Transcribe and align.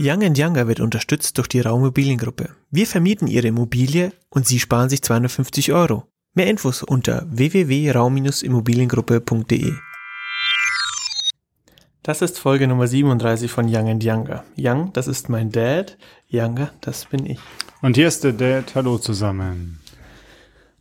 Young 0.00 0.22
Younger 0.36 0.68
wird 0.68 0.78
unterstützt 0.78 1.38
durch 1.38 1.48
die 1.48 1.58
Raumimmobiliengruppe. 1.58 2.50
Wir 2.70 2.86
vermieten 2.86 3.26
Ihre 3.26 3.48
Immobilie 3.48 4.12
und 4.30 4.46
Sie 4.46 4.60
sparen 4.60 4.88
sich 4.88 5.02
250 5.02 5.72
Euro. 5.72 6.04
Mehr 6.34 6.46
Infos 6.46 6.84
unter 6.84 7.26
www.raum-immobiliengruppe.de. 7.28 9.72
Das 12.04 12.22
ist 12.22 12.38
Folge 12.38 12.68
Nummer 12.68 12.86
37 12.86 13.50
von 13.50 13.66
Young 13.66 14.00
Younger. 14.00 14.44
Young, 14.56 14.92
das 14.92 15.08
ist 15.08 15.28
mein 15.28 15.50
Dad. 15.50 15.98
Younger, 16.30 16.70
das 16.80 17.06
bin 17.06 17.26
ich. 17.26 17.40
Und 17.82 17.96
hier 17.96 18.06
ist 18.06 18.22
der 18.22 18.34
Dad. 18.34 18.76
Hallo 18.76 18.98
zusammen. 18.98 19.80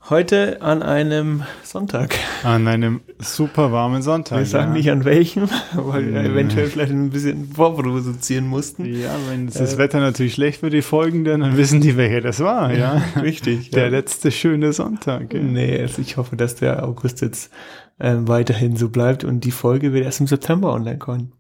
Heute 0.09 0.61
an 0.61 0.83
einem 0.83 1.43
Sonntag. 1.63 2.15
An 2.43 2.65
einem 2.69 3.01
super 3.19 3.73
warmen 3.73 4.01
Sonntag. 4.01 4.39
Wir 4.39 4.45
sagen 4.45 4.71
ja. 4.71 4.77
nicht 4.77 4.89
an 4.89 5.03
welchem, 5.03 5.49
weil 5.73 6.13
wir 6.13 6.21
eventuell 6.21 6.67
vielleicht 6.67 6.93
ein 6.93 7.09
bisschen 7.09 7.51
vorproduzieren 7.53 8.47
mussten. 8.47 8.85
Ja, 8.85 9.13
wenn 9.29 9.47
das 9.47 9.73
äh, 9.73 9.77
Wetter 9.77 9.99
natürlich 9.99 10.35
schlecht 10.35 10.62
wird, 10.62 10.71
die 10.71 10.81
folgenden, 10.81 11.41
dann 11.41 11.57
wissen 11.57 11.81
die, 11.81 11.98
welcher 11.98 12.21
das 12.21 12.39
war, 12.39 12.73
ja. 12.77 13.01
Richtig. 13.21 13.71
Der 13.71 13.85
ja. 13.85 13.89
letzte 13.89 14.31
schöne 14.31 14.71
Sonntag. 14.71 15.34
Ja. 15.34 15.41
Nee, 15.41 15.77
also 15.77 16.01
ich 16.01 16.15
hoffe, 16.15 16.37
dass 16.37 16.55
der 16.55 16.85
August 16.85 17.20
jetzt 17.20 17.51
ähm, 17.99 18.29
weiterhin 18.29 18.77
so 18.77 18.87
bleibt 18.87 19.26
und 19.26 19.41
die 19.41 19.51
Folge 19.51 19.91
wird 19.91 20.05
erst 20.05 20.21
im 20.21 20.27
September 20.27 20.71
online 20.71 20.99
kommen. 20.99 21.34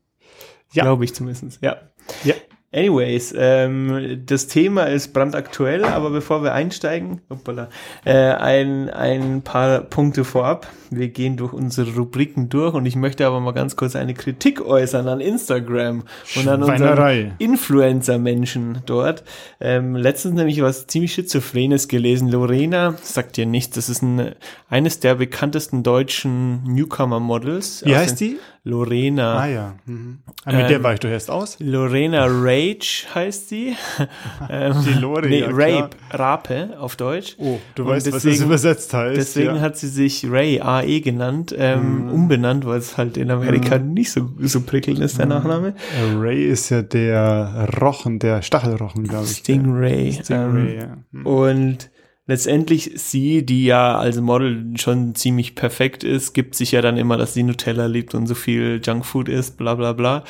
Ja. 0.73 0.83
Glaube 0.83 1.05
ich 1.05 1.15
zumindest. 1.15 1.59
Ja. 1.61 1.77
Ja. 2.25 2.33
Anyways, 2.73 3.33
ähm, 3.37 4.23
das 4.25 4.47
Thema 4.47 4.83
ist 4.83 5.13
brandaktuell, 5.13 5.85
aber 5.85 6.09
bevor 6.09 6.43
wir 6.43 6.53
einsteigen, 6.53 7.21
hoppala, 7.29 7.69
äh, 8.03 8.13
ein, 8.13 8.89
ein 8.89 9.41
paar 9.41 9.79
Punkte 9.79 10.25
vorab. 10.25 10.67
Wir 10.89 11.07
gehen 11.07 11.37
durch 11.37 11.53
unsere 11.53 11.95
Rubriken 11.95 12.49
durch 12.49 12.73
und 12.73 12.85
ich 12.85 12.97
möchte 12.97 13.25
aber 13.25 13.39
mal 13.39 13.53
ganz 13.53 13.77
kurz 13.77 13.95
eine 13.95 14.13
Kritik 14.13 14.61
äußern 14.61 15.07
an 15.07 15.21
Instagram 15.21 16.03
und 16.35 16.47
an 16.47 16.63
unseren 16.63 17.31
Influencer-Menschen 17.37 18.79
dort. 18.85 19.23
Ähm, 19.61 19.95
letztens 19.95 20.35
nämlich 20.35 20.61
was 20.61 20.87
ziemlich 20.87 21.13
Schizophrenes 21.13 21.87
gelesen. 21.87 22.29
Lorena, 22.29 22.95
sagt 23.01 23.37
dir 23.37 23.45
nichts, 23.45 23.75
das 23.75 23.87
ist 23.87 24.01
ein, 24.01 24.35
eines 24.69 24.99
der 24.99 25.15
bekanntesten 25.15 25.83
deutschen 25.83 26.63
Newcomer-Models. 26.63 27.83
Wie 27.85 27.95
heißt 27.95 28.19
die? 28.19 28.37
Lorena. 28.67 29.39
Ah 29.39 29.47
ja. 29.47 29.75
Mhm. 29.85 30.19
Ah, 30.43 30.51
mit 30.51 30.63
ähm, 30.63 30.67
der 30.67 30.83
war 30.83 30.93
ich 30.93 30.99
doch 30.99 31.09
erst 31.09 31.31
aus. 31.31 31.57
Lorena 31.59 32.25
Rage 32.57 33.05
heißt 33.13 33.49
sie. 33.49 33.75
ähm, 34.49 34.75
die 34.85 34.99
Lore, 34.99 35.27
nee, 35.27 35.41
ja, 35.41 35.49
Rape, 35.51 35.89
Rape 36.11 36.77
auf 36.79 36.95
Deutsch. 36.95 37.35
Oh, 37.37 37.59
du 37.75 37.83
Und 37.83 37.89
weißt, 37.89 38.07
deswegen, 38.07 38.31
was 38.31 38.39
das 38.39 38.45
übersetzt 38.45 38.93
heißt. 38.93 39.17
Deswegen 39.17 39.55
ja. 39.55 39.61
hat 39.61 39.77
sie 39.77 39.87
sich 39.87 40.25
Ray 40.29 40.59
AE 40.61 41.01
genannt, 41.01 41.55
ähm, 41.57 42.07
mm. 42.07 42.11
umbenannt, 42.11 42.65
weil 42.65 42.79
es 42.79 42.97
halt 42.97 43.17
in 43.17 43.31
Amerika 43.31 43.77
mm. 43.77 43.93
nicht 43.93 44.11
so, 44.11 44.29
so 44.39 44.61
prickelnd 44.61 44.99
ist, 44.99 45.17
der 45.17 45.27
mm. 45.27 45.29
Nachname. 45.29 45.75
Ray 46.17 46.45
ist 46.45 46.69
ja 46.69 46.81
der 46.81 47.69
Rochen, 47.81 48.19
der 48.19 48.41
Stachelrochen, 48.41 49.03
glaube 49.03 49.25
ich. 49.25 49.37
Stingray. 49.37 50.13
Stingray, 50.13 50.73
ähm, 50.73 50.79
ja. 50.79 50.97
Mhm. 51.11 51.25
Und 51.25 51.89
letztendlich 52.27 52.91
sie, 52.95 53.45
die 53.45 53.65
ja 53.65 53.97
als 53.97 54.19
Model 54.21 54.73
schon 54.77 55.15
ziemlich 55.15 55.55
perfekt 55.55 56.03
ist, 56.03 56.33
gibt 56.33 56.55
sich 56.55 56.73
ja 56.73 56.81
dann 56.81 56.97
immer, 56.97 57.17
dass 57.17 57.33
sie 57.33 57.43
Nutella 57.43 57.87
liebt 57.87 58.13
und 58.13 58.27
so 58.27 58.35
viel 58.35 58.81
Junkfood 58.83 59.29
isst, 59.29 59.57
bla 59.57 59.75
bla 59.75 59.93
bla. 59.93 60.23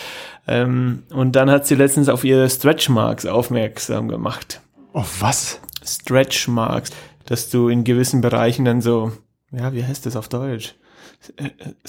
Ähm, 0.48 1.04
und 1.10 1.36
dann 1.36 1.50
hat 1.50 1.68
sie 1.68 1.76
letztens 1.76 2.08
auf 2.08 2.24
ihre 2.24 2.50
Stretch 2.50 2.88
Marks 2.90 3.26
aufmerksam 3.26 4.08
gemacht. 4.08 4.62
Auf 4.94 5.22
was? 5.22 5.60
Stretch 5.84 6.48
Marks, 6.48 6.92
dass 7.26 7.50
du 7.50 7.68
in 7.68 7.84
gewissen 7.84 8.22
Bereichen 8.22 8.64
dann 8.64 8.82
so, 8.82 9.12
ja, 9.52 9.74
wie 9.74 9.84
heißt 9.84 10.06
das 10.06 10.16
auf 10.16 10.30
Deutsch? 10.30 10.76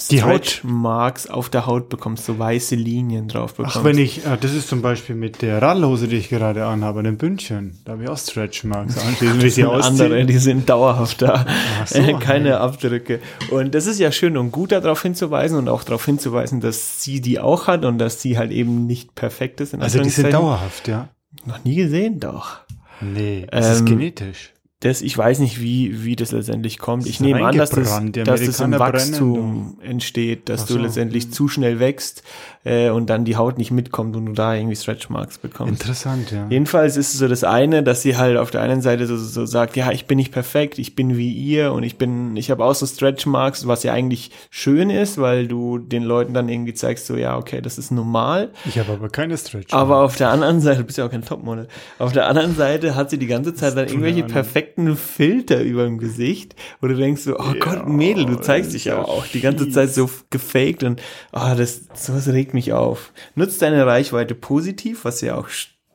Die 0.09 0.23
Haut 0.23 0.61
Marks 0.63 1.27
auf 1.27 1.49
der 1.49 1.65
Haut 1.65 1.89
bekommst, 1.89 2.25
so 2.25 2.37
weiße 2.37 2.75
Linien 2.75 3.27
drauf 3.27 3.53
bekommst. 3.53 3.77
Ach, 3.77 3.83
wenn 3.83 3.97
ich, 3.97 4.27
ah, 4.27 4.37
das 4.37 4.53
ist 4.53 4.67
zum 4.67 4.81
Beispiel 4.81 5.15
mit 5.15 5.41
der 5.41 5.61
Radlhose, 5.61 6.07
die 6.07 6.17
ich 6.17 6.29
gerade 6.29 6.65
anhabe, 6.65 7.03
dem 7.03 7.17
Bündchen, 7.17 7.79
da 7.85 7.93
habe 7.93 8.03
ich 8.03 8.09
auch 8.09 8.17
Stretch 8.17 8.63
Marks 8.63 8.97
anschließend, 9.05 9.43
wie 9.43 9.49
sie 9.49 9.63
andere, 9.63 10.25
die 10.25 10.37
sind 10.37 10.69
dauerhaft 10.69 11.21
da, 11.21 11.45
so, 11.85 12.17
keine 12.17 12.49
ja. 12.49 12.59
Abdrücke. 12.59 13.19
Und 13.49 13.75
das 13.75 13.85
ist 13.85 13.99
ja 13.99 14.11
schön 14.11 14.35
und 14.35 14.51
gut 14.51 14.71
darauf 14.71 15.01
hinzuweisen 15.01 15.57
und 15.57 15.69
auch 15.69 15.83
darauf 15.83 16.05
hinzuweisen, 16.05 16.59
dass 16.59 17.01
sie 17.01 17.21
die 17.21 17.39
auch 17.39 17.67
hat 17.67 17.85
und 17.85 17.97
dass 17.97 18.21
sie 18.21 18.37
halt 18.37 18.51
eben 18.51 18.87
nicht 18.87 19.15
perfekt 19.15 19.61
ist. 19.61 19.73
also 19.75 20.01
die 20.01 20.09
sind 20.09 20.33
dauerhaft, 20.33 20.87
ja? 20.87 21.09
Noch 21.45 21.63
nie 21.63 21.75
gesehen, 21.75 22.19
doch. 22.19 22.59
Nee, 23.01 23.47
das 23.49 23.67
ähm, 23.67 23.73
ist 23.73 23.85
genetisch 23.85 24.53
das, 24.81 25.01
ich 25.01 25.17
weiß 25.17 25.39
nicht, 25.39 25.59
wie, 25.59 26.05
wie 26.05 26.15
das 26.15 26.31
letztendlich 26.31 26.79
kommt. 26.79 27.05
Ich 27.05 27.19
nehme 27.19 27.45
an, 27.45 27.57
dass 27.57 27.69
das, 27.69 28.01
dass 28.13 28.45
das 28.45 28.59
im 28.61 28.79
Wachstum 28.79 29.77
entsteht, 29.81 30.47
dass 30.47 30.67
so. 30.67 30.75
du 30.75 30.83
letztendlich 30.83 31.27
mhm. 31.27 31.31
zu 31.33 31.47
schnell 31.49 31.81
wächst 31.81 32.23
äh, 32.63 32.89
und 32.89 33.09
dann 33.09 33.25
die 33.25 33.35
Haut 33.35 33.57
nicht 33.57 33.71
mitkommt 33.71 34.15
und 34.15 34.25
du 34.25 34.31
da 34.31 34.55
irgendwie 34.55 34.77
Stretch 34.77 35.09
Marks 35.09 35.37
bekommst. 35.37 35.81
Interessant, 35.81 36.31
ja. 36.31 36.47
Jedenfalls 36.49 36.95
ist 36.95 37.13
es 37.13 37.19
so 37.19 37.27
das 37.27 37.43
eine, 37.43 37.83
dass 37.83 38.03
sie 38.03 38.15
halt 38.15 38.37
auf 38.37 38.51
der 38.51 38.61
einen 38.61 38.81
Seite 38.81 39.05
so, 39.05 39.17
so 39.17 39.45
sagt, 39.45 39.75
ja, 39.75 39.91
ich 39.91 40.05
bin 40.05 40.17
nicht 40.17 40.31
perfekt, 40.31 40.79
ich 40.79 40.95
bin 40.95 41.17
wie 41.17 41.33
ihr 41.33 41.73
und 41.73 41.83
ich 41.83 41.97
bin, 41.97 42.37
ich 42.37 42.49
habe 42.49 42.63
auch 42.63 42.75
so 42.75 42.85
Stretch 42.85 43.25
Marks, 43.25 43.67
was 43.67 43.83
ja 43.83 43.91
eigentlich 43.91 44.31
schön 44.49 44.89
ist, 44.89 45.17
weil 45.17 45.49
du 45.49 45.77
den 45.77 46.03
Leuten 46.03 46.33
dann 46.33 46.47
irgendwie 46.47 46.73
zeigst, 46.73 47.05
so 47.05 47.17
ja, 47.17 47.37
okay, 47.37 47.59
das 47.59 47.77
ist 47.77 47.91
normal. 47.91 48.51
Ich 48.65 48.79
habe 48.79 48.93
aber 48.93 49.09
keine 49.09 49.37
Stretch. 49.37 49.71
Marks. 49.71 49.73
Aber 49.73 50.03
auf 50.03 50.15
der 50.15 50.29
anderen 50.29 50.61
Seite, 50.61 50.79
du 50.79 50.83
bist 50.85 50.97
ja 50.97 51.05
auch 51.05 51.11
kein 51.11 51.25
Topmodel. 51.25 51.67
Auf 51.97 52.13
der 52.13 52.27
anderen 52.27 52.55
Seite 52.55 52.95
hat 52.95 53.09
sie 53.09 53.17
die 53.17 53.27
ganze 53.27 53.53
Zeit 53.53 53.75
dann 53.75 53.87
irgendwelche 53.87 54.23
perfekten 54.23 54.68
perfekten 54.69 54.95
Filter 54.95 55.61
über 55.61 55.85
dem 55.85 55.97
Gesicht, 55.97 56.55
wo 56.81 56.87
du 56.87 56.95
denkst 56.95 57.21
so, 57.23 57.37
oh 57.37 57.53
ja, 57.53 57.59
Gott, 57.59 57.87
Mädel, 57.87 58.25
du 58.25 58.35
zeigst 58.35 58.73
dich 58.73 58.91
aber 58.91 59.07
auch 59.07 59.25
die 59.27 59.41
ganze 59.41 59.69
Zeit 59.69 59.93
so 59.93 60.09
gefaked 60.29 60.83
und 60.83 61.01
oh, 61.33 61.53
das 61.57 61.87
sowas 61.93 62.27
regt 62.27 62.53
mich 62.53 62.73
auf. 62.73 63.11
Nutzt 63.35 63.61
deine 63.61 63.85
Reichweite 63.85 64.35
positiv, 64.35 65.05
was 65.05 65.21
ja 65.21 65.35
auch 65.35 65.49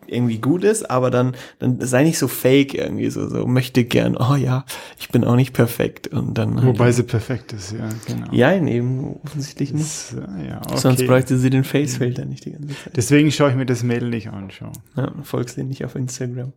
irgendwie 0.06 0.38
gut 0.38 0.65
ist, 0.65 0.91
aber 0.91 1.10
dann, 1.10 1.34
dann 1.59 1.81
sei 1.81 2.04
nicht 2.04 2.19
so 2.19 2.28
fake 2.28 2.75
irgendwie, 2.75 3.10
so, 3.10 3.28
so 3.28 3.47
möchte 3.47 3.84
gern, 3.84 4.16
oh 4.16 4.37
ja, 4.37 4.65
ich 4.98 5.09
bin 5.09 5.25
auch 5.25 5.37
nicht 5.37 5.53
perfekt 5.53 6.09
und 6.09 6.37
dann. 6.38 6.56
Halt 6.56 6.66
Wobei 6.66 6.92
sie 6.92 7.03
perfekt 7.03 7.53
ist, 7.53 7.72
ja, 7.72 7.88
genau. 8.06 8.26
Ja, 8.32 8.54
eben, 8.54 9.20
offensichtlich 9.25 9.72
nicht. 9.72 9.84
Das, 9.84 10.16
ja, 10.48 10.59
okay. 10.59 10.76
Sonst 10.76 11.06
bräuchte 11.06 11.38
sie 11.38 11.50
den 11.50 11.64
Facefilter 11.64 12.25
nicht 12.25 12.44
die 12.44 12.53
ganze 12.53 12.69
Zeit. 12.69 12.97
Deswegen 12.97 13.31
schaue 13.31 13.50
ich 13.50 13.56
mir 13.56 13.66
das 13.66 13.82
Mädel 13.82 14.10
nicht 14.10 14.28
an, 14.28 14.50
schau. 14.50 14.72
Ja, 14.97 15.12
folgst 15.22 15.56
du 15.56 15.64
nicht 15.64 15.84
auf 15.84 15.94
Instagram. 15.94 16.53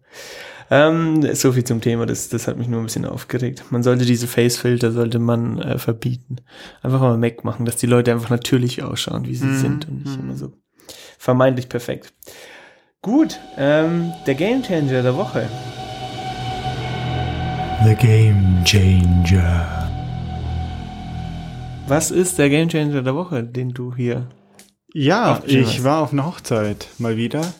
Ähm, 0.69 1.33
so 1.33 1.53
viel 1.53 1.63
zum 1.63 1.79
Thema, 1.81 2.05
das, 2.05 2.29
das 2.29 2.47
hat 2.47 2.57
mich 2.57 2.67
nur 2.67 2.81
ein 2.81 2.85
bisschen 2.85 3.05
aufgeregt. 3.05 3.63
Man 3.69 3.83
sollte 3.83 4.05
diese 4.05 4.27
Facefilter, 4.27 4.91
sollte 4.91 5.19
man 5.19 5.59
äh, 5.59 5.77
verbieten. 5.77 6.37
Einfach 6.81 6.99
mal 6.99 7.21
wegmachen, 7.21 7.65
dass 7.65 7.77
die 7.77 7.85
Leute 7.85 8.11
einfach 8.11 8.29
natürlich 8.29 8.83
ausschauen, 8.83 9.25
wie 9.27 9.35
sie 9.35 9.45
mhm. 9.45 9.57
sind 9.57 9.87
und 9.87 10.05
nicht 10.05 10.19
immer 10.19 10.35
so 10.35 10.53
vermeintlich 11.17 11.69
perfekt. 11.69 12.13
Gut, 13.07 13.39
ähm, 13.55 14.11
der 14.25 14.35
Game 14.35 14.61
Changer 14.61 15.01
der 15.01 15.15
Woche. 15.15 15.47
The 17.85 17.95
Game 17.95 18.61
Changer. 18.65 19.89
Was 21.87 22.11
ist 22.11 22.37
der 22.37 22.49
Game 22.49 22.67
Changer 22.67 23.01
der 23.03 23.15
Woche, 23.15 23.45
den 23.45 23.69
du 23.69 23.95
hier 23.95 24.27
ja, 24.93 25.41
ich 25.45 25.85
war 25.85 26.01
auf 26.01 26.11
einer 26.11 26.25
Hochzeit 26.25 26.89
mal 26.97 27.15
wieder 27.15 27.53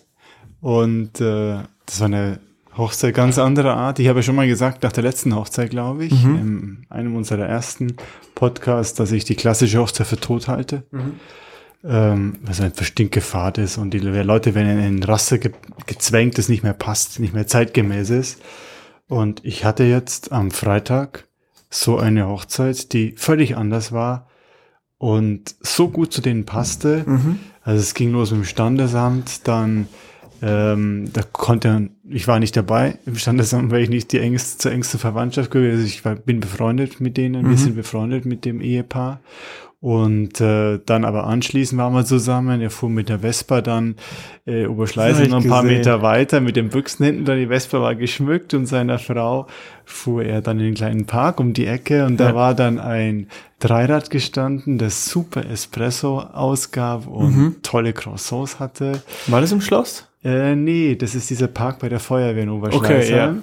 und 0.60 1.22
äh, 1.22 1.60
das 1.86 2.00
war 2.02 2.08
eine 2.08 2.40
Hochzeit 2.76 3.16
ganz 3.16 3.40
anderer 3.40 3.78
Art. 3.78 4.00
Ich 4.00 4.10
habe 4.10 4.20
ja 4.20 4.24
schon 4.24 4.36
mal 4.36 4.48
gesagt, 4.48 4.84
nach 4.84 4.92
der 4.92 5.04
letzten 5.04 5.34
Hochzeit, 5.34 5.70
glaube 5.70 6.04
ich, 6.04 6.26
mhm. 6.26 6.36
in 6.36 6.86
einem 6.90 7.16
unserer 7.16 7.46
ersten 7.46 7.96
Podcasts, 8.36 8.96
dass 8.96 9.14
ich 9.14 9.24
die 9.24 9.36
klassische 9.36 9.80
Hochzeit 9.80 10.08
für 10.08 10.20
tot 10.20 10.50
halte. 10.50 10.84
Mhm. 10.92 11.14
Ähm, 11.90 12.36
was 12.42 12.60
einfach 12.60 12.86
stinkefahrt 12.86 13.60
ist 13.60 13.78
und 13.78 13.94
die 13.94 14.00
Leute 14.00 14.56
werden 14.56 14.78
in 14.78 14.98
ein 14.98 15.04
Raster 15.04 15.38
ge 15.38 15.54
gezwängt, 15.86 16.38
das 16.38 16.50
nicht 16.50 16.62
mehr 16.62 16.74
passt, 16.74 17.22
nicht 17.22 17.34
mehr 17.34 17.48
zeitgemäß 17.48 18.10
ist. 18.10 18.42
Und 19.08 19.46
ich 19.46 19.64
hatte 19.64 19.86
jetzt 19.86 20.34
am 20.34 20.52
Freitag 20.52 21.30
so 21.70 21.98
eine 21.98 22.28
Hochzeit, 22.28 22.92
die 22.92 23.14
völlig 23.16 23.56
anders 23.56 23.94
war 23.94 24.28
und 24.98 25.56
so 25.62 25.88
gut 25.88 26.12
zu 26.12 26.22
denen 26.22 26.46
passte. 26.46 27.04
Mhm. 27.06 27.40
Also 27.62 27.80
es 27.80 27.94
ging 27.94 28.12
los 28.12 28.32
mit 28.32 28.42
dem 28.42 28.46
Standesamt, 28.46 29.48
dann 29.48 29.88
ähm, 30.42 31.10
da 31.14 31.22
konnte 31.24 31.90
ich 32.10 32.28
war 32.28 32.40
nicht 32.40 32.56
dabei 32.56 33.00
im 33.06 33.16
Standesamt, 33.16 33.72
weil 33.72 33.84
ich 33.84 33.90
nicht 33.90 34.12
die 34.12 34.20
engste, 34.20 34.58
zur 34.58 34.72
engsten 34.72 35.00
Verwandtschaft 35.00 35.52
gehöre. 35.52 35.72
Also 35.72 35.86
ich 35.86 36.06
war, 36.06 36.16
bin 36.16 36.40
befreundet 36.40 37.00
mit 37.00 37.18
denen, 37.18 37.46
mhm. 37.46 37.50
wir 37.50 37.58
sind 37.58 37.76
befreundet 37.76 38.26
mit 38.26 38.46
dem 38.46 38.62
Ehepaar. 38.62 39.20
Und 39.80 40.42
äh, 40.42 40.80
dann 40.84 41.06
aber 41.06 41.26
anschließend 41.26 41.80
waren 41.80 41.94
wir 41.94 42.04
zusammen. 42.04 42.62
Er 42.62 42.72
fuhr 42.72 42.90
mit 42.90 43.10
der 43.10 43.20
Vespa 43.20 43.62
dann 43.62 43.96
äh, 44.48 44.66
Oberschleißen 44.66 45.30
noch 45.30 45.44
ein 45.44 45.48
paar 45.48 45.62
gesehen. 45.62 45.78
Meter 45.78 46.02
weiter 46.02 46.42
mit 46.42 46.56
den 46.56 46.70
Büchsen 46.70 47.06
hinten. 47.06 47.26
Dann 47.26 47.38
die 47.38 47.48
Vespa 47.48 47.80
war 47.80 47.94
geschmückt 47.94 48.56
und 48.56 48.66
seiner 48.66 48.98
Frau 48.98 49.46
fuhr 49.86 50.24
er 50.24 50.42
dann 50.42 50.58
in 50.58 50.66
den 50.66 50.74
kleinen 50.74 51.06
Park 51.06 51.40
um 51.40 51.54
die 51.54 51.68
Ecke 51.68 52.06
und 52.06 52.20
ja. 52.20 52.30
da 52.30 52.36
war 52.36 52.56
dann 52.56 52.80
ein 52.80 53.28
Dreirad 53.60 54.10
gestanden, 54.10 54.80
das 54.80 55.06
super 55.06 55.46
Espresso 55.46 56.20
ausgab 56.20 57.06
und 57.06 57.38
mhm. 57.38 57.56
tolle 57.62 57.94
Croissants 57.94 58.60
hatte. 58.60 59.04
War 59.28 59.42
das 59.42 59.52
im 59.52 59.62
Schloss? 59.62 60.07
Äh, 60.24 60.56
nee, 60.56 60.96
das 60.96 61.16
ist 61.16 61.30
dieser 61.30 61.48
Park 61.48 61.80
bei 61.80 61.90
der 61.90 62.00
Feuerwehr 62.00 62.44
in 62.44 62.50
Oberschleißheim. 62.50 62.90
Okay, 62.90 63.16
ja. 63.16 63.36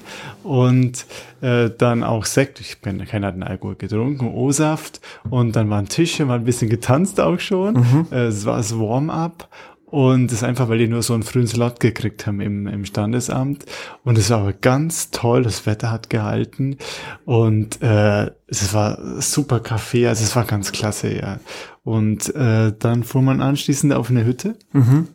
Und 0.43 1.07
äh, 1.41 1.71
dann 1.77 2.03
auch 2.03 2.25
Sekt. 2.25 2.61
Ich 2.61 2.81
bin, 2.81 3.05
keiner 3.07 3.29
hat 3.29 3.35
einen 3.35 3.45
Alkohol 3.45 3.77
getrunken, 3.77 4.29
O-Saft. 4.29 5.01
Und 5.31 5.57
dann 5.57 5.71
waren 5.71 5.87
Tische, 5.87 6.25
mal 6.25 6.39
ein 6.39 6.45
bisschen 6.45 6.69
getanzt 6.69 7.21
auch 7.21 7.39
schon. 7.39 7.75
Mhm. 7.75 8.07
Äh, 8.11 8.27
es 8.27 8.45
war 8.45 8.57
das 8.57 8.79
Warm-up. 8.79 9.49
Und 9.95 10.27
das 10.27 10.39
ist 10.39 10.43
einfach, 10.43 10.69
weil 10.69 10.79
die 10.79 10.89
nur 10.89 11.03
so 11.03 11.15
einen 11.15 11.23
frühen 11.23 11.47
Slot 11.47 11.79
gekriegt 11.79 12.27
haben 12.27 12.41
im, 12.41 12.67
im 12.67 12.85
Standesamt. 12.85 13.65
Und 14.03 14.19
es 14.19 14.29
war 14.29 14.41
aber 14.41 14.53
ganz 14.53 15.13
toll, 15.13 15.45
das 15.45 15.67
Wetter 15.67 15.93
hat 15.93 16.11
gehalten 16.11 16.79
und 17.27 17.81
äh, 17.81 18.33
es 18.49 18.75
war 18.75 19.21
super 19.21 19.61
Kaffee, 19.61 20.09
also 20.09 20.25
es 20.25 20.35
war 20.35 20.47
ganz 20.47 20.73
klasse, 20.73 21.17
ja. 21.17 21.39
Und 21.85 22.35
äh, 22.35 22.73
dann 22.77 23.05
fuhr 23.05 23.23
man 23.23 23.41
anschließend 23.41 23.93
auf 23.93 24.11
eine 24.11 24.25
Hütte, 24.25 24.57
mhm. 24.73 25.07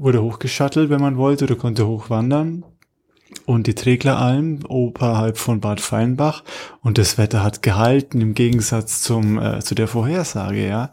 Wurde 0.00 0.22
hochgeschattelt, 0.22 0.90
wenn 0.90 1.00
man 1.00 1.16
wollte, 1.16 1.44
oder 1.44 1.56
konnte 1.56 1.86
hochwandern 1.86 2.64
und 3.44 3.66
die 3.66 3.74
Tregleralm 3.74 4.60
oberhalb 4.68 5.38
von 5.38 5.60
Bad 5.60 5.80
Feinbach 5.80 6.42
und 6.82 6.98
das 6.98 7.18
Wetter 7.18 7.44
hat 7.44 7.62
gehalten 7.62 8.20
im 8.20 8.34
Gegensatz 8.34 9.02
zum 9.02 9.38
äh, 9.38 9.60
zu 9.60 9.74
der 9.74 9.88
Vorhersage, 9.88 10.66
ja. 10.66 10.90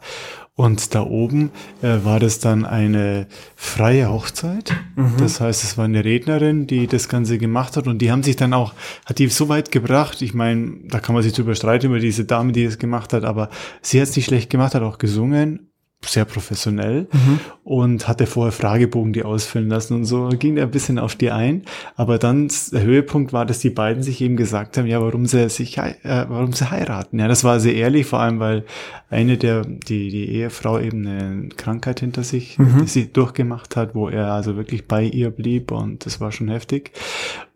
Und 0.54 0.96
da 0.96 1.02
oben 1.02 1.52
äh, 1.82 1.98
war 2.02 2.18
das 2.18 2.40
dann 2.40 2.66
eine 2.66 3.28
freie 3.54 4.10
Hochzeit. 4.10 4.74
Mhm. 4.96 5.12
Das 5.20 5.40
heißt, 5.40 5.62
es 5.62 5.78
war 5.78 5.84
eine 5.84 6.04
Rednerin, 6.04 6.66
die 6.66 6.88
das 6.88 7.08
Ganze 7.08 7.38
gemacht 7.38 7.76
hat 7.76 7.86
und 7.86 7.98
die 8.02 8.10
haben 8.10 8.24
sich 8.24 8.34
dann 8.34 8.52
auch, 8.52 8.74
hat 9.06 9.20
die 9.20 9.28
so 9.28 9.48
weit 9.48 9.70
gebracht. 9.70 10.20
Ich 10.20 10.34
meine, 10.34 10.72
da 10.88 10.98
kann 10.98 11.14
man 11.14 11.22
sich 11.22 11.32
drüber 11.32 11.54
streiten 11.54 11.86
über 11.86 12.00
diese 12.00 12.24
Dame, 12.24 12.50
die 12.50 12.64
das 12.64 12.78
gemacht 12.78 13.12
hat, 13.12 13.22
aber 13.24 13.50
sie 13.82 14.00
hat 14.00 14.08
es 14.08 14.16
nicht 14.16 14.26
schlecht 14.26 14.50
gemacht, 14.50 14.74
hat 14.74 14.82
auch 14.82 14.98
gesungen 14.98 15.67
sehr 16.04 16.24
professionell 16.24 17.08
mhm. 17.12 17.40
und 17.64 18.08
hatte 18.08 18.26
vorher 18.26 18.52
Fragebogen, 18.52 19.12
die 19.12 19.24
ausfüllen 19.24 19.68
lassen 19.68 19.94
und 19.94 20.04
so 20.04 20.28
ging 20.28 20.56
er 20.56 20.64
ein 20.64 20.70
bisschen 20.70 20.98
auf 20.98 21.16
die 21.16 21.30
ein. 21.30 21.62
Aber 21.96 22.18
dann 22.18 22.48
der 22.72 22.82
Höhepunkt 22.82 23.32
war, 23.32 23.44
dass 23.44 23.58
die 23.58 23.70
beiden 23.70 24.02
sich 24.02 24.20
eben 24.20 24.36
gesagt 24.36 24.78
haben, 24.78 24.86
ja, 24.86 25.02
warum 25.02 25.26
sie 25.26 25.48
sich, 25.48 25.76
äh, 25.76 25.94
warum 26.02 26.52
sie 26.52 26.70
heiraten. 26.70 27.18
Ja, 27.18 27.26
das 27.26 27.42
war 27.42 27.58
sehr 27.58 27.74
ehrlich, 27.74 28.06
vor 28.06 28.20
allem, 28.20 28.38
weil 28.38 28.64
eine 29.10 29.38
der, 29.38 29.64
die, 29.64 30.10
die 30.10 30.28
Ehefrau 30.30 30.78
eben 30.78 31.06
eine 31.06 31.48
Krankheit 31.50 32.00
hinter 32.00 32.22
sich, 32.22 32.58
mhm. 32.58 32.82
die 32.82 32.86
sie 32.86 33.12
durchgemacht 33.12 33.74
hat, 33.76 33.94
wo 33.94 34.08
er 34.08 34.32
also 34.32 34.56
wirklich 34.56 34.86
bei 34.86 35.02
ihr 35.02 35.30
blieb 35.30 35.72
und 35.72 36.06
das 36.06 36.20
war 36.20 36.30
schon 36.30 36.48
heftig. 36.48 36.92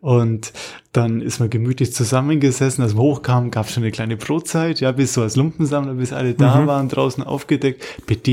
Und 0.03 0.51
dann 0.91 1.21
ist 1.21 1.39
man 1.39 1.49
gemütlich 1.49 1.93
zusammengesessen. 1.93 2.83
Als 2.83 2.93
man 2.93 3.03
hochkam, 3.03 3.51
gab 3.51 3.67
es 3.67 3.73
schon 3.73 3.83
eine 3.83 3.91
kleine 3.91 4.17
Brotzeit, 4.17 4.81
ja, 4.81 4.91
bis 4.91 5.13
so 5.13 5.21
als 5.21 5.37
Lumpensammler, 5.37 5.93
bis 5.93 6.11
alle 6.11 6.33
da 6.33 6.59
mhm. 6.59 6.67
waren, 6.67 6.89
draußen 6.89 7.23
aufgedeckt. 7.23 7.81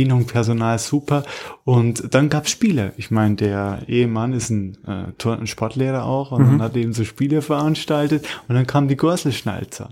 Bedienung, 0.00 0.26
Personal 0.26 0.78
super. 0.78 1.24
Und 1.64 2.14
dann 2.14 2.30
gab 2.30 2.46
es 2.46 2.50
Spiele. 2.50 2.92
Ich 2.96 3.10
meine, 3.10 3.36
der 3.36 3.80
Ehemann 3.86 4.32
ist 4.32 4.48
ein, 4.50 4.78
äh, 4.86 5.12
Tor 5.18 5.38
ein 5.38 5.46
Sportlehrer 5.46 6.04
auch 6.04 6.32
und 6.32 6.42
mhm. 6.42 6.50
dann 6.52 6.62
hat 6.62 6.76
eben 6.76 6.92
so 6.92 7.04
Spiele 7.04 7.42
veranstaltet 7.42 8.26
und 8.48 8.54
dann 8.54 8.66
kam 8.66 8.88
die 8.88 8.96
Gorselschnalzer. 8.96 9.90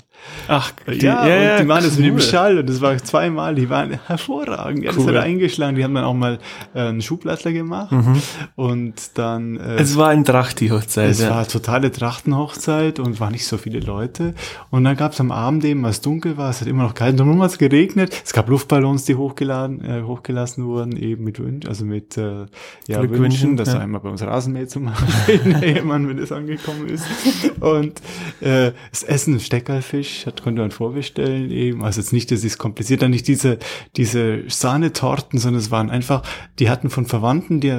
Ach, 0.48 0.72
die, 0.86 1.04
ja, 1.04 1.26
ja, 1.26 1.56
und 1.56 1.62
die 1.62 1.68
waren 1.68 1.84
das 1.84 1.96
mit 1.96 2.06
dem 2.06 2.20
Schall 2.20 2.58
und 2.58 2.68
das 2.68 2.80
war 2.80 2.96
zweimal, 2.98 3.54
die 3.54 3.70
waren 3.70 3.98
hervorragend. 4.06 4.82
Ja, 4.82 4.90
cool. 4.90 5.06
das 5.06 5.14
hat 5.14 5.22
eingeschlagen. 5.22 5.76
Die 5.76 5.84
haben 5.84 5.94
dann 5.94 6.04
auch 6.04 6.14
mal 6.14 6.38
äh, 6.74 6.80
einen 6.80 7.02
Schublattler 7.02 7.52
gemacht 7.52 7.92
mhm. 7.92 8.20
und 8.56 8.94
dann. 9.14 9.58
Äh, 9.58 9.76
es 9.76 9.96
war 9.96 10.08
ein 10.08 10.24
Trachti-Hochzeit. 10.24 11.10
Es 11.10 11.20
ja. 11.20 11.30
war 11.30 11.46
totale 11.46 11.92
Trachtenhochzeit 11.92 12.98
und 12.98 13.20
war 13.20 13.30
nicht 13.30 13.46
so 13.46 13.58
viele 13.58 13.80
Leute. 13.80 14.34
Und 14.70 14.84
dann 14.84 14.96
gab 14.96 15.12
es 15.12 15.20
am 15.20 15.30
Abend 15.30 15.64
eben, 15.64 15.84
als 15.84 16.00
dunkel 16.00 16.36
war, 16.36 16.50
es 16.50 16.60
hat 16.60 16.68
immer 16.68 16.82
noch 16.82 16.94
kalt, 16.94 17.20
und 17.20 17.40
hat 17.40 17.50
es 17.50 17.58
geregnet. 17.58 18.22
Es 18.24 18.32
gab 18.32 18.48
Luftballons, 18.48 19.04
die 19.04 19.14
hochgeladen, 19.14 19.84
äh, 19.84 19.97
hochgelassen 20.06 20.64
wurden, 20.64 20.96
eben 20.96 21.24
mit 21.24 21.38
Wünsch, 21.38 21.66
also 21.66 21.84
mit 21.84 22.16
äh, 22.16 22.46
ja, 22.86 23.10
Wünschen, 23.10 23.56
dass 23.56 23.72
ja. 23.72 23.80
einmal 23.80 24.00
bei 24.00 24.08
uns 24.08 24.22
Rasenmäher 24.22 24.68
zum 24.68 24.86
Beispiel, 24.86 25.62
Ehemann, 25.62 26.08
wenn 26.08 26.18
es 26.18 26.32
angekommen 26.32 26.88
ist. 26.88 27.04
Und 27.60 28.00
äh, 28.40 28.72
das 28.90 29.02
Essen, 29.02 29.40
Steckerfisch, 29.40 30.26
hat, 30.26 30.42
konnte 30.42 30.60
man 30.60 30.70
vorbestellen 30.70 31.50
eben. 31.50 31.84
Also 31.84 32.00
jetzt 32.00 32.12
nicht, 32.12 32.30
dass 32.30 32.44
es 32.44 32.58
kompliziert, 32.58 33.02
dann 33.02 33.10
nicht 33.10 33.28
diese, 33.28 33.58
diese 33.96 34.42
Sahnetorten, 34.48 35.38
sondern 35.38 35.60
es 35.60 35.70
waren 35.70 35.90
einfach, 35.90 36.22
die 36.58 36.70
hatten 36.70 36.90
von 36.90 37.06
Verwandten, 37.06 37.60
die 37.60 37.72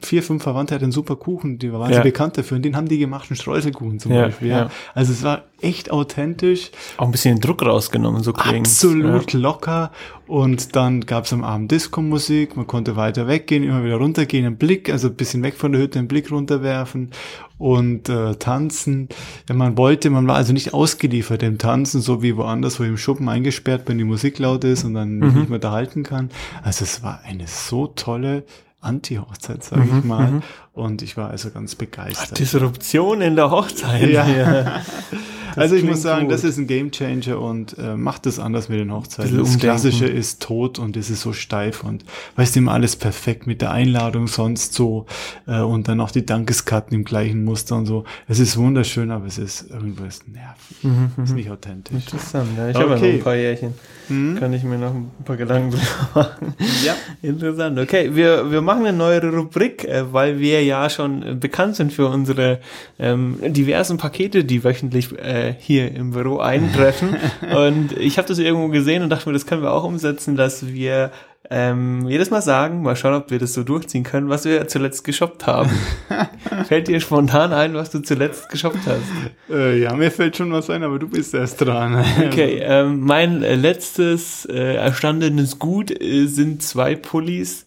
vier, 0.00 0.22
fünf 0.22 0.42
Verwandte 0.42 0.74
hatten 0.74 0.84
einen 0.84 0.92
super 0.92 1.16
Kuchen, 1.16 1.58
die 1.58 1.72
waren 1.72 1.92
ja. 1.92 2.00
bekannt 2.00 2.38
dafür 2.38 2.56
und 2.56 2.62
den 2.64 2.76
haben 2.76 2.88
die 2.88 2.98
gemacht, 2.98 3.30
einen 3.30 3.36
Streuselkuchen 3.36 3.98
zum 3.98 4.12
ja, 4.12 4.26
Beispiel. 4.26 4.48
Ja. 4.48 4.70
Also 4.94 5.12
es 5.12 5.22
war 5.22 5.44
echt 5.64 5.90
authentisch. 5.90 6.70
Auch 6.98 7.06
ein 7.06 7.12
bisschen 7.12 7.40
Druck 7.40 7.62
rausgenommen, 7.62 8.22
so 8.22 8.32
klingt 8.32 8.66
Absolut 8.66 9.32
ja. 9.32 9.38
locker. 9.40 9.90
Und 10.26 10.76
dann 10.76 11.02
gab 11.02 11.24
es 11.24 11.32
am 11.32 11.44
Abend 11.44 11.70
Disco-Musik, 11.70 12.56
man 12.56 12.66
konnte 12.66 12.96
weiter 12.96 13.26
weggehen, 13.26 13.62
immer 13.62 13.84
wieder 13.84 13.96
runtergehen, 13.96 14.46
einen 14.46 14.56
Blick, 14.56 14.90
also 14.90 15.08
ein 15.08 15.16
bisschen 15.16 15.42
weg 15.42 15.56
von 15.56 15.72
der 15.72 15.80
Hütte, 15.82 15.98
einen 15.98 16.08
Blick 16.08 16.30
runterwerfen 16.30 17.10
und 17.58 18.08
äh, 18.08 18.34
tanzen. 18.36 19.08
Ja, 19.48 19.54
man 19.54 19.76
wollte, 19.76 20.10
man 20.10 20.26
war 20.26 20.36
also 20.36 20.52
nicht 20.52 20.72
ausgeliefert 20.72 21.42
im 21.42 21.58
Tanzen, 21.58 22.00
so 22.00 22.22
wie 22.22 22.36
woanders, 22.36 22.80
wo 22.80 22.84
im 22.84 22.96
Schuppen 22.96 23.28
eingesperrt, 23.28 23.82
wenn 23.86 23.98
die 23.98 24.04
Musik 24.04 24.38
laut 24.38 24.64
ist 24.64 24.84
und 24.84 24.94
dann 24.94 25.16
mhm. 25.16 25.26
nicht 25.34 25.48
mehr 25.48 25.56
unterhalten 25.56 26.02
kann. 26.02 26.30
Also 26.62 26.84
es 26.84 27.02
war 27.02 27.20
eine 27.24 27.46
so 27.46 27.86
tolle 27.88 28.44
Anti-Hochzeit, 28.80 29.64
sage 29.64 29.82
mhm, 29.82 29.98
ich 29.98 30.04
mal. 30.04 30.30
Mhm. 30.30 30.42
Und 30.72 31.02
ich 31.02 31.16
war 31.16 31.30
also 31.30 31.50
ganz 31.50 31.74
begeistert. 31.74 32.38
Disruption 32.38 33.20
in 33.20 33.36
der 33.36 33.50
Hochzeit. 33.50 34.10
Ja. 34.10 34.82
also 35.56 35.74
ich 35.74 35.84
muss 35.84 36.02
sagen, 36.02 36.26
gut. 36.26 36.32
das 36.32 36.44
ist 36.44 36.58
ein 36.58 36.66
Gamechanger 36.66 37.40
und 37.40 37.76
äh, 37.78 37.96
macht 37.96 38.26
es 38.26 38.38
anders 38.38 38.68
mit 38.68 38.78
den 38.80 38.92
Hochzeiten. 38.92 39.36
Das 39.36 39.58
Klassische 39.58 40.06
ist 40.06 40.42
tot 40.42 40.78
und 40.78 40.96
es 40.96 41.10
ist 41.10 41.20
so 41.20 41.32
steif 41.32 41.84
und 41.84 42.04
weißt 42.36 42.54
du 42.54 42.60
immer 42.60 42.72
alles 42.72 42.96
perfekt 42.96 43.46
mit 43.46 43.60
der 43.60 43.70
Einladung 43.70 44.26
sonst 44.26 44.74
so 44.74 45.06
äh, 45.46 45.60
und 45.60 45.88
dann 45.88 46.00
auch 46.00 46.10
die 46.10 46.24
Dankeskarten 46.24 46.94
im 46.96 47.04
gleichen 47.04 47.44
Muster 47.44 47.76
und 47.76 47.86
so. 47.86 48.04
Es 48.28 48.38
ist 48.38 48.56
wunderschön, 48.56 49.10
aber 49.10 49.26
es 49.26 49.38
ist 49.38 49.70
irgendwas 49.70 50.26
nervig. 50.26 50.82
Mhm, 50.82 51.10
es 51.16 51.24
ist 51.24 51.30
mhm. 51.30 51.36
nicht 51.36 51.50
authentisch. 51.50 51.96
Interessant, 51.96 52.48
ja. 52.56 52.68
Ich 52.70 52.76
okay. 52.76 52.84
habe 52.84 52.94
ja 52.94 53.06
noch 53.06 53.14
ein 53.14 53.22
paar 53.22 53.36
Jährchen. 53.36 53.74
Mhm. 54.08 54.36
Kann 54.38 54.52
ich 54.52 54.62
mir 54.64 54.78
noch 54.78 54.94
ein 54.94 55.10
paar 55.24 55.36
Gedanken 55.36 55.70
drüber 55.70 55.84
machen. 56.14 56.54
Ja. 56.84 56.94
Interessant. 57.22 57.78
Okay, 57.78 58.14
wir, 58.14 58.50
wir 58.50 58.60
machen 58.60 58.86
eine 58.86 58.96
neue 58.96 59.22
Rubrik, 59.22 59.84
äh, 59.84 60.12
weil 60.12 60.38
wir 60.38 60.62
ja 60.64 60.88
schon 60.90 61.40
bekannt 61.40 61.76
sind 61.76 61.92
für 61.92 62.08
unsere 62.08 62.60
ähm, 62.98 63.38
diversen 63.42 63.96
Pakete, 63.96 64.44
die 64.44 64.64
wöchentlich 64.64 65.16
äh, 65.18 65.43
hier 65.52 65.94
im 65.94 66.12
Büro 66.12 66.38
eintreffen. 66.38 67.16
und 67.56 67.92
ich 67.96 68.18
habe 68.18 68.28
das 68.28 68.38
irgendwo 68.38 68.68
gesehen 68.68 69.02
und 69.02 69.10
dachte 69.10 69.28
mir, 69.28 69.32
das 69.32 69.46
können 69.46 69.62
wir 69.62 69.72
auch 69.72 69.84
umsetzen, 69.84 70.36
dass 70.36 70.66
wir 70.66 71.10
ähm, 71.50 72.08
jedes 72.08 72.30
Mal 72.30 72.40
sagen, 72.40 72.82
mal 72.82 72.96
schauen, 72.96 73.14
ob 73.14 73.30
wir 73.30 73.38
das 73.38 73.52
so 73.52 73.64
durchziehen 73.64 74.02
können, 74.02 74.30
was 74.30 74.46
wir 74.46 74.66
zuletzt 74.66 75.04
geshoppt 75.04 75.46
haben. 75.46 75.70
fällt 76.68 76.88
dir 76.88 77.00
spontan 77.00 77.52
ein, 77.52 77.74
was 77.74 77.90
du 77.90 78.00
zuletzt 78.00 78.48
geshoppt 78.48 78.86
hast? 78.86 79.52
Äh, 79.54 79.78
ja, 79.82 79.94
mir 79.94 80.10
fällt 80.10 80.36
schon 80.36 80.52
was 80.52 80.70
ein, 80.70 80.82
aber 80.82 80.98
du 80.98 81.08
bist 81.08 81.34
erst 81.34 81.60
dran. 81.60 82.02
okay, 82.26 82.60
ähm, 82.62 83.00
mein 83.00 83.42
äh, 83.42 83.56
letztes 83.56 84.46
äh, 84.46 84.76
erstandenes 84.76 85.58
Gut 85.58 85.90
äh, 85.90 86.26
sind 86.26 86.62
zwei 86.62 86.94
Pullis 86.94 87.66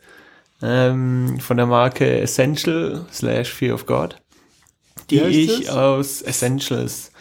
ähm, 0.63 1.39
von 1.39 1.57
der 1.57 1.67
Marke 1.67 2.19
Essential 2.19 3.05
slash 3.13 3.53
Fear 3.53 3.75
of 3.75 3.85
God, 3.85 4.19
die 5.11 5.21
ich 5.21 5.65
das? 5.65 5.75
aus 5.75 6.21
Essentials 6.23 7.11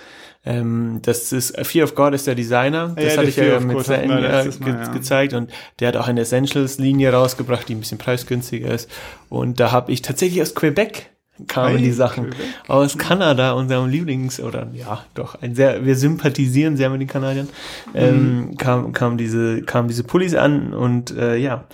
ähm, 0.47 1.01
das 1.03 1.33
ist 1.33 1.59
Fear 1.67 1.85
of 1.85 1.95
God 1.97 2.15
ist 2.15 2.29
der 2.29 2.37
Designer. 2.37 2.95
Das 2.95 3.15
ja, 3.15 3.19
hatte 3.19 3.29
ich 3.29 3.37
ja 3.37 3.59
mit 3.59 3.77
äh, 3.89 4.07
ge 4.07 4.75
ja. 4.75 4.93
gezeigt 4.93 5.35
und 5.35 5.51
der 5.81 5.89
hat 5.89 5.97
auch 5.97 6.07
eine 6.07 6.21
Essentials-Linie 6.21 7.13
rausgebracht, 7.13 7.69
die 7.69 7.75
ein 7.75 7.81
bisschen 7.81 7.99
preisgünstiger 7.99 8.73
ist. 8.73 8.89
Und 9.29 9.59
da 9.59 9.73
habe 9.73 9.91
ich 9.91 10.03
tatsächlich 10.03 10.41
aus 10.41 10.55
Quebec 10.55 11.11
kamen 11.49 11.77
hey, 11.77 11.83
die 11.83 11.93
Sachen 11.93 12.31
Quebec. 12.31 12.47
aus 12.69 12.97
Kanada, 12.97 13.53
unserem 13.53 13.91
Lieblings 13.91 14.41
oder 14.41 14.69
ja 14.73 15.05
doch 15.15 15.43
ein 15.43 15.55
sehr 15.55 15.85
wir 15.85 15.97
sympathisieren 15.97 16.77
sehr 16.77 16.91
mit 16.91 17.01
den 17.01 17.09
Kanadiern. 17.09 17.49
Ähm, 17.95 18.37
mhm. 18.37 18.57
kam 18.57 18.93
kam 18.93 19.19
diese 19.19 19.63
kam 19.63 19.89
diese 19.89 20.05
Pullis 20.05 20.35
an 20.35 20.73
und 20.73 21.11
äh, 21.11 21.37
ja 21.37 21.65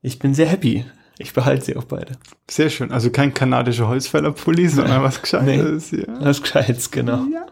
ich 0.00 0.18
bin 0.18 0.34
sehr 0.34 0.46
happy. 0.46 0.86
Ich 1.18 1.32
behalte 1.32 1.64
sie 1.64 1.76
auch 1.76 1.84
beide. 1.84 2.12
Sehr 2.50 2.68
schön. 2.68 2.90
Also 2.92 3.10
kein 3.10 3.32
kanadischer 3.32 3.88
Holzfällerpulli, 3.88 4.68
sondern 4.68 5.02
was 5.02 5.22
Gescheites. 5.22 5.92
Nee, 5.92 6.00
ja. 6.00 6.20
Was 6.20 6.42
Gescheites, 6.42 6.90
genau. 6.90 7.24
Ja. 7.32 7.46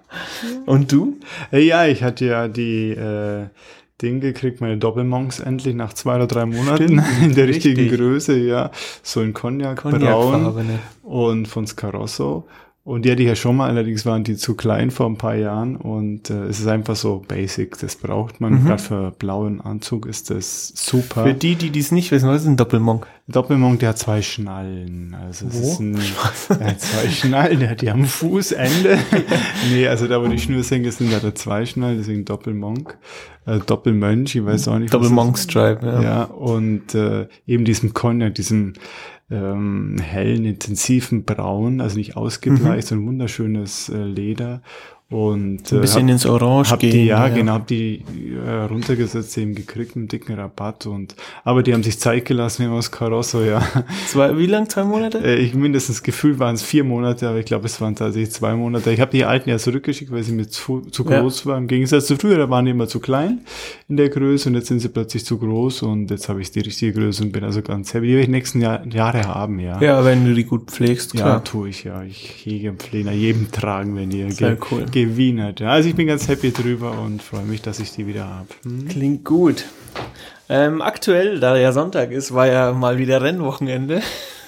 Und 0.66 0.92
du? 0.92 1.18
Ja, 1.50 1.86
ich 1.86 2.02
hatte 2.02 2.26
ja 2.26 2.48
die 2.48 2.90
äh, 2.90 3.46
Ding 4.02 4.20
gekriegt, 4.20 4.60
meine 4.60 4.76
Doppelmonks 4.76 5.40
endlich 5.40 5.74
nach 5.74 5.94
zwei 5.94 6.16
oder 6.16 6.26
drei 6.26 6.44
Monaten 6.44 7.00
Stimmt, 7.00 7.04
in 7.22 7.34
der 7.34 7.48
richtigen 7.48 7.80
richtig. 7.80 7.98
Größe, 7.98 8.38
ja. 8.38 8.70
So 9.02 9.22
in 9.22 9.32
Cognac, 9.32 9.78
Cognac 9.78 10.00
braun 10.00 10.78
und 11.02 11.48
von 11.48 11.66
Scarosso. 11.66 12.46
Und 12.86 13.06
die 13.06 13.10
hatte 13.10 13.22
ich 13.22 13.28
ja 13.28 13.34
schon 13.34 13.56
mal, 13.56 13.70
allerdings 13.70 14.04
waren 14.04 14.24
die 14.24 14.36
zu 14.36 14.54
klein 14.54 14.90
vor 14.90 15.06
ein 15.06 15.16
paar 15.16 15.36
Jahren 15.36 15.76
und 15.76 16.28
äh, 16.28 16.44
es 16.44 16.60
ist 16.60 16.66
einfach 16.66 16.96
so 16.96 17.24
basic, 17.26 17.78
das 17.78 17.96
braucht 17.96 18.42
man. 18.42 18.60
Mhm. 18.60 18.66
Gerade 18.66 18.82
für 18.82 19.10
blauen 19.10 19.62
Anzug 19.62 20.04
ist 20.04 20.28
das 20.28 20.68
super. 20.76 21.24
Für 21.24 21.32
die, 21.32 21.54
die 21.54 21.70
dies 21.70 21.92
nicht 21.92 22.10
wissen, 22.10 22.28
was 22.28 22.42
ist 22.42 22.46
ein 22.46 22.58
Doppelmonk? 22.58 23.06
Doppelmonk, 23.26 23.80
der 23.80 23.88
hat 23.88 23.98
zwei 23.98 24.20
Schnallen. 24.20 25.16
Also 25.18 25.46
es 25.46 25.62
wo? 25.62 25.66
ist 25.66 25.80
ein, 25.80 25.98
er 26.60 26.66
hat 26.66 26.80
zwei 26.82 27.08
Schnallen, 27.08 27.60
der 27.60 27.70
hat 27.70 27.80
die 27.80 27.88
am 27.88 28.04
Fußende. 28.04 28.98
nee, 29.72 29.88
also 29.88 30.06
da 30.06 30.22
wo 30.22 30.28
die 30.28 30.38
Schnürsenkel 30.38 30.92
sind, 30.92 31.14
hat 31.14 31.24
er 31.24 31.34
zwei 31.34 31.64
Schnallen, 31.64 31.96
deswegen 31.96 32.26
Doppelmonk. 32.26 32.98
Äh, 33.46 33.60
Doppelmönch, 33.60 34.36
ich 34.36 34.44
weiß 34.44 34.68
auch 34.68 34.78
nicht. 34.78 34.92
Doppelmonk-Stripe, 34.92 35.86
ja. 35.86 36.02
Ja, 36.02 36.24
und 36.24 36.94
äh, 36.94 37.28
eben 37.46 37.64
diesem 37.64 37.94
Cognac, 37.94 38.34
diesem 38.34 38.74
ähm, 39.34 39.96
hellen, 40.00 40.44
intensiven 40.44 41.24
Braun, 41.24 41.80
also 41.80 41.96
nicht 41.96 42.16
ausgebleicht, 42.16 42.86
mhm. 42.86 42.88
sondern 42.88 43.06
wunderschönes 43.08 43.88
äh, 43.88 44.04
Leder. 44.04 44.62
Und, 45.10 45.70
ein 45.70 45.80
bisschen 45.80 46.08
äh, 46.08 46.12
hab, 46.12 46.14
ins 46.14 46.26
Orange 46.26 46.70
hab 46.70 46.80
gehen. 46.80 46.90
Die, 46.90 47.04
ja, 47.04 47.28
ja, 47.28 47.34
genau, 47.34 47.52
hab 47.52 47.66
die 47.66 48.02
äh, 48.44 48.50
runtergesetzt, 48.64 49.36
eben 49.36 49.54
gekriegt, 49.54 49.96
einen 49.96 50.08
dicken 50.08 50.34
Rabatt. 50.34 50.86
Und, 50.86 51.14
aber 51.44 51.62
die 51.62 51.74
haben 51.74 51.82
sich 51.82 52.00
Zeit 52.00 52.24
gelassen, 52.24 52.64
wie 52.64 52.70
aus 52.70 52.90
Carosso, 52.90 53.42
ja. 53.42 53.62
Zwei, 54.08 54.36
wie 54.38 54.46
lang, 54.46 54.68
zwei 54.68 54.82
Monate? 54.82 55.18
Äh, 55.18 55.36
ich 55.36 55.54
mindestens 55.54 56.02
Gefühl 56.02 56.38
waren 56.38 56.54
es 56.54 56.62
vier 56.62 56.84
Monate, 56.84 57.28
aber 57.28 57.38
ich 57.38 57.44
glaube, 57.44 57.66
es 57.66 57.80
waren 57.82 57.94
tatsächlich 57.94 58.32
zwei 58.32 58.54
Monate. 58.54 58.90
Ich 58.92 59.00
habe 59.00 59.10
die 59.10 59.24
alten 59.24 59.50
ja 59.50 59.58
zurückgeschickt, 59.58 60.10
weil 60.10 60.22
sie 60.22 60.32
mir 60.32 60.48
zu, 60.48 60.80
zu 60.80 61.04
groß 61.04 61.44
ja. 61.44 61.50
waren. 61.50 61.64
Im 61.64 61.68
Gegensatz 61.68 62.06
zu 62.06 62.16
früher, 62.16 62.38
da 62.38 62.48
waren 62.48 62.64
die 62.64 62.70
immer 62.70 62.88
zu 62.88 62.98
klein 62.98 63.42
in 63.88 63.98
der 63.98 64.08
Größe 64.08 64.48
und 64.48 64.54
jetzt 64.54 64.68
sind 64.68 64.80
sie 64.80 64.88
plötzlich 64.88 65.26
zu 65.26 65.38
groß 65.38 65.82
und 65.82 66.10
jetzt 66.10 66.30
habe 66.30 66.40
ich 66.40 66.50
die 66.50 66.60
richtige 66.60 66.94
Größe 66.94 67.22
und 67.22 67.32
bin 67.32 67.44
also 67.44 67.60
ganz 67.60 67.92
happy. 67.92 68.06
Die 68.06 68.12
werde 68.12 68.22
ich 68.22 68.28
nächsten 68.30 68.62
Jahr, 68.62 68.86
Jahre 68.86 69.22
haben, 69.24 69.60
ja. 69.60 69.80
Ja, 69.82 70.04
wenn 70.04 70.24
du 70.24 70.34
die 70.34 70.44
gut 70.44 70.70
pflegst, 70.70 71.12
klar. 71.12 71.28
Ja, 71.28 71.38
tue 71.40 71.68
ich, 71.68 71.84
ja. 71.84 72.02
Ich 72.02 72.42
hege 72.44 72.70
und 72.70 72.82
pflege 72.82 73.10
jedem 73.10 73.50
tragen, 73.50 73.94
wenn 73.96 74.10
ihr 74.10 74.32
Sehr 74.32 74.56
cool 74.70 74.86
gewinnert. 74.94 75.60
Also 75.60 75.88
ich 75.88 75.96
bin 75.96 76.06
ganz 76.06 76.28
happy 76.28 76.52
drüber 76.52 76.98
und 77.00 77.20
freue 77.20 77.44
mich, 77.44 77.60
dass 77.60 77.80
ich 77.80 77.90
die 77.90 78.06
wieder 78.06 78.28
habe. 78.28 78.48
Hm? 78.62 78.88
Klingt 78.88 79.24
gut. 79.24 79.64
Ähm, 80.48 80.80
aktuell, 80.80 81.40
da 81.40 81.56
ja 81.56 81.72
Sonntag 81.72 82.12
ist, 82.12 82.32
war 82.32 82.46
ja 82.46 82.72
mal 82.72 82.96
wieder 82.96 83.20
Rennwochenende. 83.20 84.00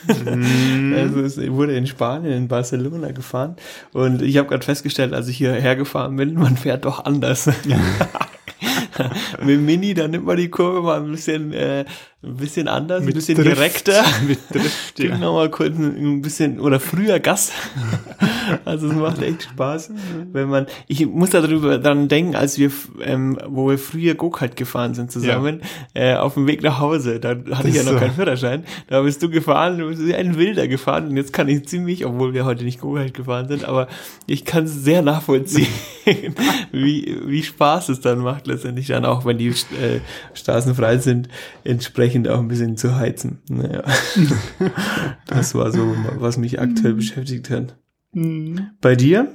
Mm. 0.06 0.94
Also 0.96 1.20
es 1.22 1.36
wurde 1.50 1.76
in 1.76 1.88
Spanien, 1.88 2.32
in 2.32 2.48
Barcelona 2.48 3.10
gefahren. 3.10 3.56
Und 3.92 4.22
ich 4.22 4.36
habe 4.36 4.48
gerade 4.48 4.64
festgestellt, 4.64 5.12
als 5.14 5.26
ich 5.26 5.38
hierher 5.38 5.74
gefahren 5.74 6.14
bin, 6.14 6.34
man 6.38 6.56
fährt 6.56 6.84
doch 6.84 7.04
anders. 7.04 7.50
Mit 9.44 9.60
Mini, 9.60 9.94
da 9.94 10.06
nimmt 10.06 10.26
man 10.26 10.36
die 10.36 10.48
Kurve 10.48 10.80
mal 10.80 11.00
ein 11.02 11.10
bisschen, 11.10 11.52
äh, 11.52 11.84
ein 12.22 12.36
bisschen 12.36 12.68
anders, 12.68 13.00
mit 13.00 13.14
ein 13.14 13.18
bisschen 13.18 13.36
Drift, 13.36 13.56
direkter. 13.56 14.04
Mit 14.26 14.38
Drift, 14.50 14.98
ja. 14.98 15.08
Genau, 15.08 15.34
mal 15.34 15.50
kurz 15.50 15.76
ein 15.76 16.22
bisschen, 16.22 16.60
oder 16.60 16.80
früher 16.80 17.18
Gas. 17.18 17.52
Also 18.64 18.88
es 18.88 18.94
macht 18.94 19.22
echt 19.22 19.44
Spaß, 19.44 19.90
wenn 20.32 20.48
man, 20.48 20.66
ich 20.86 21.06
muss 21.06 21.30
darüber 21.30 21.78
dann 21.78 22.08
denken, 22.08 22.34
als 22.34 22.58
wir, 22.58 22.70
ähm, 23.02 23.38
wo 23.48 23.68
wir 23.68 23.78
früher 23.78 24.14
Go-Kart 24.14 24.56
gefahren 24.56 24.94
sind 24.94 25.10
zusammen, 25.10 25.62
ja. 25.94 26.14
äh, 26.14 26.16
auf 26.16 26.34
dem 26.34 26.46
Weg 26.46 26.62
nach 26.62 26.80
Hause, 26.80 27.20
da 27.20 27.30
hatte 27.30 27.44
das 27.44 27.64
ich 27.64 27.74
ja 27.74 27.82
noch 27.82 27.92
so. 27.92 27.98
keinen 27.98 28.14
Führerschein, 28.14 28.64
da 28.88 29.02
bist 29.02 29.22
du 29.22 29.30
gefahren, 29.30 29.78
du 29.78 29.88
bist 29.88 30.04
wie 30.04 30.14
ein 30.14 30.36
Wilder 30.36 30.68
gefahren 30.68 31.08
und 31.08 31.16
jetzt 31.16 31.32
kann 31.32 31.48
ich 31.48 31.66
ziemlich, 31.66 32.04
obwohl 32.04 32.34
wir 32.34 32.44
heute 32.44 32.64
nicht 32.64 32.80
Go-Kart 32.80 33.14
gefahren 33.14 33.48
sind, 33.48 33.64
aber 33.64 33.88
ich 34.26 34.44
kann 34.44 34.64
es 34.64 34.74
sehr 34.84 35.02
nachvollziehen, 35.02 35.68
wie, 36.72 37.16
wie 37.26 37.42
Spaß 37.42 37.88
es 37.88 38.00
dann 38.00 38.18
macht 38.18 38.46
letztendlich 38.46 38.86
dann 38.88 39.04
auch, 39.04 39.24
wenn 39.24 39.38
die 39.38 39.48
äh, 39.48 40.00
Straßen 40.34 40.74
frei 40.74 40.98
sind, 40.98 41.28
entsprechend 41.64 42.28
auch 42.28 42.38
ein 42.38 42.48
bisschen 42.48 42.76
zu 42.76 42.96
heizen. 42.96 43.38
Naja. 43.48 43.82
das 45.26 45.54
war 45.54 45.72
so, 45.72 45.94
was 46.18 46.36
mich 46.36 46.60
aktuell 46.60 46.94
beschäftigt 46.94 47.50
hat. 47.50 47.76
Mhm. 48.16 48.70
Bei 48.80 48.96
dir? 48.96 49.28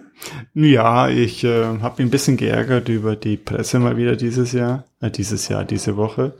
Ja, 0.55 1.07
ich 1.07 1.43
äh, 1.43 1.65
habe 1.79 1.95
mich 1.97 2.07
ein 2.07 2.09
bisschen 2.09 2.35
geärgert 2.35 2.89
über 2.89 3.15
die 3.15 3.37
Presse 3.37 3.77
mal 3.77 3.95
wieder 3.95 4.15
dieses 4.15 4.53
Jahr, 4.53 4.85
äh, 4.99 5.11
dieses 5.11 5.47
Jahr, 5.49 5.65
diese 5.65 5.97
Woche. 5.97 6.33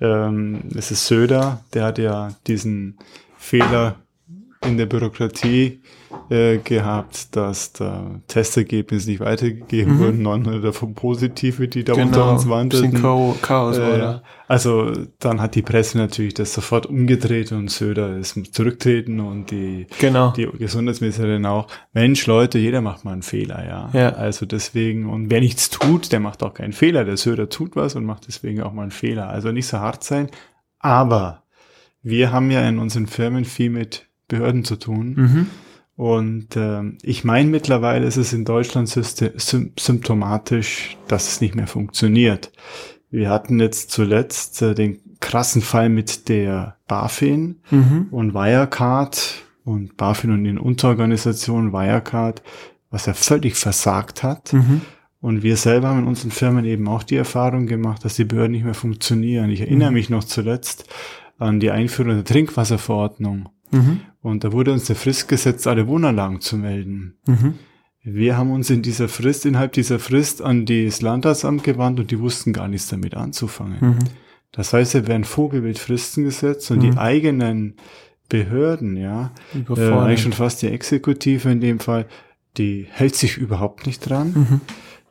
Ähm, 0.00 0.60
es 0.76 0.92
ist 0.92 1.06
Söder, 1.06 1.64
der 1.74 1.84
hat 1.86 1.98
ja 1.98 2.34
diesen 2.46 2.98
Fehler 3.36 3.96
in 4.64 4.76
der 4.76 4.86
Bürokratie 4.86 5.80
äh, 6.30 6.58
gehabt, 6.58 7.34
dass 7.36 7.72
da 7.72 8.20
Testergebnisse 8.28 9.10
nicht 9.10 9.20
weitergegeben 9.20 9.96
mhm. 9.96 9.98
wurden, 9.98 10.22
900 10.22 10.64
davon 10.64 10.94
positive, 10.94 11.68
die 11.68 11.84
da 11.84 11.94
genau, 11.94 12.06
unter 12.06 12.32
uns 12.32 12.48
wanderten. 12.48 13.02
Chaos, 13.42 13.78
äh, 13.78 13.80
oder? 13.80 14.22
Also 14.46 14.92
dann 15.18 15.40
hat 15.40 15.54
die 15.54 15.62
Presse 15.62 15.98
natürlich 15.98 16.34
das 16.34 16.54
sofort 16.54 16.86
umgedreht 16.86 17.52
und 17.52 17.70
Söder 17.70 18.16
ist 18.16 18.54
zurücktreten 18.54 19.20
und 19.20 19.50
die, 19.50 19.86
genau. 19.98 20.32
die 20.32 20.46
Gesundheitsministerin 20.46 21.44
auch. 21.46 21.66
Mensch, 21.92 22.26
Leute, 22.26 22.58
jeder 22.58 22.80
macht 22.80 23.04
mal 23.04 23.12
einen 23.12 23.22
Fehler, 23.22 23.64
ja. 23.66 23.90
ja. 23.92 24.08
Also 24.10 24.46
deswegen, 24.46 25.08
und 25.08 25.30
wer 25.30 25.40
nichts 25.40 25.70
tut, 25.70 26.12
der 26.12 26.20
macht 26.20 26.42
auch 26.42 26.54
keinen 26.54 26.72
Fehler. 26.72 27.04
Der 27.04 27.16
Söder 27.16 27.48
tut 27.48 27.76
was 27.76 27.94
und 27.94 28.04
macht 28.04 28.26
deswegen 28.26 28.62
auch 28.62 28.72
mal 28.72 28.82
einen 28.82 28.90
Fehler. 28.90 29.28
Also 29.28 29.52
nicht 29.52 29.66
so 29.66 29.78
hart 29.78 30.04
sein. 30.04 30.30
Aber 30.78 31.44
wir 32.02 32.32
haben 32.32 32.50
ja 32.50 32.66
in 32.68 32.78
unseren 32.78 33.06
Firmen 33.06 33.44
viel 33.44 33.70
mit 33.70 34.08
Behörden 34.28 34.64
zu 34.64 34.76
tun. 34.76 35.14
Mhm. 35.16 35.46
Und 35.98 36.54
äh, 36.54 36.82
ich 37.02 37.24
meine, 37.24 37.50
mittlerweile 37.50 38.06
ist 38.06 38.18
es 38.18 38.32
in 38.32 38.44
Deutschland 38.44 38.88
symptomatisch, 38.88 40.96
dass 41.08 41.26
es 41.26 41.40
nicht 41.40 41.56
mehr 41.56 41.66
funktioniert. 41.66 42.52
Wir 43.10 43.30
hatten 43.30 43.58
jetzt 43.58 43.90
zuletzt 43.90 44.62
äh, 44.62 44.76
den 44.76 45.00
krassen 45.18 45.60
Fall 45.60 45.88
mit 45.88 46.28
der 46.28 46.76
BaFin 46.86 47.56
mhm. 47.72 48.06
und 48.12 48.32
Wirecard 48.32 49.42
und 49.64 49.96
BaFin 49.96 50.30
und 50.30 50.44
den 50.44 50.58
Unterorganisationen 50.58 51.72
Wirecard, 51.72 52.44
was 52.90 53.08
er 53.08 53.14
völlig 53.14 53.56
versagt 53.56 54.22
hat. 54.22 54.52
Mhm. 54.52 54.82
Und 55.20 55.42
wir 55.42 55.56
selber 55.56 55.88
haben 55.88 55.98
in 55.98 56.06
unseren 56.06 56.30
Firmen 56.30 56.64
eben 56.64 56.86
auch 56.86 57.02
die 57.02 57.16
Erfahrung 57.16 57.66
gemacht, 57.66 58.04
dass 58.04 58.14
die 58.14 58.24
Behörden 58.24 58.52
nicht 58.52 58.64
mehr 58.64 58.74
funktionieren. 58.74 59.50
Ich 59.50 59.62
erinnere 59.62 59.90
mhm. 59.90 59.94
mich 59.94 60.10
noch 60.10 60.22
zuletzt 60.22 60.88
an 61.38 61.58
die 61.58 61.72
Einführung 61.72 62.14
der 62.14 62.24
Trinkwasserverordnung. 62.24 63.48
Mhm. 63.72 64.02
Und 64.28 64.44
da 64.44 64.52
wurde 64.52 64.72
uns 64.72 64.84
der 64.84 64.96
Frist 64.96 65.28
gesetzt, 65.28 65.66
alle 65.66 65.86
Wohnanlagen 65.86 66.40
zu 66.40 66.56
melden. 66.56 67.18
Mhm. 67.26 67.54
Wir 68.02 68.36
haben 68.36 68.50
uns 68.52 68.70
in 68.70 68.82
dieser 68.82 69.08
Frist, 69.08 69.44
innerhalb 69.44 69.72
dieser 69.72 69.98
Frist 69.98 70.40
an 70.40 70.66
das 70.66 71.02
Landratsamt 71.02 71.64
gewandt 71.64 72.00
und 72.00 72.10
die 72.10 72.20
wussten 72.20 72.52
gar 72.52 72.68
nichts 72.68 72.88
damit 72.88 73.14
anzufangen. 73.14 73.78
Mhm. 73.80 73.98
Das 74.52 74.72
heißt, 74.72 74.94
da 74.94 75.06
werden 75.06 75.24
Vogelwildfristen 75.24 76.24
gesetzt 76.24 76.70
und 76.70 76.80
die 76.80 76.92
mhm. 76.92 76.98
eigenen 76.98 77.76
Behörden, 78.28 78.96
ja, 78.96 79.32
äh, 79.54 79.90
eigentlich 79.90 80.22
schon 80.22 80.32
fast 80.32 80.62
die 80.62 80.68
Exekutive 80.68 81.50
in 81.50 81.60
dem 81.60 81.80
Fall, 81.80 82.06
die 82.56 82.86
hält 82.90 83.14
sich 83.14 83.36
überhaupt 83.36 83.86
nicht 83.86 84.00
dran. 84.00 84.60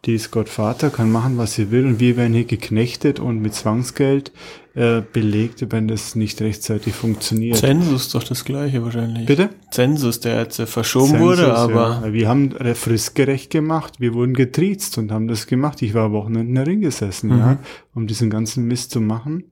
Die 0.07 0.15
ist 0.15 0.31
Gott 0.31 0.47
Vater, 0.47 0.89
kann 0.89 1.11
machen, 1.11 1.37
was 1.37 1.55
sie 1.55 1.69
will 1.69 1.85
und 1.85 1.99
wir 1.99 2.15
werden 2.15 2.33
hier 2.33 2.45
geknechtet 2.45 3.19
und 3.19 3.41
mit 3.41 3.53
Zwangsgeld 3.53 4.31
äh, 4.73 5.01
belegt, 5.01 5.65
wenn 5.69 5.89
das 5.89 6.15
nicht 6.15 6.41
rechtzeitig 6.41 6.95
funktioniert. 6.95 7.57
Zensus 7.57 8.09
doch 8.09 8.23
das 8.23 8.45
gleiche 8.45 8.81
wahrscheinlich. 8.85 9.25
Bitte? 9.25 9.49
Zensus, 9.69 10.21
der 10.21 10.39
jetzt 10.39 10.59
äh, 10.59 10.65
verschoben 10.65 11.09
Zensus, 11.09 11.27
wurde, 11.27 11.53
aber... 11.53 12.03
Ja. 12.05 12.13
Wir 12.13 12.29
haben 12.29 12.51
fristgerecht 12.73 13.49
gemacht, 13.49 13.95
wir 13.99 14.13
wurden 14.13 14.33
getriezt 14.33 14.97
und 14.97 15.11
haben 15.11 15.27
das 15.27 15.45
gemacht. 15.45 15.81
Ich 15.81 15.93
war 15.93 16.13
Wochenende 16.13 16.47
in 16.47 16.55
der 16.55 16.67
Ring 16.67 16.79
gesessen, 16.79 17.31
mhm. 17.31 17.39
ja, 17.39 17.59
um 17.93 18.07
diesen 18.07 18.29
ganzen 18.29 18.65
Mist 18.65 18.91
zu 18.91 19.01
machen. 19.01 19.51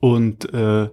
Und 0.00 0.52
äh, 0.52 0.88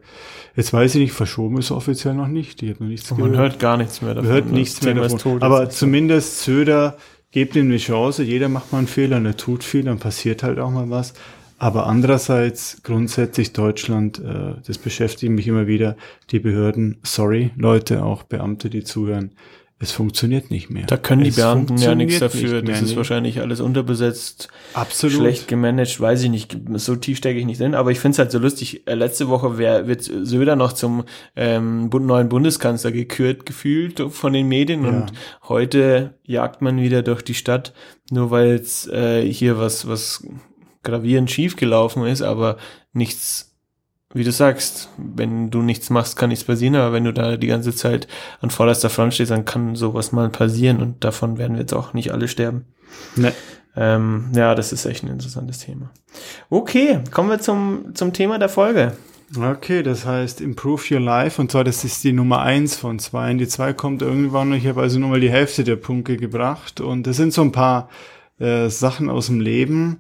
jetzt 0.56 0.72
weiß 0.72 0.94
ich 0.96 1.02
nicht, 1.02 1.14
verschoben 1.14 1.58
ist 1.58 1.72
offiziell 1.72 2.14
noch 2.14 2.28
nicht. 2.28 2.62
Ich 2.62 2.70
habe 2.70 2.84
noch 2.84 2.90
nichts 2.90 3.10
Man 3.10 3.32
gehört. 3.32 3.38
hört 3.38 3.60
gar 3.60 3.78
nichts 3.78 4.04
mehr 4.04 4.14
davon. 4.14 4.30
Man 4.30 4.36
hört 4.36 4.52
nichts 4.52 4.84
mehr 4.84 4.94
davon. 4.94 5.42
Aber 5.42 5.70
zumindest 5.70 6.44
Söder 6.44 6.98
gebt 7.38 7.56
ihm 7.56 7.68
eine 7.68 7.78
Chance, 7.78 8.24
jeder 8.24 8.50
macht 8.50 8.72
mal 8.72 8.80
einen 8.80 8.88
Fehler, 8.88 9.20
der 9.20 9.38
tut 9.38 9.64
viel, 9.64 9.84
dann 9.84 10.00
passiert 10.00 10.42
halt 10.42 10.58
auch 10.58 10.72
mal 10.72 10.90
was. 10.90 11.14
Aber 11.60 11.86
andererseits 11.86 12.82
grundsätzlich 12.82 13.54
Deutschland, 13.54 14.18
äh, 14.18 14.56
das 14.66 14.80
beschäftigt 14.80 15.32
mich 15.32 15.48
immer 15.48 15.68
wieder, 15.68 15.98
die 16.32 16.40
Behörden, 16.40 16.98
sorry 17.04 17.52
Leute, 17.56 18.04
auch 18.04 18.24
Beamte, 18.24 18.72
die 18.72 18.84
zuhören, 18.84 19.34
es 19.80 19.92
funktioniert 19.92 20.50
nicht 20.50 20.72
mehr. 20.72 20.88
Da 20.88 20.98
können 20.98 21.24
die 21.24 21.30
es 21.30 21.36
Beamten 21.36 21.78
ja 21.78 21.94
nichts 21.94 22.18
dafür. 22.18 22.64
Nicht 22.64 22.70
das 22.70 22.82
ist 22.82 22.96
wahrscheinlich 22.96 23.42
alles 23.42 23.62
unterbesetzt, 23.62 24.48
Absolut. 24.74 25.18
schlecht 25.18 25.48
gemanagt, 25.48 26.02
weiß 26.02 26.24
ich 26.24 26.32
nicht. 26.32 26.58
So 26.76 26.96
tief 26.96 27.20
stecke 27.20 27.38
ich 27.38 27.46
nicht 27.46 27.62
drin. 27.62 27.76
Aber 27.76 27.92
ich 27.92 28.00
finde 28.00 28.14
es 28.14 28.20
halt 28.20 28.32
so 28.32 28.40
lustig. 28.40 28.88
Äh, 28.88 28.96
letzte 28.96 29.28
Woche 29.28 29.60
wär, 29.60 29.88
wird 29.88 30.02
Söder 30.02 30.56
noch 30.56 30.74
zum 30.74 31.04
ähm, 31.36 31.90
neuen 31.90 32.28
Bundeskanzler 32.28 32.92
gekürt, 32.92 33.46
gefühlt 33.46 34.02
von 34.10 34.34
den 34.34 34.48
Medien. 34.48 34.84
Ja. 34.84 34.90
Und 34.90 35.12
heute 35.48 36.16
jagt 36.24 36.64
man 36.64 36.82
wieder 36.82 37.04
durch 37.04 37.22
die 37.22 37.36
Stadt, 37.36 37.72
nur 38.10 38.32
weil 38.32 38.56
es 38.56 38.88
äh, 38.88 39.32
hier 39.32 39.60
was, 39.60 39.88
was 39.88 40.26
gravierend 40.82 41.30
schief 41.30 41.56
gelaufen 41.56 42.04
ist, 42.08 42.24
aber 42.24 42.58
nichts 42.94 43.47
wie 44.18 44.24
du 44.24 44.32
sagst, 44.32 44.90
wenn 44.98 45.50
du 45.50 45.62
nichts 45.62 45.90
machst, 45.90 46.18
kann 46.18 46.30
nichts 46.30 46.46
passieren, 46.46 46.76
aber 46.76 46.94
wenn 46.94 47.04
du 47.04 47.14
da 47.14 47.38
die 47.38 47.48
ganze 47.48 47.74
Zeit 47.74 48.08
an 48.42 48.50
vorderster 48.50 48.90
Front 48.90 49.14
stehst, 49.14 49.32
dann 49.32 49.46
kann 49.46 49.76
sowas 49.76 50.12
mal 50.12 50.30
passieren 50.30 50.82
und 50.82 51.04
davon 51.04 51.38
werden 51.38 51.54
wir 51.54 51.62
jetzt 51.62 51.74
auch 51.74 51.94
nicht 51.94 52.12
alle 52.12 52.28
sterben. 52.28 52.66
Nee. 53.16 53.32
Ähm, 53.76 54.32
ja, 54.34 54.56
das 54.56 54.74
ist 54.74 54.86
echt 54.86 55.04
ein 55.04 55.10
interessantes 55.10 55.60
Thema. 55.60 55.92
Okay, 56.50 57.00
kommen 57.12 57.30
wir 57.30 57.40
zum, 57.40 57.94
zum 57.94 58.12
Thema 58.12 58.40
der 58.40 58.50
Folge. 58.50 58.94
Okay, 59.36 59.84
das 59.84 60.06
heißt 60.06 60.40
Improve 60.40 60.82
Your 60.96 61.02
Life 61.02 61.40
und 61.42 61.52
zwar 61.52 61.66
das 61.66 61.84
ist 61.84 62.04
die 62.04 62.14
Nummer 62.14 62.42
eins 62.42 62.76
von 62.76 62.98
zwei. 62.98 63.32
Und 63.32 63.40
die 63.40 63.48
zwei 63.48 63.74
kommt 63.74 64.02
irgendwann 64.02 64.52
und 64.52 64.58
ich 64.58 64.68
habe 64.68 64.82
also 64.82 65.00
nur 65.00 65.10
mal 65.10 65.20
die 65.20 65.30
Hälfte 65.30 65.64
der 65.64 65.76
Punkte 65.76 66.18
gebracht 66.18 66.80
und 66.80 67.06
das 67.06 67.18
sind 67.18 67.34
so 67.34 67.42
ein 67.42 67.52
paar 67.52 67.90
äh, 68.40 68.70
Sachen 68.70 69.10
aus 69.10 69.28
dem 69.28 69.42
Leben, 69.42 70.00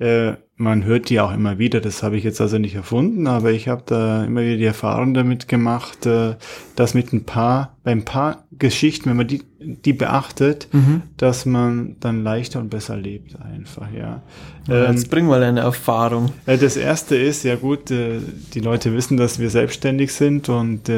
äh, 0.00 0.34
man 0.56 0.84
hört 0.84 1.08
die 1.08 1.18
auch 1.18 1.34
immer 1.34 1.58
wieder, 1.58 1.80
das 1.80 2.04
habe 2.04 2.16
ich 2.16 2.22
jetzt 2.22 2.40
also 2.40 2.58
nicht 2.58 2.76
erfunden, 2.76 3.26
aber 3.26 3.50
ich 3.50 3.66
habe 3.66 3.82
da 3.86 4.24
immer 4.24 4.42
wieder 4.42 4.56
die 4.56 4.64
Erfahrung 4.64 5.12
damit 5.12 5.48
gemacht, 5.48 6.06
äh, 6.06 6.36
dass 6.76 6.94
mit 6.94 7.12
ein 7.12 7.24
paar, 7.24 7.76
bei 7.82 7.90
ein 7.90 8.04
paar 8.04 8.44
Geschichten, 8.56 9.10
wenn 9.10 9.16
man 9.16 9.26
die, 9.26 9.42
die 9.58 9.92
beachtet, 9.92 10.68
mhm. 10.70 11.02
dass 11.16 11.44
man 11.44 11.96
dann 11.98 12.22
leichter 12.22 12.60
und 12.60 12.70
besser 12.70 12.96
lebt 12.96 13.34
einfach, 13.40 13.88
ja. 13.92 14.22
ja 14.68 14.92
jetzt 14.92 15.04
ähm, 15.06 15.10
bring 15.10 15.26
mal 15.26 15.42
eine 15.42 15.58
Erfahrung. 15.58 16.30
Äh, 16.46 16.56
das 16.56 16.76
erste 16.76 17.16
ist, 17.16 17.42
ja 17.42 17.56
gut, 17.56 17.90
äh, 17.90 18.20
die 18.54 18.60
Leute 18.60 18.94
wissen, 18.94 19.16
dass 19.16 19.40
wir 19.40 19.50
selbstständig 19.50 20.12
sind 20.12 20.48
und 20.48 20.88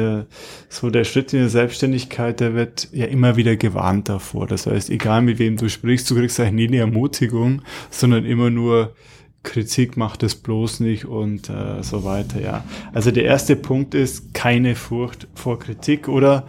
so 0.69 0.89
der 0.91 1.03
Schritt 1.03 1.33
in 1.33 1.39
der 1.39 1.49
Selbstständigkeit, 1.49 2.41
der 2.41 2.53
wird 2.53 2.89
ja 2.91 3.07
immer 3.07 3.37
wieder 3.37 3.55
gewarnt 3.55 4.07
davor. 4.07 4.45
Das 4.45 4.67
heißt, 4.67 4.91
egal 4.91 5.23
mit 5.23 5.39
wem 5.39 5.57
du 5.57 5.67
sprichst, 5.67 6.11
du 6.11 6.15
kriegst 6.15 6.39
eigentlich 6.39 6.69
nie 6.69 6.75
eine 6.75 6.91
Ermutigung, 6.91 7.63
sondern 7.89 8.23
immer 8.23 8.51
nur, 8.51 8.93
Kritik 9.47 9.95
macht 9.95 10.23
es 10.23 10.35
bloß 10.35 10.81
nicht 10.81 11.05
und 11.05 11.49
äh, 11.49 11.81
so 11.81 12.03
weiter, 12.03 12.41
ja. 12.41 12.65
Also 12.93 13.11
der 13.11 13.23
erste 13.23 13.55
Punkt 13.55 13.95
ist 13.95 14.33
keine 14.33 14.75
Furcht 14.75 15.29
vor 15.35 15.57
Kritik 15.57 16.09
oder 16.09 16.45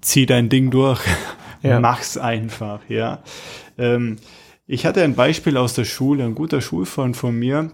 zieh 0.00 0.24
dein 0.24 0.48
Ding 0.48 0.70
durch. 0.70 1.00
Ja. 1.60 1.80
Mach's 1.80 2.16
einfach, 2.16 2.82
ja. 2.88 3.24
Ähm, 3.78 4.18
ich 4.68 4.86
hatte 4.86 5.02
ein 5.02 5.16
Beispiel 5.16 5.56
aus 5.56 5.74
der 5.74 5.84
Schule, 5.84 6.22
ein 6.22 6.36
guter 6.36 6.60
Schulfreund 6.60 7.16
von 7.16 7.36
mir, 7.36 7.72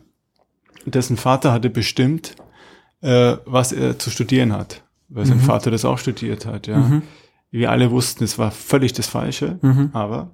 dessen 0.87 1.19
Vater 1.19 1.53
hatte 1.53 1.69
bestimmt, 1.69 2.35
äh, 3.03 3.37
was 3.45 3.73
er 3.73 3.99
zu 3.99 4.09
studieren 4.09 4.55
hat, 4.55 4.85
weil 5.11 5.25
mhm. 5.25 5.29
sein 5.29 5.41
Vater 5.41 5.71
das 5.71 5.85
auch 5.85 5.99
studiert 5.99 6.47
hat, 6.47 6.67
ja. 6.67 6.79
Mhm. 6.79 7.03
Wir 7.51 7.71
alle 7.71 7.91
wussten, 7.91 8.25
es 8.25 8.39
war 8.39 8.51
völlig 8.53 8.95
das 8.95 9.07
Falsche, 9.07 9.59
mhm. 9.61 9.91
aber 9.93 10.31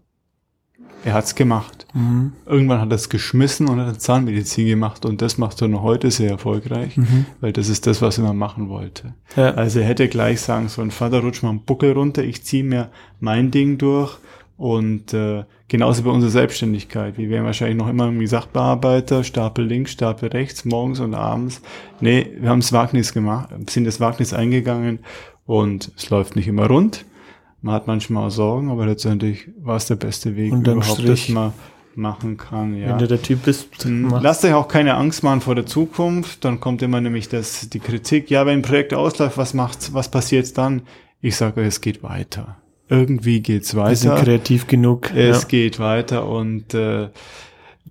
er 1.04 1.14
hat's 1.14 1.34
gemacht. 1.34 1.86
Mhm. 1.94 2.32
Irgendwann 2.46 2.80
hat 2.80 2.90
er 2.90 2.96
es 2.96 3.08
geschmissen 3.08 3.68
und 3.68 3.80
hat 3.80 4.00
Zahnmedizin 4.00 4.66
gemacht 4.66 5.04
und 5.04 5.22
das 5.22 5.38
macht 5.38 5.60
er 5.62 5.68
noch 5.68 5.82
heute 5.82 6.10
sehr 6.10 6.30
erfolgreich, 6.30 6.96
mhm. 6.96 7.26
weil 7.40 7.52
das 7.52 7.68
ist 7.68 7.86
das, 7.86 8.02
was 8.02 8.18
er 8.18 8.24
mal 8.24 8.34
machen 8.34 8.68
wollte. 8.68 9.14
Ja. 9.36 9.52
Also 9.52 9.80
er 9.80 9.86
hätte 9.86 10.08
gleich 10.08 10.40
sagen 10.40 10.68
sollen, 10.68 10.90
Vater, 10.90 11.20
rutsch 11.20 11.42
mal 11.42 11.50
einen 11.50 11.64
Buckel 11.64 11.92
runter, 11.92 12.22
ich 12.22 12.44
ziehe 12.44 12.64
mir 12.64 12.90
mein 13.18 13.50
Ding 13.50 13.78
durch 13.78 14.18
und 14.56 15.14
äh, 15.14 15.44
genauso 15.68 16.02
bei 16.02 16.10
unserer 16.10 16.30
Selbstständigkeit. 16.30 17.16
Wir 17.16 17.30
wären 17.30 17.46
wahrscheinlich 17.46 17.78
noch 17.78 17.88
immer 17.88 18.04
irgendwie 18.04 18.26
Sachbearbeiter, 18.26 19.24
Stapel 19.24 19.64
links, 19.64 19.92
Stapel 19.92 20.28
rechts, 20.28 20.66
morgens 20.66 21.00
und 21.00 21.14
abends. 21.14 21.62
Nee, 22.00 22.26
wir 22.38 22.50
haben 22.50 22.60
das 22.60 22.72
Wagnis 22.72 23.14
gemacht, 23.14 23.48
sind 23.70 23.86
das 23.86 24.00
Wagnis 24.00 24.34
eingegangen 24.34 24.98
und 25.46 25.92
es 25.96 26.10
läuft 26.10 26.36
nicht 26.36 26.46
immer 26.46 26.66
rund 26.66 27.06
man 27.62 27.74
hat 27.74 27.86
manchmal 27.86 28.26
auch 28.26 28.30
Sorgen, 28.30 28.70
aber 28.70 28.86
letztendlich 28.86 29.48
war 29.58 29.76
es 29.76 29.86
der 29.86 29.96
beste 29.96 30.36
Weg, 30.36 30.52
überhaupt, 30.52 30.86
Strich, 30.86 31.26
dass 31.26 31.34
man 31.34 31.52
machen 31.94 32.36
kann. 32.36 32.76
Ja. 32.76 32.90
Wenn 32.90 32.98
du 32.98 33.08
der 33.08 33.22
Typ 33.22 33.44
bist, 33.44 33.68
hm, 33.82 34.08
lasst 34.20 34.44
euch 34.44 34.54
auch 34.54 34.68
keine 34.68 34.94
Angst 34.94 35.22
machen 35.22 35.40
vor 35.40 35.54
der 35.54 35.66
Zukunft. 35.66 36.44
Dann 36.44 36.60
kommt 36.60 36.82
immer 36.82 37.00
nämlich 37.00 37.28
das, 37.28 37.68
die 37.68 37.80
Kritik. 37.80 38.30
Ja, 38.30 38.46
wenn 38.46 38.60
ein 38.60 38.62
Projekt 38.62 38.94
ausläuft, 38.94 39.36
was 39.36 39.54
macht's, 39.54 39.92
was 39.92 40.10
passiert 40.10 40.56
dann? 40.56 40.82
Ich 41.20 41.36
sage 41.36 41.60
euch, 41.60 41.66
es 41.66 41.80
geht 41.80 42.02
weiter. 42.02 42.56
Irgendwie 42.88 43.40
geht's 43.40 43.76
weiter. 43.76 43.90
Wir 43.90 43.96
sind 43.96 44.16
kreativ 44.16 44.66
genug. 44.66 45.14
Es 45.14 45.42
ja. 45.42 45.48
geht 45.48 45.78
weiter 45.78 46.26
und 46.26 46.74
äh, 46.74 47.08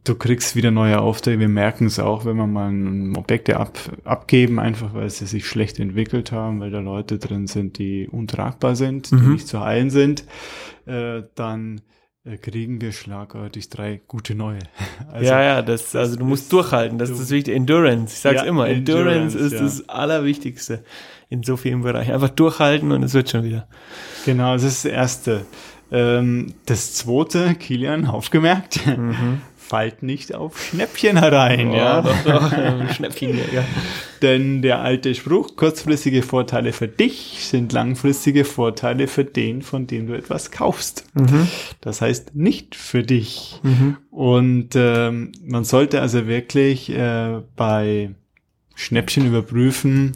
du 0.04 0.16
kriegst 0.16 0.56
wieder 0.56 0.72
neue 0.72 1.00
Aufträge. 1.00 1.40
Wir 1.40 1.50
merken 1.50 1.86
es 1.88 2.00
auch, 2.00 2.26
wenn 2.26 2.38
wir 2.38 2.48
mal 2.48 3.18
Objekte 3.18 3.58
ab, 3.58 3.78
abgeben, 4.04 4.60
einfach 4.60 4.94
weil 4.94 5.10
sie 5.10 5.26
sich 5.26 5.48
schlecht 5.48 5.80
entwickelt 5.80 6.32
haben, 6.32 6.60
weil 6.60 6.72
da 6.72 6.80
Leute 6.80 7.20
drin 7.20 7.48
sind, 7.48 7.78
die 7.78 8.08
untragbar 8.08 8.76
sind, 8.76 9.12
die 9.12 9.16
mhm. 9.16 9.34
nicht 9.34 9.48
zu 9.48 9.60
heilen 9.60 9.90
sind, 9.90 10.24
äh, 10.86 11.24
dann 11.36 11.82
äh, 12.24 12.38
kriegen 12.38 12.82
wir 12.82 12.92
schlagartig 12.92 13.70
drei 13.70 14.02
gute 14.08 14.36
neue. 14.36 14.60
Also, 15.12 15.32
ja, 15.32 15.42
ja, 15.42 15.62
das, 15.64 15.96
also 15.96 16.18
du 16.18 16.26
musst 16.26 16.54
durchhalten, 16.54 17.00
das 17.00 17.10
ist 17.10 17.20
das 17.20 17.30
Wichtige. 17.32 17.58
Endurance, 17.58 18.14
ich 18.14 18.20
sag's 18.20 18.42
ja, 18.42 18.48
immer, 18.48 18.68
Endurance, 18.68 19.38
Endurance 19.38 19.38
ist 19.38 19.54
ja. 19.54 19.60
das 19.62 19.90
Allerwichtigste 19.90 20.84
in 21.30 21.42
so 21.42 21.58
vielen 21.58 21.82
Bereichen. 21.82 22.14
Einfach 22.14 22.30
durchhalten 22.30 22.92
und 22.92 23.02
es 23.02 23.14
wird 23.14 23.30
schon 23.30 23.44
wieder. 23.44 23.68
Genau, 24.26 24.54
das 24.54 24.64
ist 24.64 24.86
das 24.86 24.92
Erste. 24.92 25.46
Ähm, 25.92 26.54
das 26.68 26.94
zweite, 26.94 27.56
Kilian, 27.56 28.06
aufgemerkt, 28.08 28.86
mhm 28.86 29.42
fallt 29.70 30.02
nicht 30.02 30.34
auf 30.34 30.60
Schnäppchen 30.60 31.18
herein, 31.18 31.70
oh, 31.70 31.76
ja. 31.76 32.02
Doch, 32.02 32.24
doch, 32.24 32.90
Schnäppchen, 32.96 33.40
ja. 33.54 33.64
Denn 34.24 34.64
der 34.64 34.82
alte 34.82 35.14
Spruch, 35.14 35.56
kurzfristige 35.56 36.24
Vorteile 36.24 36.74
für 36.74 36.88
dich 36.88 37.46
sind 37.46 37.72
langfristige 37.72 38.46
Vorteile 38.46 39.08
für 39.08 39.24
den, 39.24 39.62
von 39.62 39.86
dem 39.86 40.08
du 40.08 40.14
etwas 40.14 40.50
kaufst. 40.50 41.06
Mhm. 41.14 41.48
Das 41.82 42.02
heißt 42.02 42.36
nicht 42.36 42.74
für 42.74 43.04
dich. 43.04 43.60
Mhm. 43.62 43.98
Und 44.10 44.70
ähm, 44.76 45.32
man 45.46 45.64
sollte 45.64 46.02
also 46.02 46.26
wirklich 46.26 46.90
äh, 46.90 47.42
bei 47.56 48.10
Schnäppchen 48.74 49.28
überprüfen, 49.28 50.14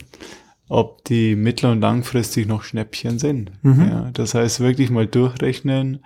ob 0.68 1.04
die 1.06 1.36
mittel- 1.36 1.70
und 1.70 1.82
langfristig 1.82 2.48
noch 2.48 2.64
Schnäppchen 2.64 3.20
sind. 3.20 3.52
Mhm. 3.62 3.88
Ja, 3.88 4.10
das 4.14 4.34
heißt 4.34 4.62
wirklich 4.62 4.90
mal 4.90 5.06
durchrechnen 5.06 6.04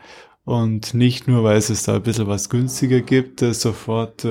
und 0.48 0.94
nicht 0.94 1.28
nur, 1.28 1.44
weil 1.44 1.58
es 1.58 1.84
da 1.84 1.96
ein 1.96 2.04
bisschen 2.04 2.28
was 2.28 2.50
günstiger 2.50 3.02
gibt, 3.02 3.42
äh, 3.42 3.54
sofort 3.54 4.24
äh, 4.24 4.30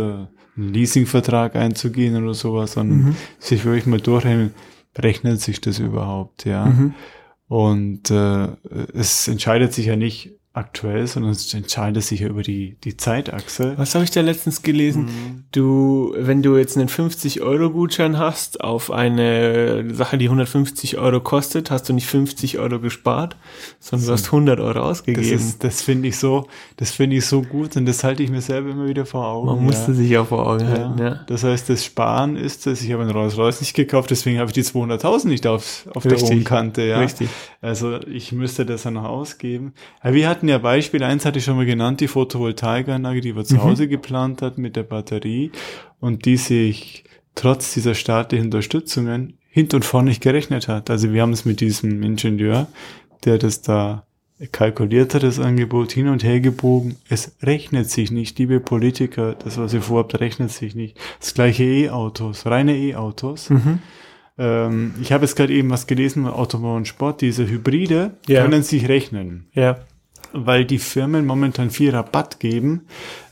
einen 0.56 0.72
Leasingvertrag 0.72 1.54
einzugehen 1.56 2.16
oder 2.16 2.32
sowas, 2.32 2.72
sondern 2.72 2.98
mhm. 2.98 3.16
sich 3.38 3.66
wirklich 3.66 3.84
mal 3.84 4.00
durchrechnen, 4.00 4.54
rechnet 4.96 5.42
sich 5.42 5.60
das 5.60 5.78
überhaupt, 5.78 6.46
ja. 6.46 6.64
Mhm. 6.64 6.94
Und 7.48 8.10
äh, 8.10 8.48
es 8.94 9.28
entscheidet 9.28 9.74
sich 9.74 9.86
ja 9.86 9.96
nicht, 9.96 10.32
aktuell, 10.56 11.06
sondern 11.06 11.32
es 11.32 11.52
entscheidet 11.52 12.02
sich 12.02 12.20
ja 12.20 12.28
über 12.28 12.42
die, 12.42 12.76
die 12.82 12.96
Zeitachse. 12.96 13.74
Was 13.76 13.94
habe 13.94 14.04
ich 14.04 14.10
da 14.10 14.22
letztens 14.22 14.62
gelesen? 14.62 15.04
Mhm. 15.04 15.44
Du, 15.52 16.14
wenn 16.18 16.42
du 16.42 16.56
jetzt 16.56 16.78
einen 16.78 16.88
50-Euro-Gutschein 16.88 18.18
hast 18.18 18.62
auf 18.62 18.90
eine 18.90 19.84
Sache, 19.94 20.16
die 20.16 20.26
150 20.26 20.96
Euro 20.96 21.20
kostet, 21.20 21.70
hast 21.70 21.88
du 21.88 21.92
nicht 21.92 22.06
50 22.06 22.58
Euro 22.58 22.80
gespart, 22.80 23.36
sondern 23.80 24.06
du 24.06 24.12
hast 24.14 24.26
100 24.26 24.60
Euro 24.60 24.80
ausgegeben. 24.80 25.30
Das, 25.30 25.42
ist, 25.42 25.64
das 25.64 25.82
finde 25.82 26.08
ich 26.08 26.16
so, 26.16 26.48
das 26.78 26.90
finde 26.90 27.16
ich 27.16 27.26
so 27.26 27.42
gut 27.42 27.76
und 27.76 27.84
das 27.84 28.02
halte 28.02 28.22
ich 28.22 28.30
mir 28.30 28.40
selber 28.40 28.70
immer 28.70 28.86
wieder 28.86 29.04
vor 29.04 29.26
Augen. 29.26 29.46
Man 29.46 29.56
ja. 29.56 29.62
musste 29.62 29.94
sich 29.94 30.16
auch 30.16 30.28
vor 30.28 30.46
Augen 30.46 30.64
ja. 30.64 30.70
halten, 30.70 30.98
ja. 30.98 31.24
Das 31.26 31.44
heißt, 31.44 31.68
das 31.68 31.84
Sparen 31.84 32.36
ist 32.36 32.66
es, 32.66 32.82
ich 32.82 32.92
habe 32.92 33.02
einen 33.02 33.12
Rolls-Royce 33.12 33.60
nicht 33.60 33.74
gekauft, 33.74 34.10
deswegen 34.10 34.38
habe 34.38 34.48
ich 34.48 34.54
die 34.54 34.64
200.000 34.64 35.28
nicht 35.28 35.46
auf, 35.46 35.86
auf 35.94 36.02
der 36.02 36.18
hohen 36.18 36.44
Kante, 36.44 36.82
ja. 36.82 36.98
Richtig. 36.98 37.28
Also 37.60 38.00
ich 38.06 38.32
müsste 38.32 38.64
das 38.64 38.84
ja 38.84 38.90
noch 38.90 39.04
ausgeben. 39.04 39.74
Aber 40.00 40.14
wir 40.14 40.28
hatten 40.28 40.45
hatten 40.46 40.50
ja 40.50 40.58
Beispiel, 40.58 41.02
eins 41.02 41.24
hatte 41.24 41.40
ich 41.40 41.44
schon 41.44 41.56
mal 41.56 41.66
genannt, 41.66 42.00
die 42.00 42.06
Photovoltaikanlage, 42.06 43.20
die 43.20 43.34
wir 43.34 43.44
zu 43.44 43.56
mhm. 43.56 43.64
Hause 43.64 43.88
geplant 43.88 44.42
hat 44.42 44.58
mit 44.58 44.76
der 44.76 44.84
Batterie 44.84 45.50
und 45.98 46.24
die 46.24 46.36
sich 46.36 47.04
trotz 47.34 47.74
dieser 47.74 47.94
staatlichen 47.94 48.46
Unterstützungen 48.46 49.38
hint 49.48 49.74
und 49.74 49.84
vorne 49.84 50.10
nicht 50.10 50.22
gerechnet 50.22 50.68
hat. 50.68 50.88
Also 50.88 51.12
wir 51.12 51.22
haben 51.22 51.32
es 51.32 51.44
mit 51.44 51.60
diesem 51.60 52.02
Ingenieur, 52.02 52.68
der 53.24 53.38
das 53.38 53.62
da 53.62 54.04
kalkuliert 54.52 55.14
hat, 55.14 55.24
das 55.24 55.40
Angebot 55.40 55.90
hin 55.90 56.08
und 56.08 56.22
her 56.22 56.38
gebogen. 56.40 56.96
Es 57.08 57.36
rechnet 57.42 57.90
sich 57.90 58.12
nicht, 58.12 58.38
liebe 58.38 58.60
Politiker, 58.60 59.34
das, 59.34 59.58
was 59.58 59.74
ihr 59.74 59.82
vorhabt, 59.82 60.20
rechnet 60.20 60.52
sich 60.52 60.76
nicht. 60.76 60.96
Das 61.18 61.34
gleiche 61.34 61.64
E-Autos, 61.64 62.46
reine 62.46 62.76
E-Autos. 62.76 63.50
Mhm. 63.50 63.80
Ähm, 64.38 64.94
ich 65.00 65.10
habe 65.10 65.24
jetzt 65.24 65.34
gerade 65.34 65.54
eben 65.54 65.70
was 65.70 65.88
gelesen, 65.88 66.26
Automobil 66.26 66.76
und 66.76 66.86
Sport, 66.86 67.22
diese 67.22 67.48
Hybride 67.48 68.12
ja. 68.28 68.42
können 68.42 68.62
sich 68.62 68.88
rechnen. 68.88 69.46
Ja 69.52 69.78
weil 70.32 70.64
die 70.64 70.78
Firmen 70.78 71.26
momentan 71.26 71.70
viel 71.70 71.90
Rabatt 71.90 72.40
geben, 72.40 72.82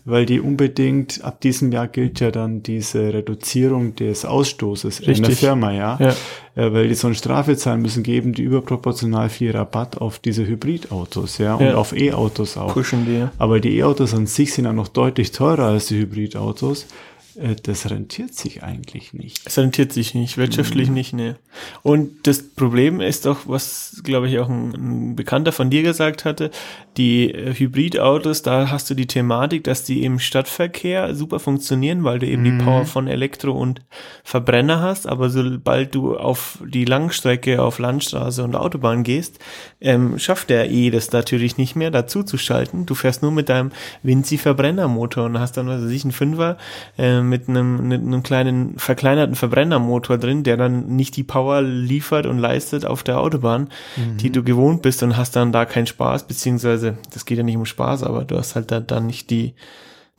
weil 0.05 0.27
die 0.27 0.41
unbedingt, 0.41 1.25
ab 1.25 1.41
diesem 1.41 1.73
Jahr 1.73 1.89
gilt 1.89 2.21
ja 2.21 2.31
dann 2.31 2.63
diese 2.63 3.15
Reduzierung 3.15 3.95
des 3.97 4.25
Ausstoßes 4.25 5.01
Richtig. 5.01 5.17
in 5.17 5.23
der 5.23 5.33
Firma, 5.33 5.73
ja. 5.73 5.99
ja. 5.99 6.15
Äh, 6.63 6.73
weil 6.73 6.89
die 6.89 6.95
so 6.95 7.07
eine 7.07 7.17
Strafe 7.17 7.57
zahlen 7.57 7.81
müssen, 7.81 8.03
geben 8.03 8.35
die 8.35 8.43
überproportional 8.43 9.31
viel 9.31 9.53
Rabatt 9.53 9.99
auf 9.99 10.19
diese 10.19 10.47
Hybridautos, 10.47 11.39
ja, 11.39 11.55
und 11.55 11.67
ja. 11.67 11.75
auf 11.77 11.97
E-Autos 11.97 12.57
auch. 12.59 12.75
Pushen 12.75 13.07
die. 13.07 13.27
Aber 13.39 13.61
die 13.61 13.79
E-Autos 13.79 14.15
an 14.15 14.27
sich 14.27 14.53
sind 14.53 14.67
ja 14.67 14.73
noch 14.73 14.89
deutlich 14.89 15.33
teurer 15.33 15.69
als 15.69 15.87
die 15.87 15.99
Hybridautos. 15.99 16.87
Äh, 17.37 17.57
das 17.63 17.91
rentiert 17.91 18.35
sich 18.35 18.63
eigentlich 18.63 19.13
nicht. 19.13 19.41
Es 19.45 19.59
rentiert 19.59 19.93
sich 19.93 20.15
nicht, 20.15 20.37
wirtschaftlich 20.37 20.89
mhm. 20.89 20.95
nicht, 20.95 21.13
ne. 21.13 21.37
Und 21.83 22.27
das 22.27 22.43
Problem 22.43 23.01
ist 23.01 23.27
doch, 23.27 23.47
was, 23.47 24.01
glaube 24.05 24.29
ich, 24.29 24.39
auch 24.39 24.49
ein, 24.49 24.73
ein, 24.75 25.17
Bekannter 25.17 25.53
von 25.53 25.71
dir 25.71 25.83
gesagt 25.83 26.25
hatte, 26.25 26.51
die 26.97 27.31
äh, 27.31 27.55
Hybridautos, 27.55 28.43
da 28.43 28.71
hast 28.71 28.91
du 28.91 28.95
die 28.95 29.07
Thematik, 29.07 29.65
dass 29.65 29.85
die 29.85 30.05
im 30.05 30.19
Stadtverkehr 30.19 31.15
super 31.15 31.39
funktionieren, 31.39 32.05
weil 32.05 32.19
du 32.19 32.27
eben 32.27 32.43
mhm. 32.43 32.59
die 32.59 32.65
Power 32.65 32.85
von 32.85 33.09
Elektro 33.09 33.53
und 33.53 33.83
Verbrenner 34.23 34.81
hast, 34.81 35.07
aber 35.07 35.31
sobald 35.31 35.95
du 35.95 36.17
auf 36.17 36.59
die 36.65 36.85
Langstrecke, 36.85 37.63
auf 37.63 37.79
Landstraße 37.79 38.43
und 38.43 38.57
Autobahn 38.57 39.03
gehst, 39.03 39.39
ähm, 39.81 40.19
schafft 40.19 40.51
der 40.51 40.71
E 40.71 40.91
das 40.91 41.13
natürlich 41.13 41.57
nicht 41.59 41.77
mehr, 41.77 41.91
dazu 41.91 42.23
zu 42.23 42.39
schalten. 42.39 42.87
Du 42.87 42.95
fährst 42.95 43.23
nur 43.23 43.33
mit 43.33 43.49
deinem 43.49 43.73
Vinci-Verbrennermotor 44.03 45.25
und 45.25 45.39
hast 45.39 45.57
dann, 45.57 45.67
was 45.67 45.83
weiß 45.83 45.91
ich, 45.91 46.05
einen 46.05 46.13
Fünfer, 46.13 46.59
ähm, 46.99 47.24
mit 47.29 47.49
einem, 47.49 47.89
mit 47.89 48.01
einem 48.01 48.23
kleinen 48.23 48.79
verkleinerten 48.79 49.35
Verbrennermotor 49.35 50.19
drin, 50.19 50.43
der 50.43 50.57
dann 50.57 50.97
nicht 50.97 51.17
die 51.17 51.25
Power 51.25 51.63
liefert 51.63 52.27
und 52.27 52.39
leistet 52.39 52.87
auf 52.87 53.03
der 53.03 53.21
Autobahn, 53.21 53.69
mhm. 53.97 54.17
die 54.19 54.31
du 54.31 54.43
gewohnt 54.43 54.83
bist 54.83 55.03
und 55.03 55.17
hast 55.17 55.37
dann 55.37 55.53
da 55.53 55.65
keinen 55.65 55.87
Spaß, 55.87 56.27
beziehungsweise 56.27 56.99
das 57.13 57.25
geht 57.25 57.39
ja 57.39 57.45
nicht 57.45 57.57
um 57.57 57.67
Spaß, 57.67 58.03
aber 58.03 58.25
du 58.25 58.37
hast 58.37 58.55
halt 58.55 58.71
da 58.71 58.81
dann 58.81 59.07
nicht 59.07 59.31
die 59.31 59.55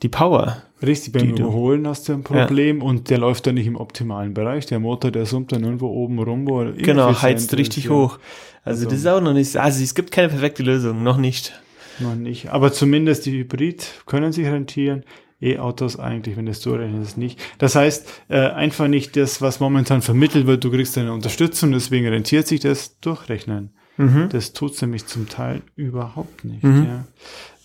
die 0.02 0.10
Power, 0.10 0.62
Richtig, 0.82 1.12
beim 1.12 1.30
Überholen 1.30 1.88
hast 1.88 2.08
du 2.08 2.12
ein 2.12 2.22
Problem 2.22 2.80
ja. 2.80 2.84
und 2.84 3.08
der 3.08 3.16
läuft 3.16 3.46
dann 3.46 3.54
nicht 3.54 3.66
im 3.66 3.76
optimalen 3.76 4.34
Bereich. 4.34 4.66
Der 4.66 4.78
Motor, 4.78 5.10
der 5.10 5.24
summt 5.24 5.52
dann 5.52 5.64
irgendwo 5.64 5.88
oben 5.88 6.18
rum, 6.18 6.46
wo 6.46 6.70
Genau, 6.76 7.22
heizt 7.22 7.56
richtig 7.56 7.86
ist, 7.86 7.90
hoch. 7.90 8.18
Also, 8.62 8.84
also, 8.84 8.90
das 8.90 8.98
ist 8.98 9.06
auch 9.06 9.22
noch 9.22 9.32
nicht, 9.32 9.56
also 9.56 9.82
es 9.82 9.94
gibt 9.94 10.10
keine 10.10 10.28
perfekte 10.28 10.62
Lösung, 10.62 11.02
noch 11.02 11.16
nicht. 11.16 11.58
Noch 11.98 12.14
nicht. 12.14 12.50
Aber 12.50 12.72
zumindest 12.72 13.24
die 13.24 13.32
Hybrid 13.38 14.02
können 14.04 14.32
sich 14.32 14.46
rentieren. 14.46 15.04
E-Autos 15.40 15.98
eigentlich, 15.98 16.36
wenn 16.36 16.46
du 16.46 16.52
es 16.52 16.62
so 16.62 16.74
rechnest, 16.74 17.18
nicht. 17.18 17.38
Das 17.58 17.74
heißt, 17.74 18.08
äh, 18.28 18.38
einfach 18.38 18.88
nicht 18.88 19.16
das, 19.16 19.42
was 19.42 19.60
momentan 19.60 20.02
vermittelt 20.02 20.46
wird, 20.46 20.64
du 20.64 20.70
kriegst 20.70 20.96
eine 20.96 21.12
Unterstützung, 21.12 21.72
deswegen 21.72 22.06
rentiert 22.06 22.46
sich 22.46 22.60
das 22.60 22.98
durchrechnen. 23.00 23.70
Mhm. 23.98 24.28
Das 24.30 24.52
tut 24.52 24.80
nämlich 24.80 25.06
zum 25.06 25.28
Teil 25.28 25.62
überhaupt 25.74 26.44
nicht. 26.44 26.62
Mhm. 26.62 26.84
Ja. 26.84 27.04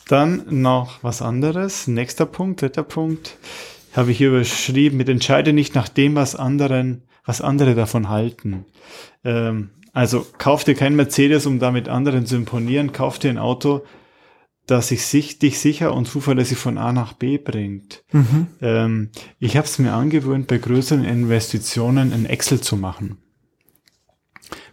Dann 0.08 0.44
noch 0.50 1.04
was 1.04 1.22
anderes. 1.22 1.88
Nächster 1.88 2.26
Punkt, 2.26 2.62
dritter 2.62 2.84
Punkt, 2.84 3.38
habe 3.94 4.12
ich 4.12 4.18
hier 4.18 4.30
überschrieben, 4.30 4.98
mit 4.98 5.10
entscheide 5.10 5.54
nicht 5.54 5.76
nach 5.76 5.88
dem, 5.88 6.16
was 6.16 6.36
anderen, 6.36 7.04
was 7.26 7.42
andere 7.42 7.76
davon 7.76 8.10
halten. 8.10 8.66
Ähm, 9.24 9.70
also 9.94 10.26
kauf 10.38 10.64
dir 10.64 10.76
kein 10.76 10.96
Mercedes, 10.96 11.46
um 11.46 11.60
damit 11.60 11.90
anderen 11.90 12.26
zu 12.26 12.36
imponieren, 12.36 12.92
kauf 12.92 13.20
dir 13.20 13.30
ein 13.30 13.38
Auto, 13.38 13.84
das 14.68 14.90
sich, 14.90 15.06
sich 15.06 15.40
dich 15.40 15.60
sicher 15.60 15.94
und 15.94 16.08
zuverlässig 16.08 16.58
von 16.58 16.78
A 16.78 16.94
nach 16.94 17.14
B 17.14 17.38
bringt. 17.38 18.04
Mhm. 18.12 18.48
Ähm, 18.62 19.10
ich 19.40 19.58
habe 19.58 19.68
es 19.68 19.80
mir 19.80 19.94
angewöhnt, 19.94 20.48
bei 20.48 20.58
größeren 20.58 21.04
Investitionen 21.04 22.14
ein 22.14 22.26
Excel 22.26 22.62
zu 22.62 22.78
machen. 22.78 23.18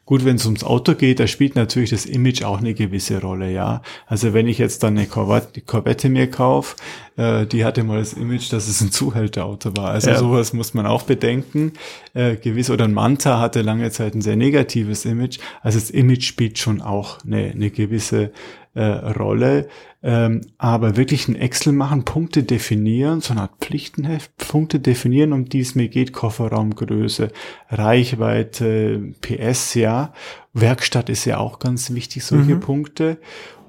Gut, 0.09 0.24
wenn 0.24 0.37
es 0.37 0.46
ums 0.46 0.64
Auto 0.64 0.94
geht, 0.94 1.20
da 1.20 1.27
spielt 1.27 1.55
natürlich 1.55 1.90
das 1.90 2.07
Image 2.07 2.42
auch 2.42 2.61
eine 2.61 2.72
gewisse 2.72 3.20
Rolle, 3.20 3.53
ja. 3.53 3.83
Also 4.07 4.33
wenn 4.33 4.46
ich 4.46 4.57
jetzt 4.57 4.83
dann 4.83 4.96
eine 4.96 5.07
Corvette, 5.07 5.61
Corvette 5.61 6.09
mir 6.09 6.31
kaufe, 6.31 6.77
äh, 7.16 7.44
die 7.44 7.62
hatte 7.62 7.85
mal 7.85 7.98
das 7.98 8.14
Image, 8.14 8.51
dass 8.51 8.68
es 8.68 8.81
ein 8.81 8.90
Zuhälterauto 8.90 9.77
war. 9.77 9.90
Also 9.90 10.09
ja. 10.09 10.16
sowas 10.16 10.55
muss 10.55 10.72
man 10.72 10.87
auch 10.87 11.03
bedenken. 11.03 11.74
Äh, 12.14 12.37
gewiss 12.37 12.70
oder 12.70 12.87
ein 12.87 12.94
Manta 12.94 13.38
hatte 13.38 13.61
lange 13.61 13.90
Zeit 13.90 14.14
ein 14.14 14.22
sehr 14.22 14.37
negatives 14.37 15.05
Image. 15.05 15.40
Also 15.61 15.79
das 15.79 15.90
Image 15.90 16.24
spielt 16.24 16.59
schon 16.59 16.81
auch 16.81 17.18
eine, 17.27 17.51
eine 17.51 17.70
gewisse 17.70 18.33
äh, 18.74 18.85
Rolle. 18.85 19.68
Ähm, 20.02 20.42
aber 20.59 20.96
wirklich 20.96 21.26
ein 21.26 21.35
Excel 21.35 21.72
machen, 21.72 22.04
Punkte 22.04 22.44
definieren, 22.44 23.20
so 23.20 23.33
eine 23.33 23.42
Art 23.42 23.57
Pflichtenheft, 23.61 24.37
Punkte 24.37 24.78
definieren, 24.78 25.33
um 25.33 25.48
die 25.48 25.61
es 25.61 25.74
mir 25.74 25.88
geht, 25.88 26.12
Kofferraumgröße, 26.12 27.33
Reichweite, 27.70 29.14
PS, 29.20 29.74
ja. 29.74 30.12
Werkstatt 30.52 31.09
ist 31.09 31.24
ja 31.24 31.38
auch 31.38 31.59
ganz 31.59 31.92
wichtig, 31.92 32.24
solche 32.24 32.54
mhm. 32.54 32.61
Punkte. 32.61 33.18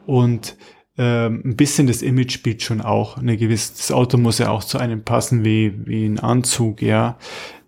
Und 0.05 0.55
ähm, 0.99 1.41
ein 1.45 1.55
bisschen 1.55 1.87
das 1.87 2.01
Image 2.01 2.33
spielt 2.33 2.61
schon 2.61 2.81
auch 2.81 3.17
eine 3.17 3.37
gewisse, 3.37 3.73
das 3.77 3.91
Auto 3.91 4.17
muss 4.17 4.37
ja 4.37 4.49
auch 4.49 4.63
zu 4.63 4.77
einem 4.77 5.03
passen 5.03 5.45
wie, 5.45 5.87
wie 5.87 6.05
ein 6.05 6.19
Anzug, 6.19 6.81
ja, 6.81 7.17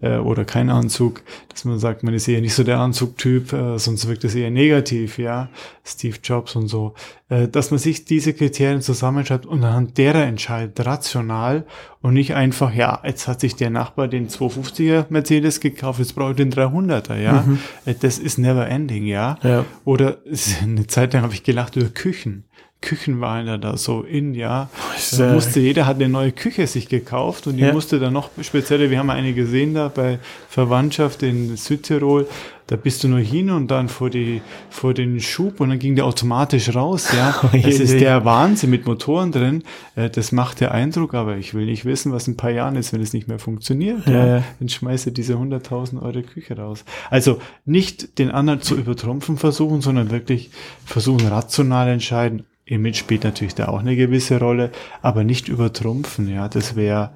äh, 0.02 0.18
oder 0.18 0.46
kein 0.46 0.70
Anzug, 0.70 1.22
dass 1.50 1.66
man 1.66 1.80
sagt, 1.80 2.04
man 2.04 2.14
ist 2.14 2.28
eher 2.28 2.42
nicht 2.42 2.54
so 2.54 2.64
der 2.64 2.80
Anzugtyp, 2.80 3.54
äh, 3.54 3.78
sonst 3.78 4.08
wirkt 4.08 4.24
es 4.24 4.36
eher 4.36 4.52
negativ, 4.52 5.18
ja, 5.18 5.50
Steve 5.86 6.18
Jobs 6.24 6.56
und 6.56 6.68
so, 6.68 6.94
äh, 7.30 7.48
dass 7.48 7.72
man 7.72 7.80
sich 7.80 8.06
diese 8.06 8.34
Kriterien 8.34 8.82
zusammenschreibt 8.82 9.46
und 9.46 9.64
anhand 9.64 9.98
derer 9.98 10.24
entscheidet, 10.24 10.86
rational 10.86 11.66
und 12.02 12.14
nicht 12.14 12.34
einfach, 12.34 12.74
ja, 12.74 13.00
jetzt 13.04 13.28
hat 13.28 13.40
sich 13.40 13.56
der 13.56 13.70
Nachbar 13.70 14.08
den 14.08 14.28
250er 14.28 15.06
Mercedes 15.10 15.60
gekauft, 15.60 16.00
jetzt 16.00 16.16
brauche 16.16 16.32
ich 16.32 16.38
den 16.38 16.52
300er, 16.52 17.18
ja, 17.18 17.44
mhm. 17.46 17.60
Äh, 17.86 17.96
das 18.00 18.20
ist 18.20 18.38
never 18.38 18.68
ending, 18.68 19.06
ja, 19.06 19.38
ja. 19.44 19.66
oder 19.86 20.18
eine 20.62 20.88
Zeit 20.88 21.14
lang 21.14 21.24
habe 21.24 21.34
ich 21.34 21.44
gelacht 21.44 21.76
über 21.76 21.90
Küchen, 21.90 22.46
Küchenweine 22.82 23.60
da 23.60 23.78
so 23.78 24.02
in, 24.02 24.34
ja. 24.34 24.70
Da 25.16 25.34
musste 25.34 25.60
jeder 25.60 25.86
hat 25.86 25.98
eine 25.98 26.10
neue 26.10 26.32
Küche 26.32 26.66
sich 26.66 26.90
gekauft 26.90 27.46
und 27.46 27.58
die 27.58 27.64
ja. 27.64 27.74
musste 27.74 28.00
dann 28.00 28.14
noch 28.14 28.30
spezielle, 28.42 28.90
wir 28.90 28.98
haben 28.98 29.12
eine 29.12 29.34
gesehen 29.34 29.76
da 29.76 29.88
bei 29.88 30.18
Verwandtschaft 30.50 31.22
in 31.22 31.56
Südtirol, 31.56 32.28
da 32.66 32.78
bist 32.78 33.04
du 33.04 33.10
nur 33.10 33.20
hin 33.20 33.50
und 33.50 33.70
dann 33.70 33.88
vor 33.90 34.10
die, 34.10 34.42
vor 34.70 34.94
den 34.94 35.20
Schub 35.20 35.60
und 35.60 35.70
dann 35.70 35.78
ging 35.78 35.96
der 35.96 36.06
automatisch 36.06 36.74
raus, 36.74 37.10
ja. 37.16 37.36
Das 37.62 37.80
ist 37.80 38.00
der 38.00 38.26
Wahnsinn 38.26 38.70
mit 38.70 38.86
Motoren 38.86 39.32
drin. 39.32 39.64
Äh, 39.96 40.10
das 40.10 40.32
macht 40.32 40.62
der 40.62 40.72
Eindruck, 40.72 41.14
aber 41.14 41.36
ich 41.36 41.54
will 41.54 41.66
nicht 41.66 41.86
wissen, 41.86 42.12
was 42.14 42.28
in 42.28 42.34
ein 42.34 42.38
paar 42.38 42.50
Jahren 42.50 42.78
ist, 42.78 42.94
wenn 42.94 43.02
es 43.02 43.14
nicht 43.14 43.28
mehr 43.28 43.40
funktioniert. 43.40 44.08
Ja. 44.08 44.26
ja. 44.38 44.44
Dann 44.60 44.70
schmeiße 44.70 45.12
diese 45.12 45.36
100.000 45.36 46.02
Euro 46.02 46.22
Küche 46.22 46.56
raus. 46.58 46.86
Also 47.10 47.40
nicht 47.66 48.18
den 48.20 48.32
anderen 48.32 48.62
zu 48.62 48.76
übertrumpfen 48.76 49.38
versuchen, 49.38 49.82
sondern 49.82 50.10
wirklich 50.10 50.50
versuchen 50.86 51.28
rational 51.28 51.90
entscheiden 51.90 52.46
Image 52.72 52.96
spielt 52.96 53.24
natürlich 53.24 53.56
da 53.56 53.68
auch 53.68 53.80
eine 53.80 53.96
gewisse 53.96 54.40
Rolle, 54.40 54.72
aber 55.02 55.24
nicht 55.24 55.50
übertrumpfen, 55.50 56.30
ja, 56.30 56.48
das 56.48 56.76
wäre, 56.76 57.12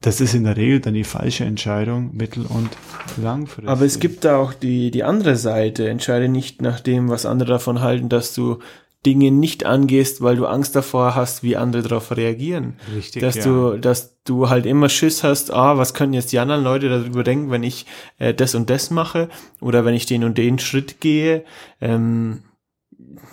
das 0.00 0.20
ist 0.20 0.34
in 0.34 0.44
der 0.44 0.56
Regel 0.56 0.80
dann 0.80 0.94
die 0.94 1.04
falsche 1.04 1.44
Entscheidung, 1.44 2.10
mittel- 2.14 2.46
und 2.46 2.70
langfristig. 3.16 3.68
Aber 3.68 3.84
es 3.84 4.00
gibt 4.00 4.24
da 4.24 4.36
auch 4.36 4.52
die, 4.52 4.90
die 4.90 5.04
andere 5.04 5.36
Seite. 5.36 5.88
Entscheide 5.88 6.28
nicht 6.28 6.60
nach 6.60 6.80
dem, 6.80 7.08
was 7.08 7.24
andere 7.24 7.50
davon 7.50 7.80
halten, 7.80 8.08
dass 8.08 8.34
du 8.34 8.58
Dinge 9.06 9.30
nicht 9.30 9.66
angehst, 9.66 10.22
weil 10.22 10.36
du 10.36 10.46
Angst 10.46 10.74
davor 10.74 11.14
hast, 11.14 11.42
wie 11.42 11.56
andere 11.56 11.82
darauf 11.82 12.16
reagieren. 12.16 12.74
Richtig. 12.96 13.20
Dass 13.20 13.36
ja. 13.36 13.44
du, 13.44 13.78
dass 13.78 14.16
du 14.24 14.48
halt 14.48 14.66
immer 14.66 14.88
Schiss 14.88 15.22
hast, 15.22 15.52
ah, 15.52 15.76
was 15.76 15.94
können 15.94 16.14
jetzt 16.14 16.32
die 16.32 16.38
anderen 16.38 16.64
Leute 16.64 16.88
darüber 16.88 17.22
denken, 17.22 17.50
wenn 17.50 17.62
ich 17.62 17.86
äh, 18.18 18.32
das 18.32 18.54
und 18.54 18.70
das 18.70 18.90
mache 18.90 19.28
oder 19.60 19.84
wenn 19.84 19.94
ich 19.94 20.06
den 20.06 20.24
und 20.24 20.38
den 20.38 20.58
Schritt 20.58 21.00
gehe. 21.00 21.44
Ähm, 21.80 22.42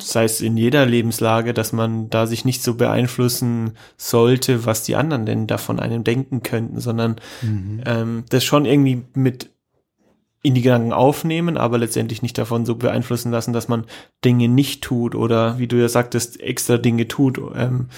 sei 0.02 0.24
es 0.24 0.42
in 0.42 0.58
jeder 0.58 0.86
Lebenslage, 0.86 1.54
dass 1.54 1.74
man 1.74 2.10
da 2.10 2.28
sich 2.28 2.46
nicht 2.46 2.64
so 2.64 2.76
beeinflussen 2.76 3.72
sollte, 3.98 4.66
was 4.66 4.84
die 4.84 4.96
anderen 4.96 5.26
denn 5.26 5.48
davon 5.48 5.80
einem 5.80 6.04
denken 6.04 6.44
könnten, 6.44 6.80
sondern 6.80 7.16
mhm. 7.42 7.82
ähm, 7.86 8.24
das 8.30 8.44
schon 8.44 8.66
irgendwie 8.66 9.04
mit 9.14 9.52
in 10.44 10.56
die 10.56 10.64
Gedanken 10.64 10.92
aufnehmen, 10.92 11.56
aber 11.56 11.78
letztendlich 11.78 12.24
nicht 12.24 12.38
davon 12.38 12.66
so 12.66 12.76
beeinflussen 12.76 13.32
lassen, 13.32 13.54
dass 13.54 13.68
man 13.68 13.86
Dinge 14.26 14.48
nicht 14.48 14.84
tut 14.84 15.14
oder 15.14 15.60
wie 15.60 15.68
du 15.68 15.76
ja 15.76 15.88
sagtest, 15.88 16.40
extra 16.42 16.78
Dinge 16.78 17.08
tut, 17.08 17.40
ähm, 17.56 17.90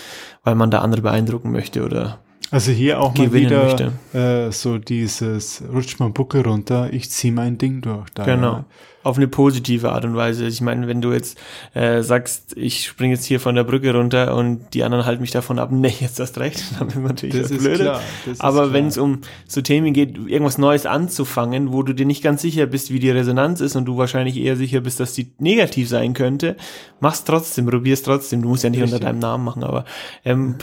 weil 0.43 0.55
man 0.55 0.69
da 0.69 0.79
andere 0.79 1.01
beeindrucken 1.01 1.51
möchte 1.51 1.85
oder 1.85 2.19
also 2.51 2.71
hier 2.71 3.01
auch 3.01 3.17
mal 3.17 3.33
wieder 3.33 3.93
äh, 4.13 4.51
so 4.51 4.77
dieses 4.77 5.63
rutscht 5.73 5.99
mal 5.99 6.09
Bucke 6.09 6.43
runter, 6.43 6.91
ich 6.91 7.09
zieh 7.09 7.31
mein 7.31 7.57
Ding 7.57 7.81
durch. 7.81 8.09
Da, 8.13 8.25
genau. 8.25 8.53
Ja 8.53 8.65
auf 9.03 9.17
eine 9.17 9.27
positive 9.27 9.91
Art 9.91 10.05
und 10.05 10.15
Weise. 10.15 10.47
Ich 10.47 10.61
meine, 10.61 10.87
wenn 10.87 11.01
du 11.01 11.11
jetzt 11.11 11.37
äh, 11.73 12.01
sagst, 12.01 12.55
ich 12.57 12.85
springe 12.85 13.13
jetzt 13.13 13.25
hier 13.25 13.39
von 13.39 13.53
der 13.55 13.63
Brücke 13.63 13.93
runter 13.93 14.35
und 14.35 14.73
die 14.73 14.83
anderen 14.83 15.05
halten 15.05 15.21
mich 15.21 15.31
davon 15.31 15.59
ab, 15.59 15.69
nee, 15.71 15.93
jetzt 15.99 16.19
hast 16.19 16.37
recht, 16.39 16.63
dann 16.79 16.87
ist 16.87 16.95
natürlich 16.95 17.47
das 17.47 17.57
blöd. 17.57 17.91
Aber 18.39 18.73
wenn 18.73 18.87
es 18.87 18.97
um 18.97 19.19
so 19.47 19.61
Themen 19.61 19.93
geht, 19.93 20.17
irgendwas 20.17 20.57
Neues 20.57 20.85
anzufangen, 20.85 21.73
wo 21.73 21.83
du 21.83 21.93
dir 21.93 22.05
nicht 22.05 22.23
ganz 22.23 22.41
sicher 22.41 22.65
bist, 22.65 22.91
wie 22.91 22.99
die 22.99 23.11
Resonanz 23.11 23.61
ist 23.61 23.75
und 23.75 23.85
du 23.85 23.97
wahrscheinlich 23.97 24.37
eher 24.37 24.55
sicher 24.55 24.81
bist, 24.81 24.99
dass 24.99 25.13
die 25.13 25.31
negativ 25.37 25.89
sein 25.89 26.13
könnte, 26.13 26.55
mach's 26.99 27.25
trotzdem, 27.25 27.65
probier's 27.65 28.03
trotzdem. 28.03 28.41
Du 28.41 28.49
musst 28.49 28.63
ja 28.63 28.69
nicht 28.69 28.81
Richtig. 28.81 28.95
unter 28.95 29.05
deinem 29.05 29.19
Namen 29.19 29.43
machen, 29.43 29.63
aber 29.63 29.85
ähm, 30.23 30.55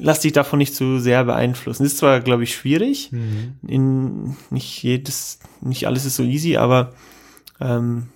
lass 0.00 0.20
dich 0.20 0.32
davon 0.32 0.58
nicht 0.58 0.74
zu 0.74 1.00
sehr 1.00 1.24
beeinflussen. 1.24 1.82
Das 1.82 1.92
ist 1.92 1.98
zwar, 1.98 2.20
glaube 2.20 2.44
ich, 2.44 2.54
schwierig. 2.54 3.10
Mhm. 3.10 3.54
In 3.66 4.36
nicht 4.50 4.82
jedes, 4.82 5.40
nicht 5.60 5.86
alles 5.86 6.04
ist 6.04 6.16
so 6.16 6.22
easy, 6.22 6.56
aber 6.56 6.92
ähm, 7.60 8.08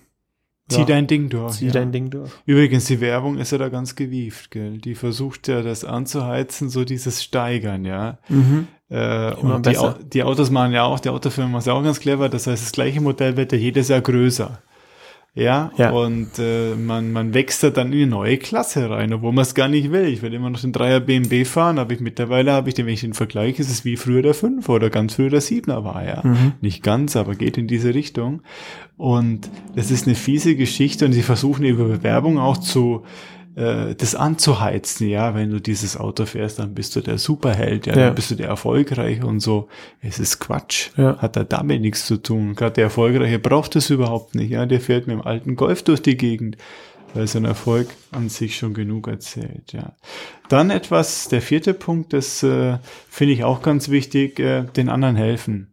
Zieh 0.70 0.81
ja, 0.81 0.85
dein 0.85 1.07
Ding 1.09 1.29
durch. 1.29 1.55
Zieh 1.55 1.66
ja. 1.66 1.72
dein 1.72 1.90
Ding 1.90 2.11
durch. 2.11 2.31
Übrigens, 2.46 2.85
die 2.85 3.00
Werbung 3.00 3.38
ist 3.38 3.50
ja 3.50 3.59
da 3.59 3.68
ganz 3.68 3.96
gewieft, 3.96 4.53
gell? 4.53 4.79
Die 4.79 4.94
versucht 4.94 5.48
ja 5.48 5.62
das 5.62 5.85
anzuheizen, 5.85 6.70
so 6.70 6.85
dieses 6.85 7.24
Steigern, 7.24 7.85
ja. 7.85 8.18
Mhm. 8.29 8.68
Äh, 8.88 9.35
und 9.35 9.66
die, 9.66 9.76
die, 10.12 10.22
Autos 10.22 10.50
machen 10.50 10.72
ja 10.72 10.85
auch, 10.85 11.00
die 11.00 11.09
Autofirma 11.09 11.59
ist 11.59 11.66
ja 11.66 11.72
auch 11.72 11.83
ganz 11.83 11.98
clever, 11.98 12.29
das 12.29 12.46
heißt, 12.46 12.62
das 12.62 12.72
gleiche 12.72 13.00
Modell 13.00 13.37
wird 13.37 13.53
ja 13.53 13.59
jedes 13.59 13.88
Jahr 13.88 14.00
größer. 14.00 14.62
Ja, 15.33 15.71
ja. 15.77 15.90
und 15.90 16.40
äh, 16.40 16.75
man, 16.75 17.12
man 17.12 17.35
wächst 17.35 17.62
da 17.62 17.71
dann 17.71 17.93
in 17.93 18.01
eine 18.01 18.07
neue 18.09 18.37
Klasse 18.37 18.90
rein, 18.90 19.12
obwohl 19.12 19.33
man 19.33 19.43
es 19.43 19.55
gar 19.55 19.69
nicht 19.69 19.93
will. 19.93 20.07
Ich 20.07 20.23
will 20.23 20.35
immer 20.35 20.51
noch 20.51 20.61
den 20.61 20.73
3er 20.73 20.99
BMW 20.99 21.45
fahren, 21.45 21.79
aber 21.79 21.93
ich 21.93 22.01
mittlerweile 22.01 22.53
habe 22.53 22.69
ich 22.69 22.75
den, 22.75 22.87
wenn 22.87 22.95
ich 22.95 23.03
den 23.03 23.14
vergleiche, 23.14 23.62
ist 23.62 23.71
es 23.71 23.85
wie 23.85 23.97
früher 23.97 24.23
der 24.23 24.35
5 24.35 24.69
oder 24.69 24.90
ganz 24.90 25.14
früher 25.14 25.31
der 25.31 25.43
7er 25.43 25.85
war, 25.85 26.05
ja. 26.05 26.23
Mhm. 26.25 26.55
Nicht 26.61 26.83
ganz, 26.83 27.14
aber 27.14 27.37
geht 27.37 27.59
in 27.59 27.69
diese 27.69 27.95
Richtung. 27.95 28.43
Und 28.97 29.49
das 29.77 29.93
ist 29.93 30.07
eine 30.07 30.16
fiese 30.16 30.57
Geschichte 30.57 31.05
und 31.07 31.12
sie 31.12 31.23
versuchen 31.23 31.64
über 31.64 31.85
Bewerbung 31.85 32.38
auch 32.38 32.59
zu 32.59 33.05
äh, 33.57 33.95
das 33.95 34.15
anzuheizen, 34.15 35.09
ja, 35.09 35.35
wenn 35.35 35.51
du 35.51 35.61
dieses 35.61 35.97
Auto 35.97 36.27
fährst, 36.27 36.59
dann 36.59 36.75
bist 36.75 36.95
du 36.97 37.01
der 37.01 37.19
Superheld, 37.19 37.87
ja, 37.87 37.97
ja. 37.97 38.07
dann 38.07 38.15
bist 38.15 38.31
du 38.31 38.35
der 38.35 38.49
Erfolgreiche 38.49 39.27
und 39.27 39.41
so. 39.41 39.69
Es 40.01 40.19
ist 40.19 40.39
Quatsch. 40.39 40.91
Ja. 40.97 41.19
Hat 41.19 41.37
da 41.37 41.45
damit 41.45 41.81
nichts 41.81 42.07
zu 42.07 42.17
tun. 42.17 42.55
Gerade 42.55 42.75
der 42.75 42.85
Erfolgreiche 42.85 43.39
braucht 43.39 43.77
es 43.77 43.91
überhaupt 43.91 44.35
nicht, 44.35 44.51
ja, 44.51 44.67
der 44.67 44.81
fährt 44.81 45.07
mit 45.07 45.17
dem 45.17 45.27
alten 45.27 45.57
Golf 45.57 45.83
durch 45.83 46.03
die 46.03 46.17
Gegend 46.17 46.57
weil 47.15 47.27
sein 47.27 47.45
Erfolg 47.45 47.89
an 48.13 48.29
sich 48.29 48.57
schon 48.57 48.75
genug 48.75 49.09
erzählt. 49.09 49.73
Ja. 49.73 49.93
Dann 50.49 50.71
etwas, 50.71 51.29
der 51.29 51.43
vierte 51.43 51.75
Punkt, 51.75 52.13
das 52.13 52.43
äh, 52.43 52.79
finde 53.09 53.35
ich 53.35 53.45
auch 53.45 53.63
ganz 53.63 53.89
wichtig, 53.89 54.39
äh, 54.39 54.65
den 54.65 54.89
anderen 54.89 55.17
helfen. 55.17 55.73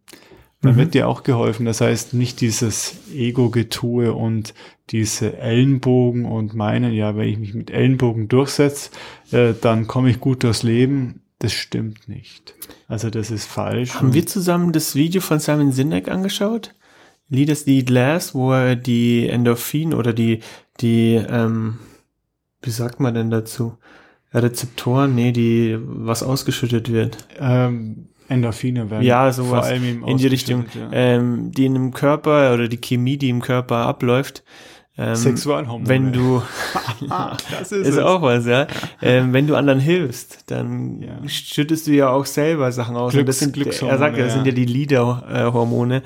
Dann 0.60 0.74
mhm. 0.74 0.78
wird 0.78 0.94
dir 0.94 1.08
auch 1.08 1.22
geholfen. 1.22 1.66
Das 1.66 1.80
heißt, 1.80 2.14
nicht 2.14 2.40
dieses 2.40 2.96
Ego-Getue 3.14 4.12
und 4.12 4.54
diese 4.90 5.38
Ellenbogen 5.38 6.24
und 6.24 6.54
meinen, 6.54 6.92
ja, 6.92 7.16
wenn 7.16 7.28
ich 7.28 7.38
mich 7.38 7.54
mit 7.54 7.70
Ellenbogen 7.70 8.28
durchsetze, 8.28 8.90
äh, 9.30 9.54
dann 9.60 9.86
komme 9.86 10.10
ich 10.10 10.20
gut 10.20 10.42
durchs 10.42 10.62
Leben. 10.62 11.22
das 11.40 11.52
stimmt 11.52 12.08
nicht. 12.08 12.54
Also 12.88 13.10
das 13.10 13.30
ist 13.30 13.46
falsch. 13.46 13.94
Haben 13.94 14.14
wir 14.14 14.26
zusammen 14.26 14.72
das 14.72 14.96
Video 14.96 15.20
von 15.20 15.38
Simon 15.38 15.70
Sinek 15.70 16.08
angeschaut? 16.08 16.74
Leaders 17.28 17.66
Need 17.66 17.90
Last, 17.90 18.34
wo 18.34 18.52
er 18.52 18.74
die 18.74 19.28
Endorphin 19.28 19.94
oder 19.94 20.12
die, 20.12 20.40
die, 20.80 21.14
ähm, 21.14 21.78
wie 22.62 22.70
sagt 22.70 22.98
man 22.98 23.14
denn 23.14 23.30
dazu? 23.30 23.76
Rezeptoren, 24.32 25.14
nee, 25.14 25.32
die, 25.32 25.78
was 25.80 26.22
ausgeschüttet 26.22 26.92
wird. 26.92 27.28
Ähm, 27.38 28.07
Endorphine 28.28 28.90
werden 28.90 29.02
ja, 29.02 29.32
sowas 29.32 29.50
vor 29.50 29.62
allem 29.64 30.04
in 30.04 30.18
die 30.18 30.26
Richtung, 30.26 30.66
ja. 30.74 30.88
ähm, 30.92 31.50
die 31.52 31.66
in 31.66 31.74
dem 31.74 31.92
Körper 31.92 32.54
oder 32.54 32.68
die 32.68 32.78
Chemie, 32.78 33.16
die 33.16 33.30
im 33.30 33.40
Körper 33.40 33.76
abläuft, 33.78 34.44
ähm, 35.00 35.14
Sexualhormone. 35.14 35.88
Wenn 35.88 36.12
du, 36.12 36.42
das 37.50 37.70
ist, 37.70 37.86
ist 37.86 37.98
auch 37.98 38.20
was, 38.20 38.46
ja. 38.46 38.66
Ähm, 39.00 39.32
wenn 39.32 39.46
du 39.46 39.54
anderen 39.54 39.78
hilfst, 39.78 40.50
dann 40.50 41.02
ja. 41.02 41.28
schüttest 41.28 41.86
du 41.86 41.92
ja 41.92 42.10
auch 42.10 42.26
selber 42.26 42.72
Sachen 42.72 42.96
aus. 42.96 43.12
Glücks, 43.12 43.26
das 43.26 43.38
sind, 43.38 43.56
er 43.56 43.98
sagt, 43.98 44.16
ja, 44.16 44.24
das 44.24 44.32
sind 44.32 44.44
ja 44.44 44.52
die 44.52 44.64
Leader-Hormone, 44.64 46.02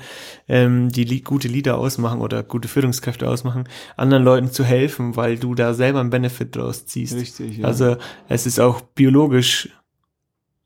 ähm, 0.47 0.89
die 0.89 1.05
li 1.05 1.21
gute 1.21 1.47
Leader 1.47 1.79
ausmachen 1.79 2.21
oder 2.21 2.43
gute 2.43 2.67
Führungskräfte 2.67 3.27
ausmachen, 3.27 3.67
anderen 3.97 4.23
Leuten 4.23 4.51
zu 4.51 4.63
helfen, 4.63 5.15
weil 5.15 5.39
du 5.39 5.55
da 5.55 5.73
selber 5.73 5.99
einen 5.99 6.11
Benefit 6.11 6.55
draus 6.55 6.85
ziehst. 6.85 7.15
Richtig, 7.15 7.57
ja. 7.57 7.65
Also 7.65 7.97
es 8.29 8.45
ist 8.45 8.59
auch 8.59 8.81
biologisch 8.81 9.69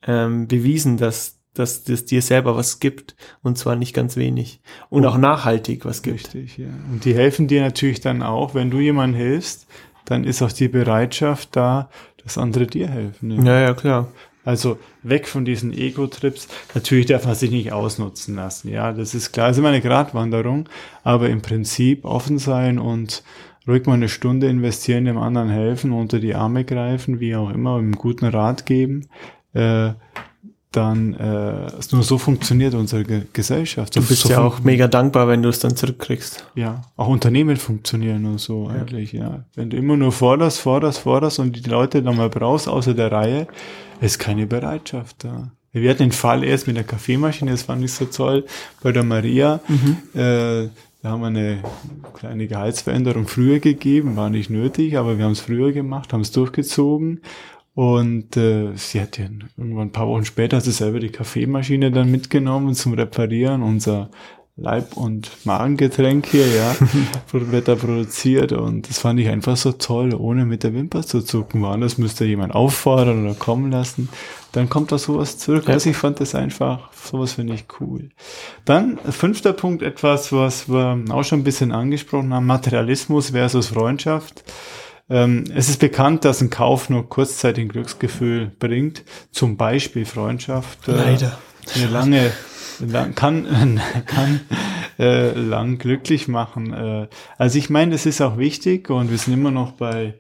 ähm, 0.06 0.50
bewiesen, 0.50 0.98
dass 0.98 1.37
dass 1.60 1.84
das 1.84 2.06
dir 2.06 2.22
selber 2.22 2.56
was 2.56 2.80
gibt 2.80 3.16
und 3.44 3.58
zwar 3.58 3.76
nicht 3.76 3.94
ganz 3.94 4.18
wenig 4.18 4.60
und 4.90 5.06
oh. 5.06 5.10
auch 5.10 5.18
nachhaltig 5.18 5.86
was 5.86 6.02
gibt. 6.02 6.34
Richtig, 6.34 6.58
ja. 6.58 6.68
Und 6.92 7.06
die 7.06 7.16
helfen 7.16 7.48
dir 7.48 7.62
natürlich 7.62 8.02
dann 8.02 8.22
auch, 8.22 8.54
wenn 8.54 8.72
du 8.72 8.80
jemandem 8.80 9.20
hilfst, 9.20 9.68
dann 10.06 10.24
ist 10.24 10.42
auch 10.42 10.52
die 10.52 10.68
Bereitschaft 10.68 11.50
da, 11.56 11.90
dass 12.24 12.38
andere 12.38 12.68
dir 12.68 12.88
helfen. 12.88 13.32
Ja, 13.32 13.54
ja, 13.54 13.60
ja 13.62 13.74
klar. 13.74 14.08
Also 14.48 14.80
weg 15.04 15.28
von 15.28 15.44
diesen 15.44 15.74
Ego-Trips. 15.74 16.48
Natürlich 16.74 17.06
darf 17.08 17.26
man 17.26 17.36
sich 17.36 17.52
nicht 17.52 17.74
ausnutzen 17.74 18.36
lassen. 18.36 18.70
Ja, 18.70 18.94
das 18.94 19.14
ist 19.14 19.34
klar. 19.34 19.50
Das 19.50 19.58
ist 19.58 19.60
immer 19.60 19.70
eine 19.70 19.82
Gratwanderung. 19.82 20.70
Aber 21.04 21.30
im 21.30 21.42
Prinzip 21.42 22.06
offen 22.06 22.38
sein 22.38 22.80
und 22.80 23.24
ruhig 23.68 23.86
mal 23.86 23.96
eine 23.96 24.08
Stunde 24.08 24.48
investieren, 24.48 25.04
dem 25.04 25.18
anderen 25.18 25.50
helfen, 25.50 25.92
unter 25.92 26.20
die 26.20 26.34
Arme 26.34 26.64
greifen, 26.64 27.20
wie 27.20 27.36
auch 27.36 27.50
immer, 27.50 27.76
einen 27.76 27.92
guten 27.94 28.26
Rat 28.26 28.66
geben. 28.66 29.08
Äh, 29.54 29.90
dann 30.78 31.16
äh, 31.16 31.72
nur 31.92 32.04
so 32.04 32.18
funktioniert 32.20 32.76
unsere 32.76 33.04
Ge 33.04 33.24
Gesellschaft. 33.34 33.96
Du 33.96 34.02
bist 34.02 34.22
so 34.22 34.30
ja 34.30 34.42
auch 34.42 34.60
mega 34.60 34.88
dankbar, 34.88 35.28
wenn 35.28 35.42
du 35.42 35.50
es 35.50 35.60
dann 35.60 35.76
zurückkriegst. 35.76 36.46
Ja, 36.54 36.84
auch 36.96 37.08
Unternehmen 37.08 37.58
funktionieren 37.58 38.22
nur 38.22 38.38
so 38.38 38.70
ja. 38.70 38.76
eigentlich, 38.76 39.12
ja. 39.12 39.46
Wenn 39.56 39.72
du 39.72 39.78
immer 39.78 39.98
nur 39.98 40.12
forderst, 40.12 40.60
forderst, 40.60 41.00
forderst 41.00 41.40
und 41.40 41.56
die 41.56 41.70
Leute 41.70 42.04
dann 42.04 42.16
mal 42.16 42.30
brauchst 42.30 42.68
außer 42.68 42.94
der 42.94 43.12
Reihe, 43.12 43.48
ist 44.02 44.20
keine 44.20 44.46
Bereitschaft 44.46 45.24
da. 45.24 45.52
Wir 45.72 45.90
hatten 45.90 46.04
den 46.04 46.12
Fall 46.12 46.44
erst 46.44 46.68
mit 46.68 46.76
der 46.76 46.84
Kaffeemaschine, 46.84 47.52
das 47.52 47.64
fand 47.64 47.84
ich 47.84 47.92
so 47.92 48.06
toll, 48.06 48.46
bei 48.82 48.92
der 48.92 49.04
Maria. 49.04 49.60
Mhm. 49.68 49.98
Äh, 50.20 50.70
da 51.02 51.12
haben 51.12 51.22
wir 51.22 51.28
eine 51.28 51.60
kleine 52.14 52.48
Gehaltsveränderung 52.48 53.28
früher 53.28 53.60
gegeben, 53.60 54.16
war 54.16 54.30
nicht 54.30 54.50
nötig, 54.50 54.98
aber 54.98 55.18
wir 55.18 55.26
haben 55.26 55.34
es 55.34 55.40
früher 55.40 55.72
gemacht, 55.72 56.14
haben 56.14 56.22
es 56.22 56.32
durchgezogen 56.32 57.22
und 57.78 58.36
äh, 58.38 58.72
sie 58.74 59.00
hat 59.00 59.20
ja 59.20 59.26
irgendwann 59.56 59.90
ein 59.90 59.92
paar 59.92 60.08
Wochen 60.08 60.26
später 60.26 60.60
sie 60.62 60.72
selber 60.72 61.00
die 61.00 61.12
Kaffeemaschine 61.12 61.92
dann 61.92 62.10
mitgenommen 62.10 62.74
zum 62.74 62.94
Reparieren. 62.94 63.62
Unser 63.62 64.10
Leib- 64.56 64.98
und 64.98 65.46
Magengetränk 65.46 66.26
hier, 66.26 66.48
ja, 66.48 66.76
wird 67.32 67.68
da 67.68 67.76
produziert 67.76 68.52
und 68.52 68.90
das 68.90 68.98
fand 68.98 69.20
ich 69.20 69.28
einfach 69.28 69.58
so 69.58 69.74
toll, 69.74 70.16
ohne 70.16 70.48
mit 70.48 70.64
der 70.64 70.74
Wimper 70.74 71.04
zu 71.04 71.22
zucken. 71.22 71.62
War 71.62 71.78
das 71.78 72.00
müsste 72.00 72.26
jemand 72.26 72.56
auffordern 72.56 73.24
oder 73.24 73.36
kommen 73.36 73.72
lassen, 73.72 74.10
dann 74.54 74.70
kommt 74.70 74.92
da 74.92 74.98
sowas 74.98 75.38
zurück. 75.38 75.68
Ja. 75.68 75.76
Also 75.76 75.92
ich 75.92 75.98
fand 75.98 76.20
das 76.20 76.34
einfach, 76.34 76.92
sowas 76.94 77.34
finde 77.34 77.54
ich 77.54 77.66
cool. 77.80 78.10
Dann 78.66 78.98
fünfter 79.12 79.54
Punkt, 79.54 79.84
etwas, 79.84 80.34
was 80.34 80.68
wir 80.68 81.00
auch 81.12 81.24
schon 81.24 81.42
ein 81.42 81.44
bisschen 81.44 81.72
angesprochen 81.72 82.34
haben, 82.34 82.48
Materialismus 82.48 83.30
versus 83.30 83.68
Freundschaft. 83.68 84.44
Ähm, 85.10 85.46
es 85.56 85.70
ist 85.70 85.80
bekannt, 85.80 86.26
dass 86.26 86.42
ein 86.42 86.50
Kauf 86.50 86.90
nur 86.90 87.08
kurzzeitig 87.08 87.70
Glücksgefühl 87.70 88.52
bringt, 88.60 89.04
zum 89.32 89.58
Beispiel 89.58 90.06
Freundschaft. 90.06 90.88
Äh, 90.88 90.92
Leider. 90.92 91.38
Eine 91.76 91.88
lange 91.88 92.32
lang, 92.80 93.16
kann 93.16 93.82
kann 94.06 94.42
äh, 95.00 95.32
lang 95.34 95.78
glücklich 95.78 96.28
machen. 96.28 96.74
Äh, 96.74 97.08
also 97.38 97.58
ich 97.58 97.70
meine, 97.70 97.96
es 97.96 98.06
ist 98.06 98.22
auch 98.22 98.38
wichtig 98.38 98.90
und 98.90 99.10
wir 99.12 99.18
sind 99.18 99.34
immer 99.34 99.52
noch 99.52 99.74
bei 99.74 100.16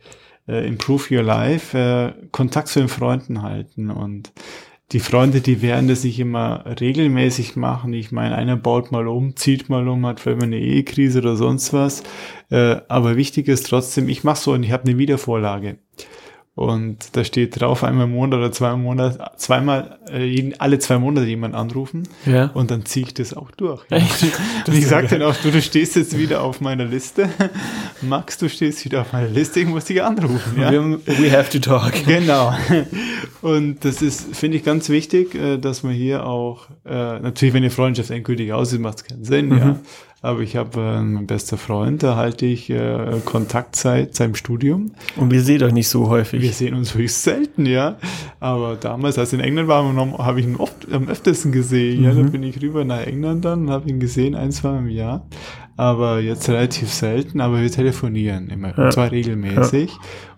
äh, 0.48 0.66
Improve 0.68 1.16
Your 1.16 1.24
Life, 1.24 1.78
äh, 1.78 2.28
Kontakt 2.32 2.70
zu 2.70 2.80
den 2.80 2.90
Freunden 2.90 3.42
halten 3.42 3.92
und 3.92 4.32
die 4.94 5.02
Freunde, 5.02 5.42
die 5.42 5.62
werden 5.62 5.90
das 5.90 6.06
nicht 6.06 6.20
immer 6.20 6.64
regelmäßig 6.80 7.58
machen. 7.58 7.92
Ich 7.94 8.12
meine, 8.14 8.36
einer 8.36 8.56
baut 8.56 8.92
mal 8.92 9.08
um, 9.08 9.36
zieht 9.36 9.68
mal 9.68 9.88
um, 9.88 10.06
hat 10.06 10.22
vielleicht 10.22 10.40
mal 10.40 10.46
eine 10.46 10.60
Ehekrise 10.60 11.20
oder 11.20 11.36
sonst 11.36 11.74
was. 11.74 12.04
Äh, 12.50 12.78
aber 12.88 13.18
wichtig 13.18 13.50
ist 13.50 13.68
trotzdem, 13.68 14.08
ich 14.08 14.24
mache 14.24 14.42
so 14.42 14.54
und 14.54 14.64
ich 14.64 14.72
habe 14.72 14.84
eine 14.84 14.98
Wiedervorlage. 14.98 15.80
Und 16.58 17.16
da 17.16 17.24
steht 17.24 17.62
drauf, 17.62 17.84
einmal 17.84 18.06
im 18.06 18.14
Monat 18.14 18.40
oder 18.40 18.52
zweimal 18.52 18.78
im 18.78 18.84
Monat, 18.84 19.40
zweimal, 19.40 20.00
äh, 20.12 20.54
alle 20.58 20.80
zwei 20.80 20.98
Monate 20.98 21.28
jemand 21.28 21.54
anrufen. 21.54 22.10
Ja. 22.26 22.48
Und 22.48 22.72
dann 22.72 22.84
ziehe 22.84 23.06
ich 23.06 23.14
das 23.14 23.36
auch 23.36 23.52
durch. 23.52 23.86
Ja. 23.92 23.98
und 24.68 24.74
ich 24.74 24.88
sage 24.88 25.08
dann 25.08 25.22
auch, 25.22 25.36
du, 25.36 25.52
du 25.52 25.62
stehst 25.62 25.96
jetzt 25.96 26.18
wieder 26.18 26.42
auf 26.42 26.60
meiner 26.60 26.86
Liste. 26.86 27.30
Max, 28.02 28.40
du 28.40 28.50
stehst 28.50 28.84
wieder 28.86 29.02
auf 29.02 29.14
meiner 29.14 29.30
Liste, 29.30 29.60
ich 29.60 29.68
muss 29.68 29.86
dich 29.86 30.02
anrufen. 30.02 30.60
Ja? 30.60 30.72
We 30.72 31.32
have 31.32 31.52
to 31.52 31.60
talk. 31.60 31.94
Genau. 32.08 32.56
Und 33.44 33.86
das 33.86 34.02
ist, 34.02 34.36
finde 34.36 34.58
ich, 34.58 34.64
ganz 34.64 34.90
wichtig, 34.90 35.36
äh, 35.36 35.60
dass 35.60 35.84
man 35.84 35.94
hier 35.94 36.26
auch, 36.26 36.70
äh, 36.86 37.20
natürlich, 37.20 37.54
wenn 37.54 37.62
die 37.62 37.70
Freundschaft 37.70 38.10
endgültig 38.10 38.52
aus 38.52 38.74
ist, 38.74 38.80
macht 38.80 38.98
es 38.98 39.04
keinen 39.04 39.24
Sinn, 39.24 39.50
mhm. 39.50 39.58
ja. 39.58 39.80
Aber 40.22 40.40
ich 40.40 40.56
habe 40.56 40.80
äh, 40.80 41.02
mein 41.02 41.28
bester 41.28 41.58
Freund, 41.58 42.02
da 42.02 42.16
halte 42.16 42.48
ich 42.48 42.72
äh, 42.72 43.20
Kontakt 43.24 43.76
seit 43.76 44.16
seinem 44.16 44.34
Studium. 44.34 44.92
Und 45.16 45.32
wir 45.32 45.42
sehen 45.42 45.62
euch 45.62 45.74
nicht 45.74 45.90
so 45.90 46.10
häufig. 46.10 46.42
Wir 46.42 46.54
sehen 46.54 46.74
uns 46.74 46.96
höchst 46.96 47.24
selten, 47.24 47.68
ja. 47.68 47.98
Aber 48.40 48.76
damals, 48.76 49.20
als 49.20 49.32
ich 49.32 49.40
in 49.40 49.46
England 49.46 49.68
war, 49.68 49.84
habe 50.18 50.40
ich 50.40 50.48
ihn 50.48 50.56
oft 50.56 50.92
am 50.92 51.08
öftesten 51.08 51.52
gesehen. 51.52 52.00
Mhm. 52.00 52.06
Ja, 52.06 52.14
dann 52.14 52.32
bin 52.32 52.42
ich 52.42 52.60
rüber 52.62 52.84
nach 52.84 53.06
England 53.06 53.46
dann 53.46 53.66
und 53.66 53.70
habe 53.70 53.90
ihn 53.90 54.00
gesehen, 54.00 54.34
ein, 54.34 54.52
zwei 54.52 54.80
im 54.80 54.90
Jahr. 54.90 55.28
Aber 55.76 56.20
jetzt 56.20 56.50
relativ 56.50 56.92
selten, 56.92 57.40
aber 57.40 57.62
wir 57.62 57.72
telefonieren 57.72 58.50
immer, 58.50 58.76
ja. 58.76 58.86
und 58.86 58.94
zwar 58.94 59.12
regelmäßig. 59.12 59.92
Ja. 59.92 59.98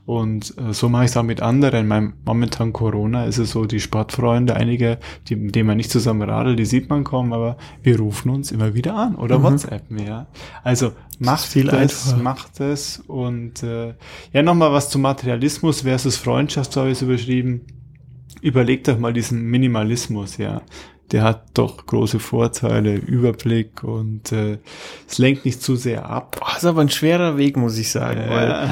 Und 0.10 0.56
äh, 0.58 0.74
so 0.74 0.89
mache 0.89 1.04
ich 1.04 1.12
es 1.12 1.17
auch 1.17 1.24
mit 1.24 1.39
anderen. 1.39 1.88
Mein, 1.88 2.13
momentan 2.26 2.74
Corona 2.74 3.26
ist 3.26 3.38
es 3.38 3.52
so, 3.52 3.65
die 3.65 3.80
Sportfreunde, 3.80 4.56
einige, 4.56 4.98
die, 5.28 5.36
mit 5.36 5.54
denen 5.54 5.67
man 5.67 5.78
nicht 5.78 5.91
zusammen 5.91 6.28
radelt, 6.28 6.58
die 6.58 6.65
sieht 6.65 6.89
man 6.89 7.04
kaum, 7.04 7.32
aber 7.32 7.58
wir 7.84 8.00
rufen 8.00 8.32
uns 8.32 8.52
immer 8.52 8.74
wieder 8.74 8.95
an 8.95 9.13
oder 9.13 9.38
mhm. 9.38 9.43
WhatsAppen, 9.43 10.00
ja. 10.04 10.26
Also 10.63 10.93
macht 11.19 11.45
viel 11.45 11.67
das, 11.67 12.17
macht 12.17 12.60
es. 12.60 13.04
Und 13.06 13.62
äh, 13.62 13.93
ja, 14.34 14.41
nochmal 14.41 14.74
was 14.74 14.89
zum 14.89 15.04
Materialismus 15.04 15.82
versus 15.82 16.17
Freundschaft, 16.17 16.74
so 16.74 16.80
habe 16.82 16.89
ich 16.89 16.98
es 16.98 17.04
überschrieben. 17.04 17.67
Überlegt 18.41 18.88
doch 18.88 18.98
mal 18.98 19.13
diesen 19.13 19.43
Minimalismus, 19.43 20.38
ja 20.38 20.63
der 21.12 21.24
hat 21.24 21.43
doch 21.56 21.86
große 21.86 22.19
Vorteile, 22.19 22.95
Überblick 22.95 23.84
und 23.84 24.32
äh, 24.32 24.60
es 25.08 25.17
lenkt 25.17 25.45
nicht 25.45 25.62
zu 25.62 25.76
sehr 25.76 26.08
ab. 26.08 26.38
Boah, 26.39 26.56
ist 26.56 26.65
aber 26.65 26.82
ein 26.82 26.89
schwerer 26.89 27.38
Weg, 27.38 27.58
muss 27.58 27.78
ich 27.78 27.91
sagen, 27.91 28.22
äh, 28.22 28.30
weil 28.30 28.69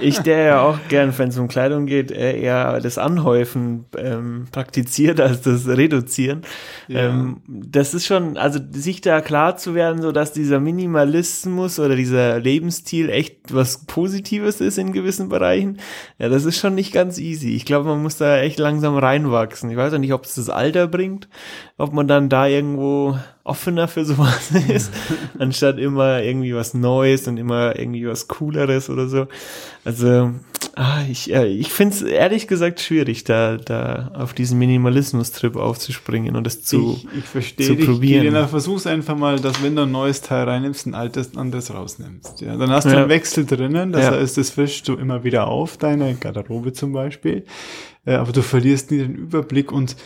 ich, 0.00 0.18
der 0.18 0.38
ja 0.38 0.60
auch 0.60 0.78
gern, 0.88 1.16
wenn 1.16 1.30
es 1.30 1.38
um 1.38 1.48
Kleidung 1.48 1.86
geht, 1.86 2.10
äh, 2.10 2.38
eher 2.38 2.80
das 2.80 2.98
Anhäufen 2.98 3.86
ähm, 3.96 4.46
praktiziert 4.52 5.20
als 5.20 5.42
das 5.42 5.66
Reduzieren. 5.66 6.42
Ja. 6.88 7.08
Ähm, 7.08 7.40
das 7.46 7.94
ist 7.94 8.06
schon, 8.06 8.36
also 8.36 8.60
sich 8.70 9.00
da 9.00 9.20
klar 9.20 9.56
zu 9.56 9.74
werden, 9.74 10.02
so 10.02 10.12
dass 10.12 10.32
dieser 10.32 10.60
Minimalismus 10.60 11.78
oder 11.78 11.96
dieser 11.96 12.38
Lebensstil 12.38 13.08
echt 13.08 13.54
was 13.54 13.86
Positives 13.86 14.60
ist 14.60 14.78
in 14.78 14.92
gewissen 14.92 15.28
Bereichen, 15.28 15.78
ja, 16.18 16.28
das 16.28 16.44
ist 16.44 16.58
schon 16.58 16.74
nicht 16.74 16.92
ganz 16.92 17.18
easy. 17.18 17.54
Ich 17.54 17.64
glaube, 17.64 17.88
man 17.88 18.02
muss 18.02 18.18
da 18.18 18.38
echt 18.38 18.58
langsam 18.58 18.96
reinwachsen. 18.96 19.70
Ich 19.70 19.76
weiß 19.76 19.94
auch 19.94 19.98
nicht, 19.98 20.12
ob 20.12 20.24
es 20.24 20.34
das 20.34 20.50
Alter 20.50 20.86
bringt 20.86 21.28
ob 21.78 21.92
man 21.92 22.08
dann 22.08 22.28
da 22.28 22.48
irgendwo 22.48 23.16
offener 23.44 23.86
für 23.86 24.04
sowas 24.04 24.50
ist, 24.68 24.92
anstatt 25.38 25.78
immer 25.78 26.20
irgendwie 26.22 26.54
was 26.54 26.74
Neues 26.74 27.28
und 27.28 27.36
immer 27.38 27.78
irgendwie 27.78 28.06
was 28.06 28.26
Cooleres 28.26 28.90
oder 28.90 29.08
so. 29.08 29.28
Also, 29.84 30.32
ah, 30.74 31.02
ich, 31.08 31.32
äh, 31.32 31.46
ich 31.46 31.72
finde 31.72 31.94
es 31.94 32.02
ehrlich 32.02 32.48
gesagt 32.48 32.80
schwierig, 32.80 33.22
da, 33.22 33.56
da 33.56 34.10
auf 34.14 34.34
diesen 34.34 34.58
Minimalismus-Trip 34.58 35.54
aufzuspringen 35.54 36.34
und 36.34 36.44
das 36.44 36.62
zu, 36.62 36.98
ich, 37.12 37.18
ich 37.18 37.24
verstehe 37.24 37.66
zu 37.68 37.76
dich, 37.76 37.86
probieren. 37.86 38.24
Genau, 38.24 38.48
versuch's 38.48 38.86
einfach 38.88 39.16
mal, 39.16 39.38
dass 39.38 39.62
wenn 39.62 39.76
du 39.76 39.82
ein 39.82 39.92
neues 39.92 40.20
Teil 40.20 40.48
reinnimmst, 40.48 40.84
ein 40.86 40.94
altes 40.94 41.32
ein 41.32 41.38
anderes 41.38 41.72
rausnimmst. 41.72 42.40
Ja, 42.40 42.56
dann 42.56 42.70
hast 42.70 42.86
du 42.86 42.90
ja. 42.90 42.98
einen 42.98 43.08
Wechsel 43.08 43.46
drinnen, 43.46 43.92
das 43.92 44.02
ja. 44.02 44.10
heißt, 44.10 44.36
das 44.36 44.50
fischst 44.50 44.88
du 44.88 44.94
immer 44.94 45.22
wieder 45.22 45.46
auf, 45.46 45.76
deine 45.76 46.16
Garderobe 46.16 46.72
zum 46.72 46.92
Beispiel. 46.92 47.44
Äh, 48.04 48.14
aber 48.14 48.32
du 48.32 48.42
verlierst 48.42 48.90
nie 48.90 48.98
den 48.98 49.14
Überblick 49.14 49.70
und 49.70 49.96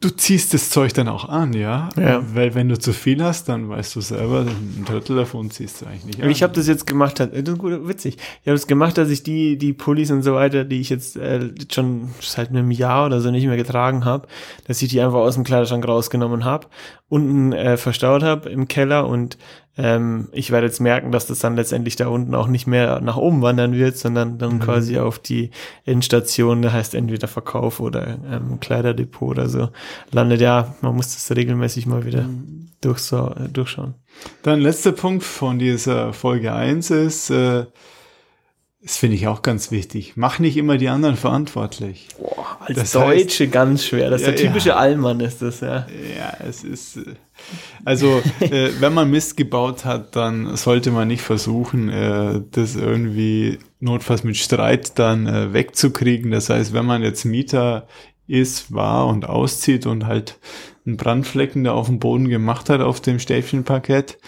du 0.00 0.08
ziehst 0.08 0.54
das 0.54 0.70
Zeug 0.70 0.94
dann 0.94 1.08
auch 1.08 1.28
an, 1.28 1.52
ja? 1.52 1.90
Ja. 1.96 2.22
Weil 2.34 2.54
wenn 2.54 2.70
du 2.70 2.78
zu 2.78 2.94
viel 2.94 3.22
hast, 3.22 3.50
dann 3.50 3.68
weißt 3.68 3.94
du 3.96 4.00
selber, 4.00 4.46
ein 4.46 4.84
Drittel 4.86 5.16
davon 5.16 5.50
ziehst 5.50 5.82
du 5.82 5.86
eigentlich 5.86 6.06
nicht 6.06 6.22
an. 6.22 6.30
Ich 6.30 6.42
habe 6.42 6.54
das 6.54 6.66
jetzt 6.66 6.86
gemacht, 6.86 7.20
das 7.20 7.28
ist 7.28 7.58
gut, 7.58 7.86
witzig. 7.86 8.16
Ich 8.16 8.48
habe 8.48 8.56
das 8.56 8.66
gemacht, 8.66 8.96
dass 8.96 9.10
ich 9.10 9.22
die 9.22 9.58
die 9.58 9.74
Pullis 9.74 10.10
und 10.10 10.22
so 10.22 10.34
weiter, 10.34 10.64
die 10.64 10.80
ich 10.80 10.88
jetzt 10.88 11.16
äh, 11.16 11.50
schon 11.70 12.10
seit 12.20 12.48
einem 12.48 12.70
Jahr 12.70 13.06
oder 13.06 13.20
so 13.20 13.30
nicht 13.30 13.46
mehr 13.46 13.58
getragen 13.58 14.06
habe, 14.06 14.26
dass 14.66 14.80
ich 14.80 14.88
die 14.88 15.02
einfach 15.02 15.18
aus 15.18 15.34
dem 15.34 15.44
Kleiderschrank 15.44 15.86
rausgenommen 15.86 16.46
habe, 16.46 16.66
unten 17.10 17.52
äh, 17.52 17.76
verstaut 17.76 18.22
habe 18.22 18.48
im 18.48 18.68
Keller 18.68 19.06
und 19.06 19.36
ähm, 19.76 20.28
ich 20.32 20.50
werde 20.50 20.66
jetzt 20.66 20.80
merken, 20.80 21.10
dass 21.12 21.26
das 21.26 21.40
dann 21.40 21.56
letztendlich 21.56 21.96
da 21.96 22.06
unten 22.06 22.34
auch 22.34 22.46
nicht 22.46 22.66
mehr 22.66 23.00
nach 23.00 23.16
oben 23.16 23.42
wandern 23.42 23.74
wird, 23.74 23.96
sondern 23.96 24.38
dann 24.38 24.54
mhm. 24.54 24.60
quasi 24.60 24.98
auf 24.98 25.18
die 25.18 25.50
Endstation, 25.84 26.62
da 26.62 26.72
heißt 26.72 26.94
entweder 26.94 27.28
Verkauf 27.28 27.80
oder 27.80 28.18
ähm, 28.30 28.60
Kleiderdepot 28.60 29.30
oder 29.30 29.48
so, 29.48 29.70
landet. 30.12 30.40
Ja, 30.40 30.74
man 30.82 30.94
muss 30.94 31.14
das 31.14 31.36
regelmäßig 31.36 31.86
mal 31.86 32.04
wieder 32.04 32.22
mhm. 32.22 32.68
durchschauen. 32.80 33.94
Dann 34.42 34.60
letzter 34.60 34.92
Punkt 34.92 35.24
von 35.24 35.58
dieser 35.58 36.12
Folge 36.12 36.52
eins 36.52 36.90
ist, 36.90 37.30
äh, 37.30 37.66
das 38.82 38.96
finde 38.96 39.16
ich 39.16 39.28
auch 39.28 39.42
ganz 39.42 39.70
wichtig. 39.70 40.14
Mach 40.16 40.38
nicht 40.38 40.56
immer 40.56 40.78
die 40.78 40.88
anderen 40.88 41.16
verantwortlich. 41.16 42.08
Boah, 42.18 42.56
als 42.60 42.78
das 42.78 42.92
Deutsche 42.92 43.44
heißt, 43.44 43.52
ganz 43.52 43.84
schwer. 43.84 44.08
Das 44.08 44.22
ist 44.22 44.26
ja, 44.26 44.32
der 44.32 44.46
typische 44.46 44.68
ja. 44.70 44.76
Allmann, 44.76 45.20
ist 45.20 45.42
das, 45.42 45.60
ja. 45.60 45.86
Ja, 46.16 46.36
es 46.48 46.64
ist. 46.64 46.96
Äh, 46.96 47.14
also, 47.84 48.22
äh, 48.40 48.70
wenn 48.80 48.94
man 48.94 49.10
Mist 49.10 49.36
gebaut 49.36 49.84
hat, 49.84 50.16
dann 50.16 50.56
sollte 50.56 50.92
man 50.92 51.08
nicht 51.08 51.20
versuchen, 51.20 51.90
äh, 51.90 52.40
das 52.52 52.74
irgendwie 52.74 53.58
notfalls 53.80 54.24
mit 54.24 54.38
Streit 54.38 54.98
dann 54.98 55.26
äh, 55.26 55.52
wegzukriegen. 55.52 56.30
Das 56.30 56.48
heißt, 56.48 56.72
wenn 56.72 56.86
man 56.86 57.02
jetzt 57.02 57.26
Mieter 57.26 57.86
ist, 58.26 58.72
war 58.72 59.08
und 59.08 59.28
auszieht 59.28 59.84
und 59.84 60.06
halt 60.06 60.38
einen 60.86 60.96
Brandflecken 60.96 61.64
da 61.64 61.72
auf 61.72 61.88
dem 61.88 61.98
Boden 61.98 62.28
gemacht 62.28 62.70
hat 62.70 62.80
auf 62.80 63.02
dem 63.02 63.18
Stäbchenparkett, 63.18 64.18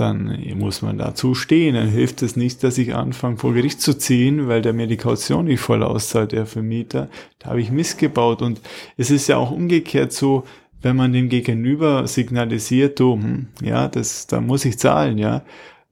dann 0.00 0.42
muss 0.56 0.82
man 0.82 0.98
dazu 0.98 1.34
stehen. 1.34 1.74
Dann 1.74 1.88
hilft 1.88 2.22
es 2.22 2.34
nicht, 2.34 2.64
dass 2.64 2.78
ich 2.78 2.94
anfange, 2.94 3.36
vor 3.36 3.52
Gericht 3.52 3.80
zu 3.80 3.96
ziehen, 3.96 4.48
weil 4.48 4.62
der 4.62 4.72
mir 4.72 4.86
die 4.86 4.96
Kaution 4.96 5.44
nicht 5.44 5.60
voll 5.60 5.82
auszahlt, 5.82 6.32
der 6.32 6.46
Vermieter. 6.46 7.08
Da 7.38 7.50
habe 7.50 7.60
ich 7.60 7.70
missgebaut. 7.70 8.42
Und 8.42 8.60
es 8.96 9.10
ist 9.10 9.28
ja 9.28 9.36
auch 9.36 9.50
umgekehrt 9.50 10.12
so, 10.12 10.44
wenn 10.82 10.96
man 10.96 11.12
dem 11.12 11.28
Gegenüber 11.28 12.06
signalisiert, 12.06 12.98
du, 12.98 13.14
hm, 13.14 13.48
ja, 13.62 13.88
das, 13.88 14.26
da 14.26 14.40
muss 14.40 14.64
ich 14.64 14.78
zahlen, 14.78 15.18
ja, 15.18 15.42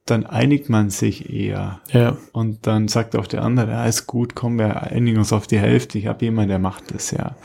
dann 0.06 0.24
einigt 0.24 0.70
man 0.70 0.90
sich 0.90 1.32
eher. 1.32 1.80
Ja. 1.92 2.16
Und 2.32 2.66
dann 2.66 2.88
sagt 2.88 3.14
auch 3.14 3.26
der 3.26 3.42
andere, 3.42 3.72
ja, 3.72 3.86
ist 3.86 4.06
gut, 4.06 4.34
komm, 4.34 4.58
wir 4.58 4.82
einigen 4.84 5.18
uns 5.18 5.32
auf 5.32 5.46
die 5.46 5.58
Hälfte. 5.58 5.98
Ich 5.98 6.06
habe 6.06 6.24
jemanden, 6.24 6.48
der 6.48 6.58
macht 6.58 6.94
das, 6.94 7.10
ja. 7.10 7.36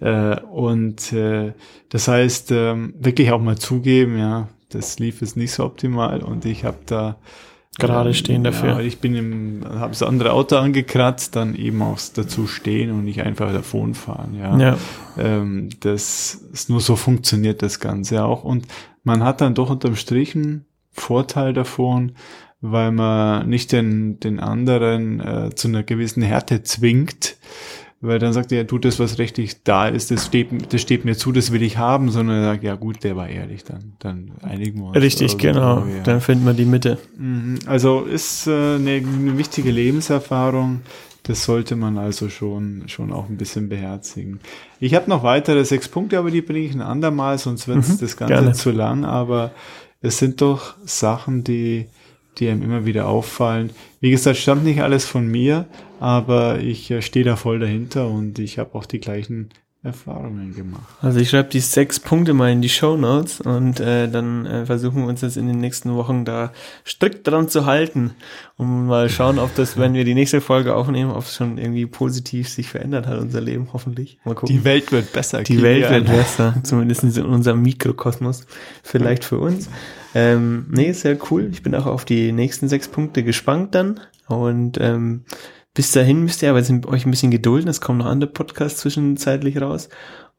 Äh, 0.00 0.40
und 0.40 1.12
äh, 1.12 1.52
das 1.90 2.08
heißt, 2.08 2.52
äh, 2.52 2.74
wirklich 2.98 3.30
auch 3.30 3.40
mal 3.40 3.58
zugeben, 3.58 4.18
ja, 4.18 4.48
das 4.70 4.98
lief 4.98 5.20
jetzt 5.20 5.36
nicht 5.36 5.52
so 5.52 5.64
optimal 5.64 6.22
und 6.22 6.44
ich 6.44 6.64
habe 6.64 6.78
da 6.86 7.16
gerade 7.78 8.12
stehen 8.12 8.44
dafür. 8.44 8.70
Ja, 8.70 8.80
ich 8.80 8.98
bin 8.98 9.14
im, 9.14 9.64
habe 9.64 9.90
das 9.90 10.02
andere 10.02 10.32
Auto 10.32 10.56
angekratzt, 10.56 11.36
dann 11.36 11.54
eben 11.54 11.80
auch 11.82 11.98
dazu 12.14 12.46
stehen 12.46 12.90
und 12.90 13.04
nicht 13.04 13.22
einfach 13.22 13.52
davon 13.52 13.94
fahren. 13.94 14.34
Ja, 14.34 14.58
ja. 14.58 14.78
Ähm, 15.16 15.70
das 15.80 16.34
ist 16.52 16.68
nur 16.70 16.80
so 16.80 16.96
funktioniert 16.96 17.62
das 17.62 17.80
Ganze 17.80 18.24
auch 18.24 18.44
und 18.44 18.66
man 19.04 19.22
hat 19.22 19.40
dann 19.40 19.54
doch 19.54 19.70
unterm 19.70 19.96
Strich 19.96 20.34
einen 20.34 20.66
Vorteil 20.90 21.52
davon, 21.52 22.12
weil 22.60 22.90
man 22.90 23.48
nicht 23.48 23.70
den 23.72 24.18
den 24.18 24.40
anderen 24.40 25.20
äh, 25.20 25.54
zu 25.54 25.68
einer 25.68 25.84
gewissen 25.84 26.22
Härte 26.22 26.64
zwingt, 26.64 27.36
weil 28.00 28.18
dann 28.20 28.32
sagt 28.32 28.52
er, 28.52 28.66
tut 28.66 28.84
das, 28.84 29.00
was 29.00 29.18
rechtlich 29.18 29.64
da 29.64 29.88
ist, 29.88 30.10
das 30.10 30.26
steht, 30.26 30.72
das 30.72 30.80
steht 30.80 31.04
mir 31.04 31.16
zu, 31.16 31.32
das 31.32 31.50
will 31.52 31.62
ich 31.62 31.78
haben, 31.78 32.10
sondern 32.10 32.36
er 32.38 32.44
sagt, 32.44 32.62
ja 32.62 32.76
gut, 32.76 33.02
der 33.02 33.16
war 33.16 33.28
ehrlich, 33.28 33.64
dann, 33.64 33.94
dann 33.98 34.32
einigen 34.42 34.80
wir 34.80 34.88
uns. 34.88 34.96
Richtig, 34.96 35.32
also, 35.32 35.38
genau, 35.38 35.78
ja. 35.80 36.02
dann 36.04 36.20
finden 36.20 36.46
wir 36.46 36.52
die 36.52 36.64
Mitte. 36.64 36.98
Mhm. 37.16 37.58
Also 37.66 38.02
ist 38.02 38.46
äh, 38.46 38.76
eine, 38.76 38.90
eine 38.96 39.36
wichtige 39.36 39.72
Lebenserfahrung, 39.72 40.82
das 41.24 41.44
sollte 41.44 41.74
man 41.76 41.98
also 41.98 42.28
schon, 42.28 42.84
schon 42.86 43.12
auch 43.12 43.28
ein 43.28 43.36
bisschen 43.36 43.68
beherzigen. 43.68 44.40
Ich 44.80 44.94
habe 44.94 45.10
noch 45.10 45.24
weitere 45.24 45.64
sechs 45.64 45.88
Punkte, 45.88 46.18
aber 46.18 46.30
die 46.30 46.40
bringe 46.40 46.66
ich 46.66 46.74
ein 46.74 46.80
andermal, 46.80 47.36
sonst 47.38 47.66
wird 47.66 47.78
mhm, 47.78 47.98
das 48.00 48.16
Ganze 48.16 48.34
gerne. 48.34 48.52
zu 48.52 48.70
lang, 48.70 49.04
aber 49.04 49.50
es 50.00 50.18
sind 50.18 50.40
doch 50.40 50.76
Sachen, 50.84 51.42
die, 51.42 51.86
die 52.38 52.48
einem 52.48 52.62
immer 52.62 52.86
wieder 52.86 53.08
auffallen. 53.08 53.70
Wie 54.00 54.10
gesagt, 54.10 54.38
stammt 54.38 54.64
nicht 54.64 54.82
alles 54.82 55.04
von 55.04 55.26
mir, 55.26 55.66
aber 56.00 56.60
ich 56.60 56.90
äh, 56.90 57.02
stehe 57.02 57.24
da 57.24 57.36
voll 57.36 57.58
dahinter 57.58 58.08
und 58.08 58.38
ich 58.38 58.58
habe 58.58 58.74
auch 58.74 58.86
die 58.86 59.00
gleichen 59.00 59.50
Erfahrungen 59.84 60.56
gemacht. 60.56 60.82
Also 61.00 61.20
ich 61.20 61.30
schreibe 61.30 61.50
die 61.50 61.60
sechs 61.60 62.00
Punkte 62.00 62.34
mal 62.34 62.50
in 62.50 62.60
die 62.60 62.68
Show 62.68 62.96
Notes 62.96 63.40
und 63.40 63.78
äh, 63.78 64.08
dann 64.08 64.44
äh, 64.44 64.66
versuchen 64.66 65.02
wir 65.02 65.08
uns 65.08 65.20
jetzt 65.20 65.36
in 65.36 65.46
den 65.46 65.60
nächsten 65.60 65.94
Wochen 65.94 66.24
da 66.24 66.52
strikt 66.84 67.28
dran 67.28 67.48
zu 67.48 67.64
halten 67.64 68.10
und 68.56 68.86
mal 68.86 69.08
schauen, 69.08 69.38
ob 69.38 69.54
das, 69.54 69.78
wenn 69.78 69.94
wir 69.94 70.04
die 70.04 70.14
nächste 70.14 70.40
Folge 70.40 70.74
aufnehmen, 70.74 71.12
ob 71.12 71.22
es 71.22 71.36
schon 71.36 71.58
irgendwie 71.58 71.86
positiv 71.86 72.48
sich 72.48 72.68
verändert 72.68 73.06
hat, 73.06 73.20
unser 73.20 73.40
Leben, 73.40 73.68
hoffentlich. 73.72 74.18
Mal 74.24 74.34
gucken. 74.34 74.56
Die 74.56 74.64
Welt 74.64 74.90
wird 74.90 75.12
besser. 75.12 75.44
Die 75.44 75.62
Welt 75.62 75.88
wird 75.88 76.06
besser, 76.06 76.56
zumindest 76.64 77.04
in 77.04 77.24
unserem 77.24 77.62
Mikrokosmos, 77.62 78.46
vielleicht 78.82 79.24
für 79.24 79.38
uns. 79.38 79.68
Ähm, 80.12 80.66
nee, 80.70 80.90
sehr 80.90 81.16
cool. 81.30 81.50
Ich 81.52 81.62
bin 81.62 81.76
auch 81.76 81.86
auf 81.86 82.04
die 82.04 82.32
nächsten 82.32 82.68
sechs 82.68 82.88
Punkte 82.88 83.22
gespannt 83.22 83.76
dann 83.76 84.00
und 84.26 84.78
ähm, 84.80 85.22
bis 85.78 85.92
dahin 85.92 86.24
müsst 86.24 86.42
ihr 86.42 86.50
aber 86.50 86.58
jetzt 86.58 86.72
euch 86.86 87.06
ein 87.06 87.12
bisschen 87.12 87.30
gedulden. 87.30 87.70
Es 87.70 87.80
kommen 87.80 88.00
noch 88.00 88.06
andere 88.06 88.28
Podcasts 88.28 88.80
zwischenzeitlich 88.80 89.60
raus. 89.60 89.88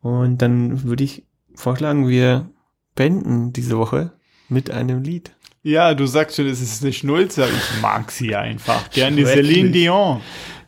Und 0.02 0.42
dann 0.42 0.84
würde 0.84 1.06
ich 1.06 1.24
vorschlagen, 1.56 2.10
wir 2.10 2.50
beenden 2.94 3.54
diese 3.54 3.78
Woche 3.78 4.12
mit 4.50 4.70
einem 4.70 5.02
Lied. 5.02 5.32
Ja, 5.64 5.94
du 5.94 6.08
sagst 6.08 6.36
schon, 6.36 6.48
es 6.48 6.60
ist 6.60 6.84
eine 6.84 6.92
Schnulze. 6.92 7.46
Ich 7.46 7.82
mag 7.82 8.12
sie 8.12 8.36
einfach. 8.36 8.90
Gern 8.92 9.16
die 9.16 9.26
Céline 9.26 9.72
Dion, 9.72 10.20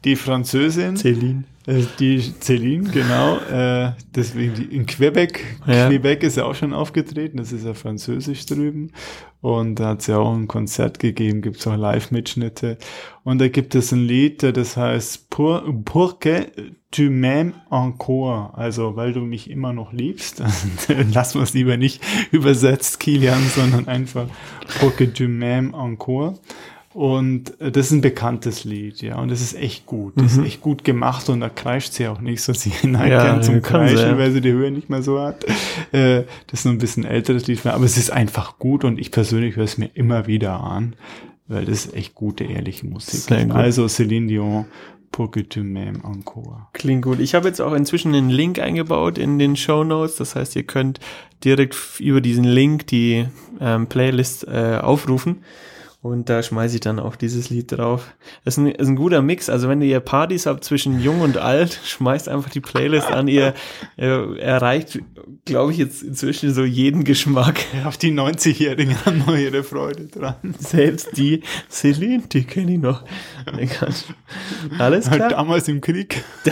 die 0.03 0.15
Französin. 0.15 0.95
Céline. 0.95 1.43
Äh, 1.67 1.83
die 1.99 2.19
Céline, 2.19 2.89
genau. 2.91 3.37
Äh, 3.37 3.93
deswegen 4.15 4.55
die, 4.55 4.75
in 4.75 4.85
Quebec. 4.85 5.43
Ja. 5.67 5.87
Quebec 5.87 6.23
ist 6.23 6.37
ja 6.37 6.45
auch 6.45 6.55
schon 6.55 6.73
aufgetreten. 6.73 7.37
Das 7.37 7.51
ist 7.51 7.65
ja 7.65 7.73
französisch 7.73 8.45
drüben. 8.45 8.91
Und 9.41 9.79
da 9.79 9.89
hat 9.89 10.03
sie 10.03 10.17
auch 10.17 10.33
ein 10.33 10.47
Konzert 10.47 10.99
gegeben, 10.99 11.41
gibt 11.41 11.57
es 11.57 11.67
auch 11.67 11.75
Live-Mitschnitte. 11.75 12.77
Und 13.23 13.41
da 13.41 13.47
gibt 13.47 13.73
es 13.73 13.91
ein 13.91 14.05
Lied, 14.05 14.43
das 14.43 14.77
heißt 14.77 15.31
Pour, 15.31 15.63
Pour 15.83 16.19
que 16.19 16.45
tu 16.91 17.03
m'aimes 17.03 17.53
encore. 17.71 18.51
Also, 18.55 18.95
weil 18.95 19.13
du 19.13 19.21
mich 19.21 19.49
immer 19.49 19.73
noch 19.73 19.93
liebst. 19.93 20.43
Lass 21.13 21.33
es 21.33 21.53
lieber 21.53 21.77
nicht 21.77 22.03
übersetzt, 22.31 22.99
Kilian, 22.99 23.41
sondern 23.55 23.87
einfach 23.87 24.27
Pour 24.79 24.95
que 24.95 25.05
tu 25.05 25.23
m'aimes 25.23 25.73
encore. 25.73 26.35
Und 26.93 27.59
äh, 27.61 27.71
das 27.71 27.87
ist 27.87 27.91
ein 27.91 28.01
bekanntes 28.01 28.63
Lied, 28.63 29.01
ja. 29.01 29.17
Und 29.17 29.31
das 29.31 29.41
ist 29.41 29.55
echt 29.55 29.85
gut. 29.85 30.13
Das 30.17 30.35
mhm. 30.35 30.41
ist 30.41 30.47
echt 30.47 30.61
gut 30.61 30.83
gemacht 30.83 31.29
und 31.29 31.39
da 31.39 31.49
kreischt 31.49 31.93
sie 31.93 32.07
auch 32.07 32.19
nicht 32.19 32.41
so. 32.41 32.53
Sie 32.61 32.71
neigt 32.83 33.11
ja, 33.11 33.41
zum 33.41 33.61
Kreischen, 33.61 34.11
ja. 34.11 34.17
weil 34.17 34.31
sie 34.31 34.41
die 34.41 34.51
Höhe 34.51 34.71
nicht 34.71 34.89
mehr 34.89 35.01
so 35.01 35.19
hat. 35.19 35.45
Äh, 35.91 36.23
das 36.47 36.59
ist 36.59 36.65
nur 36.65 36.73
ein 36.73 36.79
bisschen 36.79 37.05
älteres 37.05 37.47
Lied, 37.47 37.65
aber 37.65 37.85
es 37.85 37.97
ist 37.97 38.11
einfach 38.11 38.59
gut 38.59 38.83
und 38.83 38.99
ich 38.99 39.11
persönlich 39.11 39.55
höre 39.55 39.63
es 39.63 39.77
mir 39.77 39.89
immer 39.93 40.27
wieder 40.27 40.61
an, 40.61 40.95
weil 41.47 41.65
das 41.65 41.85
ist 41.85 41.95
echt 41.95 42.15
gute, 42.15 42.43
ehrliche 42.43 42.85
Musik. 42.85 43.31
Also 43.51 43.85
Céline 43.85 44.27
Dion, 44.27 44.65
Pour 45.11 45.29
que 45.29 45.41
tu 45.41 45.59
m'aimes 45.61 46.05
encore. 46.05 46.67
Klingt 46.71 47.03
gut. 47.03 47.19
Ich 47.19 47.35
habe 47.35 47.45
jetzt 47.45 47.59
auch 47.59 47.73
inzwischen 47.73 48.15
einen 48.15 48.29
Link 48.29 48.59
eingebaut 48.59 49.17
in 49.17 49.39
den 49.39 49.57
Show 49.57 49.83
Notes. 49.83 50.15
Das 50.15 50.35
heißt, 50.35 50.55
ihr 50.55 50.63
könnt 50.63 51.01
direkt 51.43 51.75
über 51.99 52.21
diesen 52.21 52.45
Link 52.45 52.87
die 52.87 53.25
ähm, 53.59 53.87
Playlist 53.87 54.47
äh, 54.47 54.79
aufrufen. 54.81 55.43
Und 56.03 56.29
da 56.29 56.41
schmeiße 56.41 56.75
ich 56.75 56.81
dann 56.81 56.99
auch 56.99 57.15
dieses 57.15 57.51
Lied 57.51 57.71
drauf. 57.71 58.15
Das 58.43 58.55
ist 58.55 58.57
ein, 58.57 58.67
ist 58.71 58.87
ein 58.87 58.95
guter 58.95 59.21
Mix. 59.21 59.49
Also 59.49 59.69
wenn 59.69 59.83
ihr 59.83 59.99
Partys 59.99 60.47
habt 60.47 60.63
zwischen 60.63 60.99
jung 60.99 61.21
und 61.21 61.37
alt, 61.37 61.79
schmeißt 61.85 62.27
einfach 62.27 62.49
die 62.49 62.59
Playlist 62.59 63.07
an. 63.07 63.27
Ihr, 63.27 63.53
ihr 63.97 64.39
erreicht, 64.39 64.99
glaube 65.45 65.73
ich, 65.73 65.77
jetzt 65.77 66.01
inzwischen 66.01 66.55
so 66.55 66.63
jeden 66.63 67.03
Geschmack. 67.03 67.59
Ja, 67.75 67.85
auf 67.87 67.97
die 67.97 68.11
90-Jährigen 68.11 68.97
haben 69.05 69.19
noch 69.19 69.37
ihre 69.37 69.63
Freude 69.63 70.07
dran. 70.07 70.35
Selbst 70.57 71.17
die 71.17 71.43
Celine, 71.69 72.23
die 72.31 72.45
kenne 72.45 72.73
ich 72.73 72.79
noch. 72.79 73.03
Alles 74.79 75.05
klar. 75.05 75.19
Halt 75.19 75.31
damals 75.33 75.67
im 75.67 75.81
Krieg. 75.81 76.23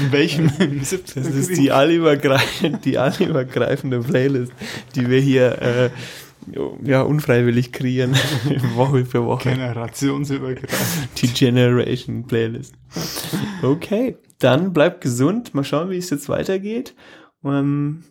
In 0.00 0.12
welchem? 0.12 0.50
das 0.80 0.92
ist 0.92 1.56
die 1.56 1.70
allübergreifende, 1.70 2.78
die 2.82 2.98
allübergreifende 2.98 4.00
Playlist, 4.00 4.52
die 4.94 5.08
wir 5.08 5.20
hier 5.20 5.62
äh, 5.62 5.90
ja, 6.84 7.02
unfreiwillig 7.02 7.72
kreieren, 7.72 8.14
Woche 8.74 9.04
für 9.04 9.24
Woche. 9.24 9.50
Generationsübergreifend. 9.50 11.08
Die 11.20 11.28
Generation 11.28 12.26
Playlist. 12.26 12.74
Okay, 13.62 14.16
dann 14.38 14.72
bleibt 14.72 15.00
gesund. 15.00 15.54
Mal 15.54 15.64
schauen, 15.64 15.90
wie 15.90 15.98
es 15.98 16.10
jetzt 16.10 16.28
weitergeht. 16.28 16.94
Ähm, 17.44 18.04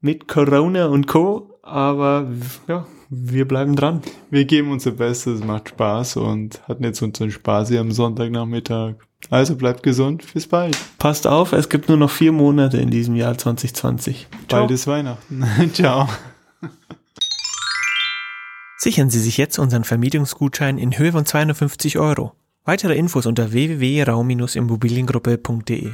mit 0.00 0.28
Corona 0.28 0.86
und 0.86 1.06
Co. 1.06 1.58
Aber 1.62 2.28
ja, 2.66 2.86
wir 3.08 3.46
bleiben 3.46 3.76
dran. 3.76 4.02
Wir 4.30 4.44
geben 4.44 4.72
unser 4.72 4.92
Bestes, 4.92 5.44
macht 5.44 5.68
Spaß 5.68 6.16
und 6.16 6.66
hatten 6.66 6.82
jetzt 6.82 7.02
unseren 7.02 7.30
Spaß 7.30 7.68
hier 7.68 7.80
am 7.80 7.92
Sonntagnachmittag. 7.92 8.94
Also 9.30 9.54
bleibt 9.56 9.82
gesund. 9.82 10.24
Bis 10.32 10.48
bald. 10.48 10.76
Passt 10.98 11.26
auf, 11.26 11.52
es 11.52 11.68
gibt 11.68 11.88
nur 11.88 11.98
noch 11.98 12.10
vier 12.10 12.32
Monate 12.32 12.78
in 12.78 12.90
diesem 12.90 13.14
Jahr 13.14 13.38
2020. 13.38 14.26
Ciao. 14.48 14.60
Bald 14.60 14.70
ist 14.70 14.86
Weihnachten. 14.86 15.44
Ciao. 15.72 16.08
Sichern 18.82 19.10
Sie 19.10 19.20
sich 19.20 19.36
jetzt 19.36 19.60
unseren 19.60 19.84
Vermietungsgutschein 19.84 20.76
in 20.76 20.98
Höhe 20.98 21.12
von 21.12 21.24
250 21.24 22.00
Euro. 22.00 22.32
Weitere 22.64 22.96
Infos 22.96 23.26
unter 23.26 23.52
www.raum-immobiliengruppe.de 23.52 25.92